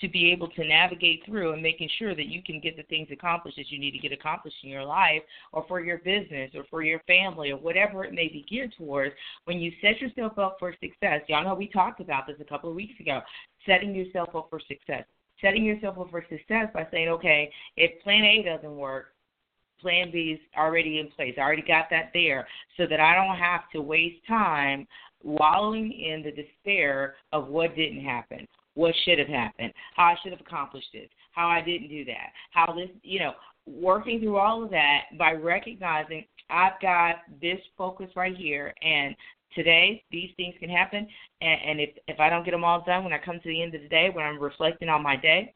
to 0.00 0.08
be 0.08 0.30
able 0.30 0.48
to 0.48 0.64
navigate 0.64 1.22
through 1.26 1.52
and 1.52 1.62
making 1.62 1.88
sure 1.98 2.14
that 2.14 2.26
you 2.26 2.42
can 2.42 2.60
get 2.60 2.76
the 2.76 2.82
things 2.84 3.08
accomplished 3.12 3.56
that 3.56 3.70
you 3.70 3.78
need 3.78 3.90
to 3.90 3.98
get 3.98 4.12
accomplished 4.12 4.56
in 4.62 4.70
your 4.70 4.84
life 4.84 5.22
or 5.52 5.64
for 5.66 5.80
your 5.80 5.98
business 5.98 6.50
or 6.54 6.64
for 6.70 6.82
your 6.82 7.00
family 7.00 7.50
or 7.50 7.56
whatever 7.56 8.04
it 8.04 8.12
may 8.12 8.28
be 8.28 8.44
geared 8.48 8.72
towards 8.78 9.14
when 9.44 9.58
you 9.58 9.72
set 9.82 10.00
yourself 10.00 10.38
up 10.38 10.56
for 10.58 10.72
success 10.80 11.20
y'all 11.26 11.42
know 11.42 11.54
we 11.54 11.66
talked 11.66 12.00
about 12.00 12.26
this 12.26 12.36
a 12.40 12.44
couple 12.44 12.70
of 12.70 12.76
weeks 12.76 12.98
ago 13.00 13.20
setting 13.66 13.94
yourself 13.94 14.34
up 14.34 14.48
for 14.50 14.60
success. 14.68 15.04
Setting 15.40 15.64
yourself 15.64 15.98
up 15.98 16.10
for 16.10 16.24
success 16.28 16.68
by 16.74 16.86
saying 16.90 17.08
okay 17.08 17.50
if 17.76 18.02
plan 18.02 18.24
a 18.24 18.42
doesn't 18.42 18.76
work 18.76 19.14
plan 19.80 20.10
b 20.12 20.32
is 20.32 20.40
already 20.58 20.98
in 20.98 21.08
place. 21.08 21.34
I 21.38 21.40
already 21.40 21.62
got 21.62 21.86
that 21.90 22.10
there 22.12 22.46
so 22.76 22.86
that 22.86 23.00
i 23.00 23.14
don't 23.14 23.38
have 23.38 23.62
to 23.72 23.80
waste 23.80 24.24
time 24.28 24.86
wallowing 25.22 25.92
in 25.92 26.22
the 26.22 26.30
despair 26.30 27.14
of 27.32 27.48
what 27.48 27.74
didn't 27.74 28.04
happen 28.04 28.46
what 28.80 28.94
should 29.04 29.18
have 29.18 29.28
happened, 29.28 29.72
how 29.94 30.04
I 30.04 30.16
should 30.22 30.32
have 30.32 30.40
accomplished 30.40 30.88
this, 30.94 31.08
how 31.32 31.48
I 31.48 31.60
didn't 31.60 31.88
do 31.88 32.02
that, 32.06 32.30
how 32.50 32.72
this, 32.74 32.88
you 33.02 33.18
know, 33.18 33.32
working 33.66 34.20
through 34.20 34.38
all 34.38 34.64
of 34.64 34.70
that 34.70 35.02
by 35.18 35.32
recognizing 35.32 36.24
I've 36.48 36.80
got 36.80 37.16
this 37.42 37.58
focus 37.76 38.08
right 38.16 38.34
here, 38.34 38.72
and 38.82 39.14
today 39.54 40.02
these 40.10 40.30
things 40.38 40.54
can 40.58 40.70
happen, 40.70 41.06
and, 41.42 41.60
and 41.66 41.80
if 41.80 41.90
if 42.08 42.18
I 42.18 42.30
don't 42.30 42.44
get 42.44 42.52
them 42.52 42.64
all 42.64 42.82
done 42.84 43.04
when 43.04 43.12
I 43.12 43.18
come 43.18 43.38
to 43.38 43.48
the 43.48 43.62
end 43.62 43.74
of 43.74 43.82
the 43.82 43.88
day, 43.88 44.08
when 44.12 44.24
I'm 44.24 44.40
reflecting 44.40 44.88
on 44.88 45.02
my 45.02 45.14
day, 45.14 45.52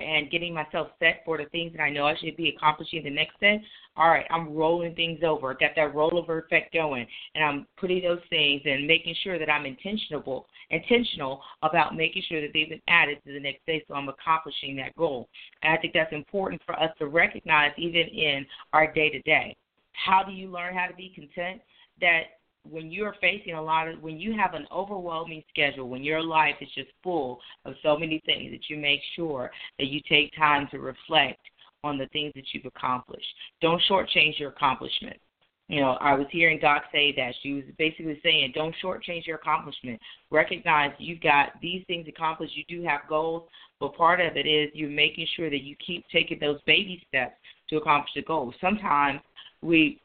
and 0.00 0.30
getting 0.30 0.52
myself 0.52 0.88
set 0.98 1.22
for 1.24 1.38
the 1.38 1.46
things 1.46 1.72
that 1.72 1.82
I 1.82 1.90
know 1.90 2.06
I 2.06 2.16
should 2.16 2.36
be 2.36 2.54
accomplishing 2.54 3.02
the 3.02 3.10
next 3.10 3.40
day, 3.40 3.62
all 3.96 4.10
right, 4.10 4.26
I'm 4.30 4.54
rolling 4.54 4.94
things 4.94 5.20
over. 5.24 5.54
Got 5.54 5.70
that 5.76 5.94
rollover 5.94 6.44
effect 6.44 6.74
going, 6.74 7.06
and 7.34 7.42
I'm 7.42 7.66
putting 7.78 8.02
those 8.02 8.20
things 8.28 8.62
and 8.64 8.86
making 8.86 9.14
sure 9.22 9.38
that 9.38 9.50
I'm 9.50 9.64
intentional, 9.64 10.46
intentional 10.70 11.40
about 11.62 11.96
making 11.96 12.22
sure 12.28 12.42
that 12.42 12.50
they've 12.52 12.68
been 12.68 12.82
added 12.88 13.18
to 13.26 13.32
the 13.32 13.40
next 13.40 13.64
day, 13.66 13.82
so 13.88 13.94
I'm 13.94 14.08
accomplishing 14.08 14.76
that 14.76 14.94
goal. 14.96 15.28
And 15.62 15.72
I 15.72 15.80
think 15.80 15.94
that's 15.94 16.12
important 16.12 16.60
for 16.66 16.78
us 16.78 16.90
to 16.98 17.06
recognize, 17.06 17.72
even 17.78 18.02
in 18.02 18.44
our 18.72 18.92
day 18.92 19.08
to 19.10 19.22
day. 19.22 19.56
How 19.92 20.22
do 20.22 20.32
you 20.32 20.50
learn 20.50 20.74
how 20.74 20.86
to 20.86 20.94
be 20.94 21.10
content? 21.14 21.62
That 22.02 22.22
when 22.70 22.90
you're 22.90 23.14
facing 23.20 23.54
a 23.54 23.62
lot 23.62 23.88
of 23.88 24.00
when 24.02 24.18
you 24.18 24.36
have 24.36 24.54
an 24.54 24.66
overwhelming 24.72 25.42
schedule 25.48 25.88
when 25.88 26.02
your 26.02 26.22
life 26.22 26.56
is 26.60 26.68
just 26.74 26.88
full 27.02 27.38
of 27.64 27.74
so 27.82 27.98
many 27.98 28.22
things 28.26 28.50
that 28.50 28.68
you 28.68 28.76
make 28.76 29.00
sure 29.14 29.50
that 29.78 29.86
you 29.86 30.00
take 30.08 30.34
time 30.36 30.68
to 30.70 30.78
reflect 30.78 31.40
on 31.84 31.98
the 31.98 32.06
things 32.08 32.32
that 32.34 32.44
you've 32.52 32.66
accomplished 32.66 33.26
don't 33.60 33.82
shortchange 33.88 34.38
your 34.38 34.50
accomplishments 34.50 35.20
you 35.68 35.80
know, 35.80 35.96
I 36.00 36.14
was 36.14 36.26
hearing 36.30 36.60
Doc 36.60 36.84
say 36.92 37.12
that. 37.16 37.34
She 37.42 37.54
was 37.54 37.64
basically 37.76 38.20
saying, 38.22 38.52
don't 38.54 38.74
shortchange 38.82 39.26
your 39.26 39.36
accomplishment. 39.36 40.00
Recognize 40.30 40.92
you've 40.98 41.20
got 41.20 41.60
these 41.60 41.82
things 41.88 42.06
accomplished. 42.08 42.56
You 42.56 42.64
do 42.68 42.86
have 42.86 43.00
goals, 43.08 43.48
but 43.80 43.96
part 43.96 44.20
of 44.20 44.36
it 44.36 44.46
is 44.46 44.70
you're 44.74 44.88
making 44.88 45.26
sure 45.34 45.50
that 45.50 45.62
you 45.62 45.74
keep 45.84 46.04
taking 46.12 46.38
those 46.38 46.60
baby 46.66 47.02
steps 47.08 47.34
to 47.70 47.78
accomplish 47.78 48.12
the 48.14 48.22
goal. 48.22 48.54
Sometimes 48.60 49.20
we 49.60 50.00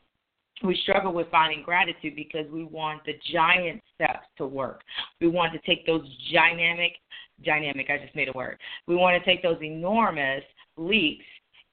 we 0.63 0.77
struggle 0.83 1.13
with 1.13 1.27
finding 1.31 1.63
gratitude 1.63 2.15
because 2.15 2.45
we 2.51 2.63
want 2.63 3.03
the 3.05 3.13
giant 3.31 3.81
steps 3.95 4.27
to 4.37 4.45
work. 4.45 4.81
We 5.19 5.27
want 5.27 5.53
to 5.53 5.59
take 5.59 5.85
those 5.85 6.05
dynamic, 6.33 6.93
dynamic. 7.43 7.87
I 7.89 7.97
just 8.03 8.15
made 8.15 8.29
a 8.29 8.33
word. 8.33 8.57
We 8.87 8.95
want 8.95 9.21
to 9.21 9.29
take 9.29 9.43
those 9.43 9.61
enormous 9.61 10.43
leaps, 10.77 11.25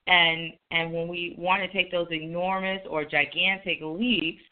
and 0.07 0.53
and 0.71 0.93
when 0.93 1.09
we 1.09 1.35
want 1.39 1.63
to 1.63 1.73
take 1.73 1.91
those 1.91 2.09
enormous 2.11 2.81
or 2.89 3.05
gigantic 3.05 3.79
leaps, 3.83 4.43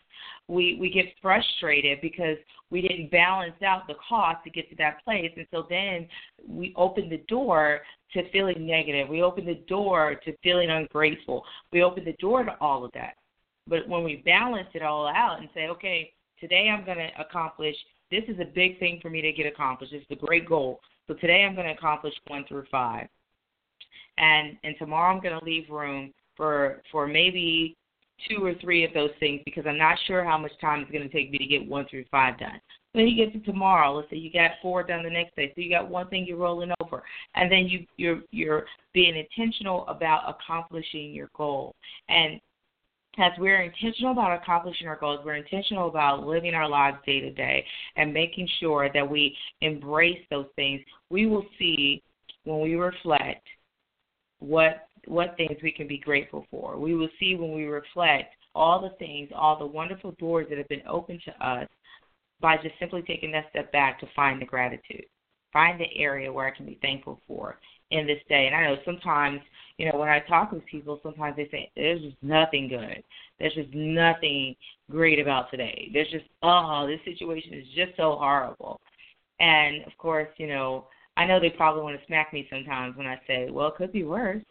we 0.49 0.76
we 0.80 0.91
get 0.91 1.07
frustrated 1.22 2.01
because 2.01 2.37
we 2.70 2.82
didn't 2.82 3.11
balance 3.11 3.61
out 3.64 3.87
the 3.87 3.95
cost 4.09 4.45
to 4.45 4.51
get 4.51 4.68
to 4.70 4.76
that 4.76 5.03
place, 5.05 5.32
and 5.37 5.47
so 5.51 5.66
then 5.68 6.07
we 6.47 6.74
open 6.76 7.09
the 7.09 7.22
door 7.28 7.80
to 8.12 8.28
feeling 8.30 8.66
negative. 8.66 9.09
We 9.09 9.22
open 9.22 9.45
the 9.45 9.62
door 9.68 10.14
to 10.24 10.37
feeling 10.43 10.70
ungrateful. 10.70 11.45
We 11.72 11.82
open 11.82 12.05
the 12.05 12.14
door 12.14 12.45
to 12.45 12.57
all 12.61 12.84
of 12.84 12.93
that. 12.93 13.14
But 13.69 13.89
when 13.89 14.05
we 14.05 14.17
balance 14.17 14.69
it 14.75 14.83
all 14.83 15.07
out 15.07 15.41
and 15.41 15.49
say, 15.55 15.67
okay, 15.69 16.12
today 16.41 16.69
I'm 16.69 16.85
going 16.85 16.99
to 16.99 17.09
accomplish 17.21 17.77
this 18.11 18.25
is 18.29 18.39
a 18.41 18.45
big 18.45 18.79
thing 18.79 19.01
for 19.03 19.11
me 19.11 19.21
to 19.21 19.33
get 19.33 19.47
accomplished. 19.47 19.93
It's 19.93 20.07
a 20.11 20.27
great 20.27 20.49
goal. 20.49 20.81
So 21.09 21.14
today 21.14 21.45
I'm 21.45 21.55
going 21.55 21.67
to 21.67 21.73
accomplish 21.73 22.14
one 22.29 22.45
through 22.49 22.64
five, 22.71 23.07
and 24.19 24.57
and 24.64 24.75
tomorrow 24.79 25.14
I'm 25.14 25.23
going 25.23 25.39
to 25.39 25.45
leave 25.45 25.69
room 25.71 26.12
for 26.37 26.83
for 26.91 27.07
maybe 27.07 27.77
two 28.29 28.45
or 28.45 28.55
three 28.55 28.85
of 28.85 28.93
those 28.95 29.11
things 29.21 29.41
because 29.45 29.64
I'm 29.67 29.79
not 29.79 29.99
sure 30.07 30.25
how 30.25 30.39
much 30.39 30.53
time 30.61 30.81
it's 30.81 30.91
going 30.91 31.09
to 31.09 31.14
take 31.14 31.31
me 31.31 31.39
to 31.39 31.47
get 31.47 31.67
one 31.67 31.87
through 31.89 32.07
five 32.11 32.39
done. 32.39 32.61
Then 32.95 33.07
you 33.07 33.27
get 33.27 33.33
to 33.35 33.41
tomorrow. 33.41 33.95
Let's 33.95 34.09
say 34.11 34.17
you 34.17 34.33
got 34.33 34.53
four 34.62 34.83
done 34.83 35.05
the 35.05 35.11
next 35.11 35.37
day, 35.37 35.53
so 35.55 35.61
you 35.61 35.71
got 35.71 35.89
one 35.89 36.09
thing 36.09 36.25
you're 36.27 36.39
rolling 36.39 36.73
over, 36.81 37.03
and 37.35 37.51
then 37.53 37.67
you 37.69 37.87
you're 37.97 38.23
you're 38.31 38.64
being 38.93 39.17
intentional 39.17 39.87
about 39.87 40.23
accomplishing 40.29 41.12
your 41.12 41.29
goal. 41.37 41.75
And 42.09 42.41
as 43.19 43.33
we're 43.39 43.62
intentional 43.62 44.12
about 44.12 44.41
accomplishing 44.41 44.87
our 44.87 44.97
goals, 44.97 45.21
we're 45.25 45.37
intentional 45.37 45.89
about 45.89 46.27
living 46.27 46.55
our 46.55 46.69
lives 46.69 46.99
day 47.07 47.21
to 47.21 47.31
day 47.33 47.64
and 47.97 48.12
making 48.12 48.49
sure 48.61 48.91
that 48.93 49.09
we 49.09 49.37
embrace 49.61 50.21
those 50.31 50.47
things, 50.57 50.81
we 51.11 51.27
will 51.27 51.47
see 51.59 52.03
when 52.45 52.61
we 52.61 52.75
reflect 52.75 53.47
what 54.39 54.89
what 55.07 55.37
things 55.37 55.57
we 55.62 55.71
can 55.71 55.87
be 55.87 55.99
grateful 55.99 56.47
for. 56.51 56.77
We 56.77 56.95
will 56.95 57.09
see 57.21 57.37
when 57.37 57.53
we 57.53 57.64
reflect 57.67 58.35
all 58.57 58.81
the 58.81 58.97
things, 58.99 59.31
all 59.35 59.57
the 59.57 59.67
wonderful 59.67 60.12
doors 60.19 60.47
that 60.49 60.59
have 60.59 60.69
been 60.69 60.83
opened 60.89 61.21
to 61.27 61.47
us 61.47 61.69
by 62.41 62.57
just 62.57 62.75
simply 62.81 63.03
taking 63.03 63.31
that 63.33 63.47
step 63.51 63.71
back 63.71 64.01
to 64.01 64.09
find 64.17 64.43
the 64.43 64.47
gratitude. 64.47 65.05
Find 65.53 65.81
the 65.81 65.97
area 65.97 66.33
where 66.33 66.47
I 66.47 66.57
can 66.57 66.67
be 66.67 66.79
thankful 66.83 67.21
for 67.29 67.59
in 67.91 68.07
this 68.07 68.20
day. 68.28 68.47
And 68.47 68.57
I 68.57 68.64
know 68.64 68.76
sometimes, 68.84 69.41
you 69.78 69.91
know, 69.91 69.99
when 69.99 70.09
I 70.09 70.20
talk 70.20 70.53
with 70.53 70.64
people, 70.66 71.01
sometimes 71.03 71.37
they 71.37 71.49
say 71.51 71.70
there's 71.76 72.03
just 72.03 72.16
nothing 72.22 72.68
good. 72.68 73.03
There's 73.39 73.55
just 73.55 73.72
nothing 73.74 74.57
great 74.91 75.18
about 75.18 75.51
today. 75.51 75.91
There's 75.93 76.11
just 76.11 76.24
oh, 76.43 76.87
this 76.87 77.01
situation 77.05 77.55
is 77.55 77.66
just 77.74 77.97
so 77.97 78.16
horrible. 78.18 78.80
And 79.39 79.84
of 79.84 79.97
course, 79.99 80.28
you 80.39 80.47
know, 80.47 80.87
I 81.16 81.26
know 81.26 81.41
they 81.41 81.51
probably 81.51 81.82
want 81.82 81.99
to 81.99 82.07
smack 82.07 82.32
me 82.32 82.47
sometimes 82.51 82.97
when 82.97 83.07
I 83.07 83.20
say, 83.26 83.49
well, 83.51 83.68
it 83.68 83.76
could 83.76 83.93
be 83.93 84.05
worse. 84.05 84.43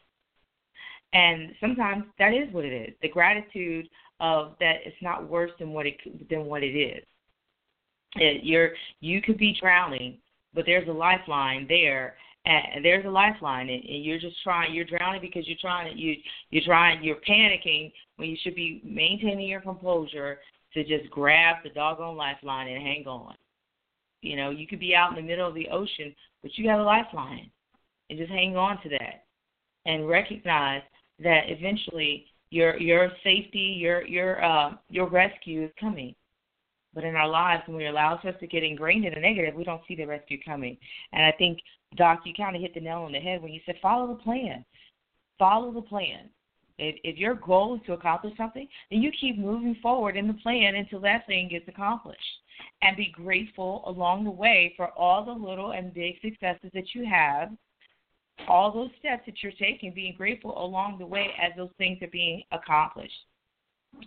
And 1.14 1.54
sometimes 1.60 2.06
that 2.20 2.34
is 2.34 2.52
what 2.54 2.66
it 2.66 2.74
is. 2.74 2.96
The 3.02 3.10
gratitude 3.10 3.88
of 4.20 4.56
that 4.60 4.78
it's 4.86 4.96
not 5.02 5.30
worse 5.30 5.52
than 5.60 5.72
what 5.72 5.86
it 5.86 5.98
than 6.30 6.46
what 6.46 6.64
it 6.64 6.76
is. 6.76 7.04
It, 8.16 8.44
you're 8.44 8.72
you 9.02 9.22
could 9.22 9.38
be 9.38 9.58
drowning, 9.60 10.18
but 10.54 10.66
there's 10.66 10.88
a 10.88 10.92
lifeline 10.92 11.66
there 11.68 12.16
and 12.46 12.86
there's 12.86 13.06
a 13.06 13.10
lifeline 13.10 13.70
and, 13.70 13.84
you're 13.86 14.20
just 14.20 14.42
trying 14.44 14.74
you're 14.74 14.86
drowning 14.86 15.22
because 15.22 15.48
you're 15.48 15.58
trying 15.60 15.98
you 15.98 16.16
you're 16.52 16.64
trying 16.64 17.04
you're 17.04 17.18
panicking 17.28 17.92
when 18.18 18.30
you 18.30 18.38
should 18.42 18.56
be 18.56 18.82
maintaining 18.84 19.48
your 19.48 19.62
composure 19.62 20.40
to 20.74 20.84
just 20.84 21.10
grab 21.10 21.58
the 21.64 21.70
doggone 21.70 22.16
lifeline 22.16 22.68
and 22.68 22.82
hang 22.82 23.06
on 23.08 23.36
you 24.22 24.36
know 24.36 24.50
you 24.50 24.68
could 24.68 24.80
be 24.80 24.96
out 24.96 25.10
in 25.10 25.16
the 25.16 25.22
middle 25.22 25.48
of 25.48 25.56
the 25.56 25.68
ocean 25.70 26.14
but 26.42 26.52
you 26.58 26.66
got 26.66 26.80
a 26.80 26.84
lifeline 26.84 27.50
and 28.10 28.20
just 28.20 28.32
hang 28.32 28.56
on 28.56 28.82
to 28.82 28.90
that 28.90 29.26
and 29.86 30.08
recognize 30.08 30.82
that 31.20 31.44
eventually 31.48 32.26
your 32.52 32.80
your 32.80 33.10
safety 33.24 33.76
your 33.78 34.06
your 34.06 34.44
uh 34.44 34.72
your 34.90 35.10
rescue 35.10 35.64
is 35.64 35.72
coming 35.80 36.14
but 36.96 37.04
in 37.04 37.18
our 37.18 37.28
lives, 37.28 37.64
when 37.68 37.76
we 37.76 37.88
allow 37.88 38.16
ourselves 38.16 38.40
to 38.40 38.48
get 38.48 38.64
ingrained 38.64 39.04
in 39.04 39.14
the 39.14 39.20
negative, 39.20 39.54
we 39.54 39.66
don't 39.66 39.82
see 39.86 39.96
the 39.96 40.06
rescue 40.06 40.42
coming. 40.44 40.78
And 41.12 41.26
I 41.26 41.34
think, 41.34 41.60
Doc, 41.96 42.22
you 42.26 42.34
kind 42.34 42.56
of 42.56 42.62
hit 42.62 42.74
the 42.74 42.80
nail 42.80 43.00
on 43.00 43.12
the 43.12 43.20
head 43.20 43.42
when 43.42 43.54
you 43.54 43.62
said 43.66 43.76
follow 43.82 44.08
the 44.08 44.22
plan. 44.22 44.66
Follow 45.38 45.72
the 45.72 45.82
plan. 45.82 46.30
If, 46.78 46.96
if 47.04 47.18
your 47.18 47.36
goal 47.36 47.76
is 47.76 47.82
to 47.86 47.94
accomplish 47.94 48.36
something, 48.36 48.68
then 48.92 49.02
you 49.02 49.12
keep 49.20 49.38
moving 49.38 49.78
forward 49.82 50.18
in 50.18 50.28
the 50.28 50.34
plan 50.34 50.76
until 50.76 51.00
that 51.02 51.26
thing 51.26 51.48
gets 51.50 51.68
accomplished. 51.68 52.20
And 52.82 52.98
be 52.98 53.14
grateful 53.14 53.84
along 53.86 54.24
the 54.24 54.32
way 54.32 54.74
for 54.76 54.88
all 54.90 55.26
the 55.26 55.32
little 55.32 55.72
and 55.72 55.94
big 55.94 56.16
successes 56.22 56.72
that 56.74 56.94
you 56.94 57.06
have, 57.06 57.50
all 58.48 58.72
those 58.72 58.90
steps 59.00 59.24
that 59.26 59.42
you're 59.42 59.52
taking, 59.54 59.94
being 59.94 60.16
grateful 60.18 60.58
along 60.64 60.98
the 61.00 61.06
way 61.06 61.32
as 61.42 61.52
those 61.56 61.70
things 61.78 62.02
are 62.02 62.08
being 62.08 62.44
accomplished. 62.52 63.14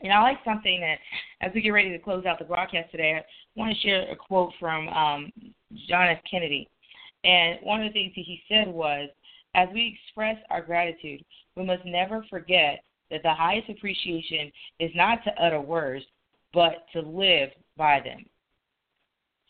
And 0.03 0.13
I 0.13 0.21
like 0.21 0.39
something 0.45 0.81
that, 0.81 0.99
as 1.41 1.53
we 1.55 1.63
get 1.63 1.71
ready 1.71 1.91
to 1.91 1.99
close 1.99 2.27
out 2.27 2.39
the 2.39 2.45
broadcast 2.45 2.91
today, 2.91 3.15
I 3.15 3.25
want 3.59 3.75
to 3.75 3.81
share 3.81 4.11
a 4.11 4.17
quote 4.17 4.53
from 4.61 4.89
um, 4.89 5.33
John 5.89 6.09
F. 6.09 6.19
Kennedy. 6.31 6.69
And 7.25 7.59
one 7.63 7.83
of 7.83 7.89
the 7.89 7.93
things 7.93 8.13
that 8.15 8.25
he 8.25 8.43
said 8.49 8.69
was, 8.69 9.09
as 9.55 9.69
we 9.73 9.99
express 10.05 10.37
our 10.51 10.63
gratitude, 10.63 11.25
we 11.57 11.65
must 11.65 11.85
never 11.85 12.25
forget 12.31 12.85
that 13.11 13.23
the 13.23 13.35
highest 13.35 13.69
appreciation 13.69 14.53
is 14.79 14.91
not 14.95 15.25
to 15.25 15.43
utter 15.43 15.61
words, 15.61 16.05
but 16.53 16.87
to 16.93 17.01
live 17.01 17.51
by 17.77 18.01
them. 18.01 18.25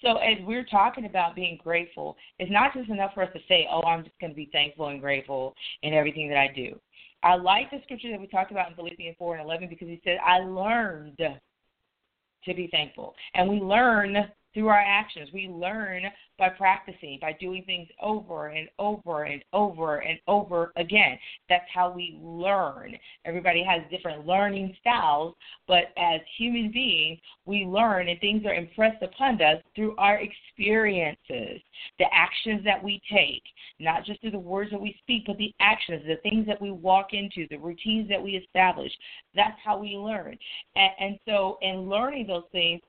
So 0.02 0.16
as 0.18 0.36
we're 0.42 0.64
talking 0.64 1.06
about 1.06 1.34
being 1.34 1.58
grateful, 1.62 2.16
it's 2.38 2.50
not 2.50 2.72
just 2.72 2.88
enough 2.88 3.14
for 3.14 3.24
us 3.24 3.32
to 3.32 3.40
say, 3.48 3.66
"Oh, 3.70 3.82
I'm 3.82 4.04
just 4.04 4.18
going 4.20 4.30
to 4.30 4.36
be 4.36 4.46
thankful 4.52 4.88
and 4.88 5.00
grateful 5.00 5.56
in 5.82 5.92
everything 5.92 6.28
that 6.28 6.38
I 6.38 6.48
do." 6.48 6.80
I 7.24 7.34
like 7.34 7.70
the 7.70 7.82
scripture 7.82 8.10
that 8.12 8.20
we 8.20 8.28
talked 8.28 8.52
about 8.52 8.68
in 8.68 8.76
Philippians 8.76 9.16
4 9.18 9.36
and 9.36 9.44
11 9.44 9.68
because 9.68 9.88
he 9.88 10.00
said, 10.04 10.18
"I 10.24 10.38
learned 10.38 11.18
to 11.18 12.54
be 12.54 12.68
thankful," 12.68 13.16
and 13.34 13.48
we 13.48 13.56
learn 13.60 14.30
through 14.58 14.68
our 14.68 14.84
actions. 14.84 15.28
We 15.32 15.46
learn 15.46 16.02
by 16.36 16.48
practicing, 16.48 17.18
by 17.20 17.36
doing 17.40 17.62
things 17.64 17.88
over 18.02 18.48
and 18.48 18.68
over 18.80 19.22
and 19.22 19.42
over 19.52 19.98
and 19.98 20.18
over 20.26 20.72
again. 20.74 21.16
That's 21.48 21.64
how 21.72 21.92
we 21.92 22.18
learn. 22.20 22.96
Everybody 23.24 23.62
has 23.62 23.82
different 23.88 24.26
learning 24.26 24.76
styles, 24.80 25.36
but 25.68 25.92
as 25.96 26.20
human 26.36 26.72
beings, 26.72 27.20
we 27.46 27.66
learn 27.66 28.08
and 28.08 28.18
things 28.20 28.44
are 28.46 28.54
impressed 28.54 29.00
upon 29.00 29.40
us 29.40 29.62
through 29.76 29.94
our 29.96 30.20
experiences, 30.20 31.60
the 32.00 32.06
actions 32.12 32.64
that 32.64 32.82
we 32.82 33.00
take, 33.12 33.42
not 33.78 34.04
just 34.04 34.20
through 34.20 34.32
the 34.32 34.38
words 34.38 34.72
that 34.72 34.80
we 34.80 34.96
speak, 35.02 35.24
but 35.26 35.38
the 35.38 35.52
actions, 35.60 36.02
the 36.04 36.28
things 36.28 36.48
that 36.48 36.60
we 36.60 36.72
walk 36.72 37.08
into, 37.12 37.46
the 37.48 37.58
routines 37.58 38.08
that 38.08 38.20
we 38.20 38.32
establish. 38.32 38.92
That's 39.36 39.58
how 39.64 39.78
we 39.78 39.90
learn. 39.90 40.36
And, 40.74 40.90
and 40.98 41.18
so, 41.26 41.58
in 41.62 41.88
learning 41.88 42.26
those 42.26 42.44
things, 42.50 42.80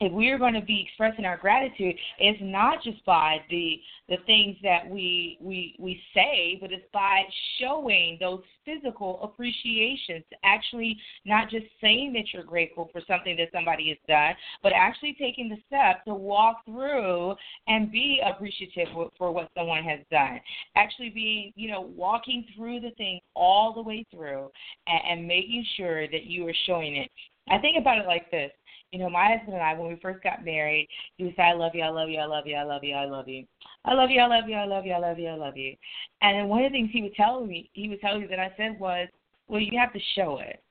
if 0.00 0.10
we're 0.12 0.38
going 0.38 0.54
to 0.54 0.62
be 0.62 0.86
expressing 0.86 1.26
our 1.26 1.36
gratitude, 1.36 1.94
it's 2.18 2.40
not 2.42 2.82
just 2.82 3.04
by 3.04 3.38
the 3.50 3.80
the 4.08 4.16
things 4.26 4.56
that 4.62 4.88
we 4.88 5.38
we 5.40 5.76
we 5.78 6.00
say, 6.14 6.56
but 6.60 6.72
it's 6.72 6.86
by 6.92 7.22
showing 7.60 8.16
those 8.18 8.40
physical 8.64 9.20
appreciations. 9.22 10.24
Actually, 10.42 10.96
not 11.26 11.50
just 11.50 11.66
saying 11.80 12.14
that 12.14 12.32
you're 12.32 12.42
grateful 12.42 12.88
for 12.92 13.02
something 13.06 13.36
that 13.36 13.48
somebody 13.52 13.90
has 13.90 13.98
done, 14.08 14.34
but 14.62 14.72
actually 14.74 15.14
taking 15.18 15.48
the 15.50 15.58
step 15.66 16.02
to 16.06 16.14
walk 16.14 16.64
through 16.64 17.34
and 17.68 17.92
be 17.92 18.20
appreciative 18.24 18.88
for 19.18 19.30
what 19.30 19.50
someone 19.54 19.84
has 19.84 20.00
done. 20.10 20.40
Actually, 20.76 21.10
being 21.10 21.52
you 21.56 21.70
know 21.70 21.82
walking 21.94 22.46
through 22.56 22.80
the 22.80 22.90
thing 22.92 23.20
all 23.36 23.74
the 23.74 23.82
way 23.82 24.04
through 24.10 24.50
and, 24.86 25.18
and 25.20 25.28
making 25.28 25.64
sure 25.76 26.08
that 26.08 26.24
you 26.24 26.48
are 26.48 26.54
showing 26.66 26.96
it. 26.96 27.10
I 27.50 27.58
think 27.58 27.76
about 27.78 27.98
it 27.98 28.06
like 28.06 28.30
this 28.30 28.52
you 28.92 28.98
know, 28.98 29.08
my 29.08 29.36
husband 29.36 29.54
and 29.54 29.62
I, 29.62 29.74
when 29.74 29.88
we 29.88 29.98
first 30.00 30.22
got 30.22 30.44
married, 30.44 30.88
he 31.16 31.24
would 31.24 31.36
say, 31.36 31.42
I 31.42 31.52
love 31.52 31.72
you, 31.74 31.82
I 31.82 31.90
love 31.90 32.08
you, 32.08 32.18
I 32.18 32.26
love 32.26 32.46
you, 32.46 32.56
I 32.56 32.64
love 32.64 32.82
you, 32.82 32.94
I 32.94 33.04
love 33.04 33.28
you. 33.28 33.44
I 33.84 33.94
love 33.94 34.10
you, 34.10 34.20
I 34.20 34.26
love 34.26 34.48
you, 34.48 34.56
I 34.56 34.64
love 34.64 34.84
you, 34.84 34.92
I 34.92 34.98
love 34.98 35.18
you, 35.18 35.28
I 35.28 35.34
love 35.34 35.56
you. 35.56 35.76
And 36.22 36.36
then 36.36 36.48
one 36.48 36.64
of 36.64 36.72
the 36.72 36.76
things 36.76 36.90
he 36.92 37.02
would 37.02 37.14
tell 37.14 37.44
me, 37.44 37.70
he 37.72 37.88
would 37.88 38.00
tell 38.00 38.18
me 38.18 38.26
that 38.26 38.40
I 38.40 38.52
said 38.56 38.80
was, 38.80 39.08
Well, 39.48 39.60
you 39.60 39.78
have 39.78 39.92
to 39.92 40.00
show 40.16 40.38
it. 40.38 40.62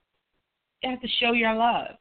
You 0.82 0.90
have 0.90 1.00
to 1.00 1.08
show 1.20 1.32
your 1.32 1.54
love. 1.54 1.96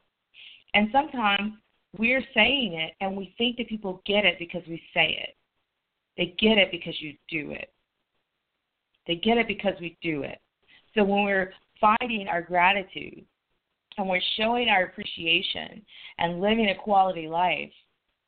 And 0.74 0.90
sometimes 0.92 1.54
we're 1.98 2.24
saying 2.34 2.74
it 2.74 2.94
and 3.02 3.16
we 3.16 3.34
think 3.38 3.58
that 3.58 3.70
people 3.70 4.02
get 4.06 4.26
it 4.26 4.38
because 4.40 4.62
we 4.68 4.82
say 4.94 5.18
it. 5.24 5.36
They 6.18 6.36
get 6.38 6.58
it 6.58 6.70
because 6.70 6.96
you 7.02 7.14
do 7.30 7.52
it. 7.52 7.72
They 9.08 9.16
get 9.16 9.38
it 9.38 9.48
because 9.48 9.74
we 9.80 9.98
do 10.02 10.24
it. 10.24 10.40
So 10.96 11.04
when 11.04 11.24
we're 11.24 11.54
finding 11.80 12.28
our 12.28 12.42
gratitude, 12.42 13.24
and 13.98 14.08
we're 14.08 14.22
showing 14.38 14.70
our 14.70 14.84
appreciation 14.84 15.82
and 16.18 16.42
living 16.42 16.70
a 16.70 16.84
quality 16.84 17.28
life, 17.28 17.72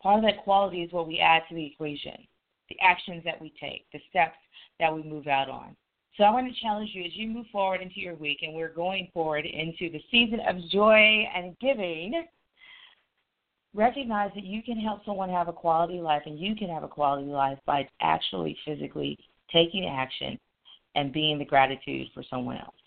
part 0.02 0.20
of 0.20 0.24
that 0.26 0.44
quality 0.44 0.82
is 0.82 0.92
what 0.92 1.08
we 1.08 1.20
add 1.20 1.44
to 1.50 1.56
the 1.56 1.66
equation 1.66 2.28
the 2.72 2.78
actions 2.82 3.22
that 3.26 3.42
we 3.42 3.54
take, 3.60 3.86
the 3.92 4.00
steps 4.10 4.38
that 4.80 4.94
we 4.94 5.04
move 5.04 5.28
out 5.28 5.50
on. 5.50 5.76
So 6.16 6.24
I 6.24 6.30
want 6.30 6.48
to 6.48 6.62
challenge 6.62 6.92
you 6.94 7.04
as 7.04 7.12
you 7.14 7.28
move 7.28 7.46
forward 7.52 7.82
into 7.82 8.00
your 8.00 8.16
week, 8.16 8.40
and 8.44 8.54
we're 8.54 8.74
going 8.74 9.10
forward 9.14 9.46
into 9.46 9.92
the 9.92 10.02
season 10.10 10.40
of 10.48 10.56
joy 10.70 11.26
and 11.36 11.58
giving. 11.60 12.26
Recognize 13.74 14.32
that 14.36 14.46
you 14.46 14.64
can 14.64 14.78
help 14.78 15.04
someone 15.06 15.30
have 15.30 15.50
a 15.50 15.54
quality 15.54 16.00
life, 16.00 16.24
and 16.26 16.40
you 16.40 16.56
can 16.56 16.70
have 16.70 16.84
a 16.84 16.88
quality 16.88 17.28
life 17.28 17.58
by 17.66 17.88
actually 18.02 18.58
physically 18.66 19.18
taking 19.52 19.86
action 19.86 20.40
and 20.96 21.14
being 21.14 21.40
the 21.40 21.46
gratitude 21.46 22.08
for 22.14 22.24
someone 22.30 22.58
else 22.58 22.81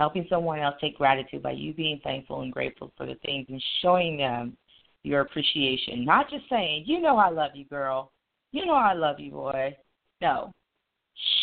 helping 0.00 0.24
someone 0.30 0.58
else 0.58 0.76
take 0.80 0.96
gratitude 0.96 1.42
by 1.42 1.50
you 1.50 1.74
being 1.74 2.00
thankful 2.02 2.40
and 2.40 2.50
grateful 2.50 2.90
for 2.96 3.04
the 3.04 3.16
things 3.16 3.44
and 3.50 3.62
showing 3.82 4.16
them 4.16 4.56
your 5.02 5.20
appreciation. 5.20 6.06
Not 6.06 6.30
just 6.30 6.44
saying, 6.48 6.84
you 6.86 7.02
know, 7.02 7.18
I 7.18 7.28
love 7.28 7.50
you, 7.52 7.66
girl. 7.66 8.10
You 8.50 8.64
know, 8.64 8.72
I 8.72 8.94
love 8.94 9.20
you, 9.20 9.32
boy. 9.32 9.76
No, 10.22 10.54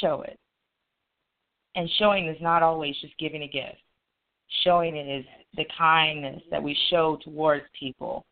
show 0.02 0.24
it. 0.24 0.40
And 1.76 1.88
showing 2.00 2.28
is 2.28 2.42
not 2.42 2.64
always 2.64 2.96
just 3.00 3.16
giving 3.20 3.44
a 3.44 3.48
gift. 3.48 3.78
Showing 4.64 4.96
it 4.96 5.08
is 5.08 5.26
the 5.56 5.66
kindness 5.78 6.42
that 6.50 6.64
we 6.64 6.76
show 6.90 7.20
towards 7.24 7.66
people 7.80 8.26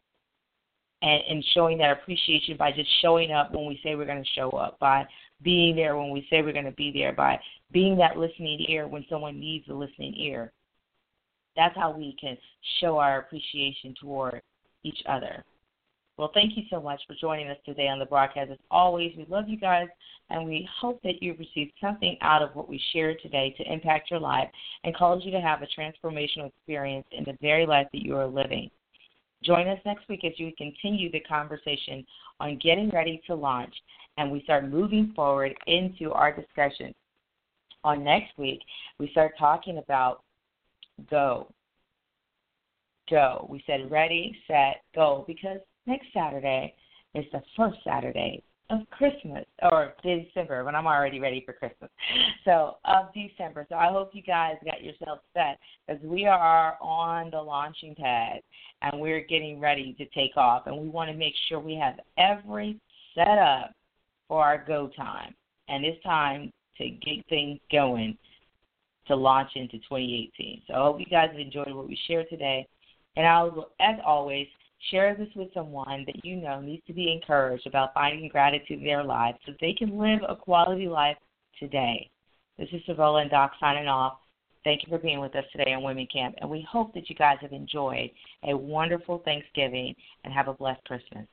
and, 1.03 1.21
and 1.29 1.45
showing 1.53 1.77
that 1.77 1.91
appreciation 1.91 2.57
by 2.57 2.71
just 2.71 2.89
showing 3.03 3.31
up 3.31 3.53
when 3.53 3.67
we 3.67 3.79
say 3.83 3.93
we're 3.93 4.05
going 4.05 4.23
to 4.23 4.29
show 4.33 4.49
up, 4.49 4.79
by 4.79 5.05
being 5.43 5.75
there 5.75 5.95
when 5.95 6.09
we 6.09 6.25
say 6.31 6.41
we're 6.41 6.51
going 6.51 6.65
to 6.65 6.71
be 6.71 6.91
there, 6.91 7.13
by 7.13 7.39
being 7.71 7.97
that 7.97 8.17
listening 8.17 8.65
ear 8.69 8.87
when 8.87 9.05
someone 9.09 9.39
needs 9.39 9.67
a 9.69 9.73
listening 9.73 10.13
ear. 10.15 10.51
That's 11.55 11.75
how 11.75 11.91
we 11.91 12.15
can 12.19 12.37
show 12.79 12.97
our 12.97 13.19
appreciation 13.19 13.95
toward 13.99 14.41
each 14.83 15.01
other. 15.07 15.43
Well, 16.17 16.31
thank 16.33 16.55
you 16.55 16.63
so 16.69 16.81
much 16.81 17.01
for 17.07 17.15
joining 17.19 17.49
us 17.49 17.57
today 17.65 17.89
on 17.89 17.99
the 17.99 18.05
broadcast. 18.05 18.49
As 18.49 18.57
always, 18.71 19.11
we 19.17 19.25
love 19.27 19.49
you 19.49 19.57
guys, 19.57 19.87
and 20.29 20.45
we 20.45 20.67
hope 20.79 21.01
that 21.03 21.21
you've 21.21 21.39
received 21.39 21.73
something 21.81 22.17
out 22.21 22.41
of 22.41 22.55
what 22.55 22.69
we 22.69 22.81
shared 22.93 23.17
today 23.21 23.53
to 23.57 23.71
impact 23.71 24.09
your 24.09 24.21
life 24.21 24.47
and 24.85 24.95
cause 24.95 25.23
you 25.25 25.31
to 25.31 25.41
have 25.41 25.61
a 25.61 25.67
transformational 25.79 26.47
experience 26.47 27.05
in 27.11 27.25
the 27.25 27.37
very 27.41 27.65
life 27.65 27.87
that 27.91 28.01
you 28.01 28.15
are 28.15 28.27
living. 28.27 28.69
Join 29.43 29.67
us 29.67 29.79
next 29.85 30.07
week 30.07 30.23
as 30.23 30.31
we 30.39 30.55
continue 30.57 31.11
the 31.11 31.19
conversation 31.19 32.05
on 32.39 32.59
getting 32.63 32.89
ready 32.89 33.21
to 33.27 33.35
launch 33.35 33.75
and 34.17 34.31
we 34.31 34.41
start 34.43 34.69
moving 34.69 35.11
forward 35.15 35.53
into 35.67 36.11
our 36.13 36.33
discussion. 36.33 36.95
On 37.85 38.03
next 38.03 38.35
week, 38.39 38.61
we 38.97 39.11
start 39.11 39.33
talking 39.37 39.77
about 39.77 40.23
go. 41.07 41.47
Go. 43.07 43.45
We 43.47 43.63
said 43.67 43.91
ready, 43.91 44.35
set, 44.47 44.81
go 44.95 45.23
because 45.27 45.59
next 45.85 46.07
Saturday 46.11 46.73
is 47.13 47.25
the 47.31 47.43
first 47.55 47.77
Saturday 47.83 48.41
of 48.71 48.79
Christmas 48.89 49.45
or 49.71 49.93
December 50.01 50.63
when 50.63 50.73
I'm 50.73 50.87
already 50.87 51.19
ready 51.19 51.43
for 51.45 51.53
Christmas. 51.53 51.91
So 52.43 52.77
of 52.85 53.13
December. 53.13 53.67
So 53.69 53.75
I 53.75 53.91
hope 53.91 54.09
you 54.13 54.23
guys 54.23 54.55
got 54.65 54.83
yourself 54.83 55.19
set 55.35 55.59
because 55.87 56.01
we 56.03 56.25
are 56.25 56.79
on 56.81 57.29
the 57.29 57.39
launching 57.39 57.93
pad 57.93 58.39
and 58.81 58.99
we're 58.99 59.21
getting 59.21 59.59
ready 59.59 59.93
to 59.99 60.05
take 60.05 60.35
off 60.37 60.65
and 60.65 60.75
we 60.75 60.89
want 60.89 61.11
to 61.11 61.15
make 61.15 61.35
sure 61.47 61.59
we 61.59 61.75
have 61.75 61.99
every 62.17 62.79
set 63.13 63.37
up 63.37 63.75
for 64.27 64.43
our 64.43 64.65
go 64.65 64.89
time. 64.97 65.35
And 65.67 65.85
it's 65.85 66.01
time 66.01 66.51
to 66.77 66.89
get 66.89 67.25
things 67.29 67.59
going 67.71 68.17
to 69.07 69.15
launch 69.15 69.51
into 69.55 69.77
2018. 69.77 70.63
So 70.67 70.73
I 70.73 70.77
hope 70.77 70.99
you 70.99 71.05
guys 71.05 71.29
have 71.31 71.39
enjoyed 71.39 71.73
what 71.73 71.87
we 71.87 71.97
shared 72.07 72.27
today. 72.29 72.67
And 73.15 73.25
I 73.25 73.43
will, 73.43 73.69
as 73.79 73.95
always, 74.05 74.47
share 74.91 75.15
this 75.15 75.29
with 75.35 75.53
someone 75.53 76.03
that 76.05 76.25
you 76.25 76.35
know 76.35 76.59
needs 76.59 76.85
to 76.87 76.93
be 76.93 77.11
encouraged 77.11 77.67
about 77.67 77.93
finding 77.93 78.27
gratitude 78.29 78.79
in 78.79 78.85
their 78.85 79.03
lives 79.03 79.37
so 79.45 79.53
they 79.59 79.73
can 79.73 79.97
live 79.97 80.19
a 80.27 80.35
quality 80.35 80.87
life 80.87 81.17
today. 81.59 82.09
This 82.57 82.69
is 82.71 82.81
Servola 82.87 83.21
and 83.21 83.31
Doc 83.31 83.51
signing 83.59 83.87
off. 83.87 84.17
Thank 84.63 84.81
you 84.83 84.89
for 84.89 84.97
being 84.97 85.19
with 85.19 85.35
us 85.35 85.45
today 85.51 85.73
on 85.73 85.83
Women 85.83 86.07
Camp, 86.11 86.35
and 86.39 86.49
we 86.49 86.65
hope 86.69 86.93
that 86.95 87.09
you 87.09 87.15
guys 87.15 87.37
have 87.41 87.51
enjoyed 87.51 88.09
a 88.43 88.57
wonderful 88.57 89.21
Thanksgiving 89.23 89.93
and 90.23 90.33
have 90.33 90.47
a 90.47 90.53
blessed 90.53 90.83
Christmas. 90.85 91.27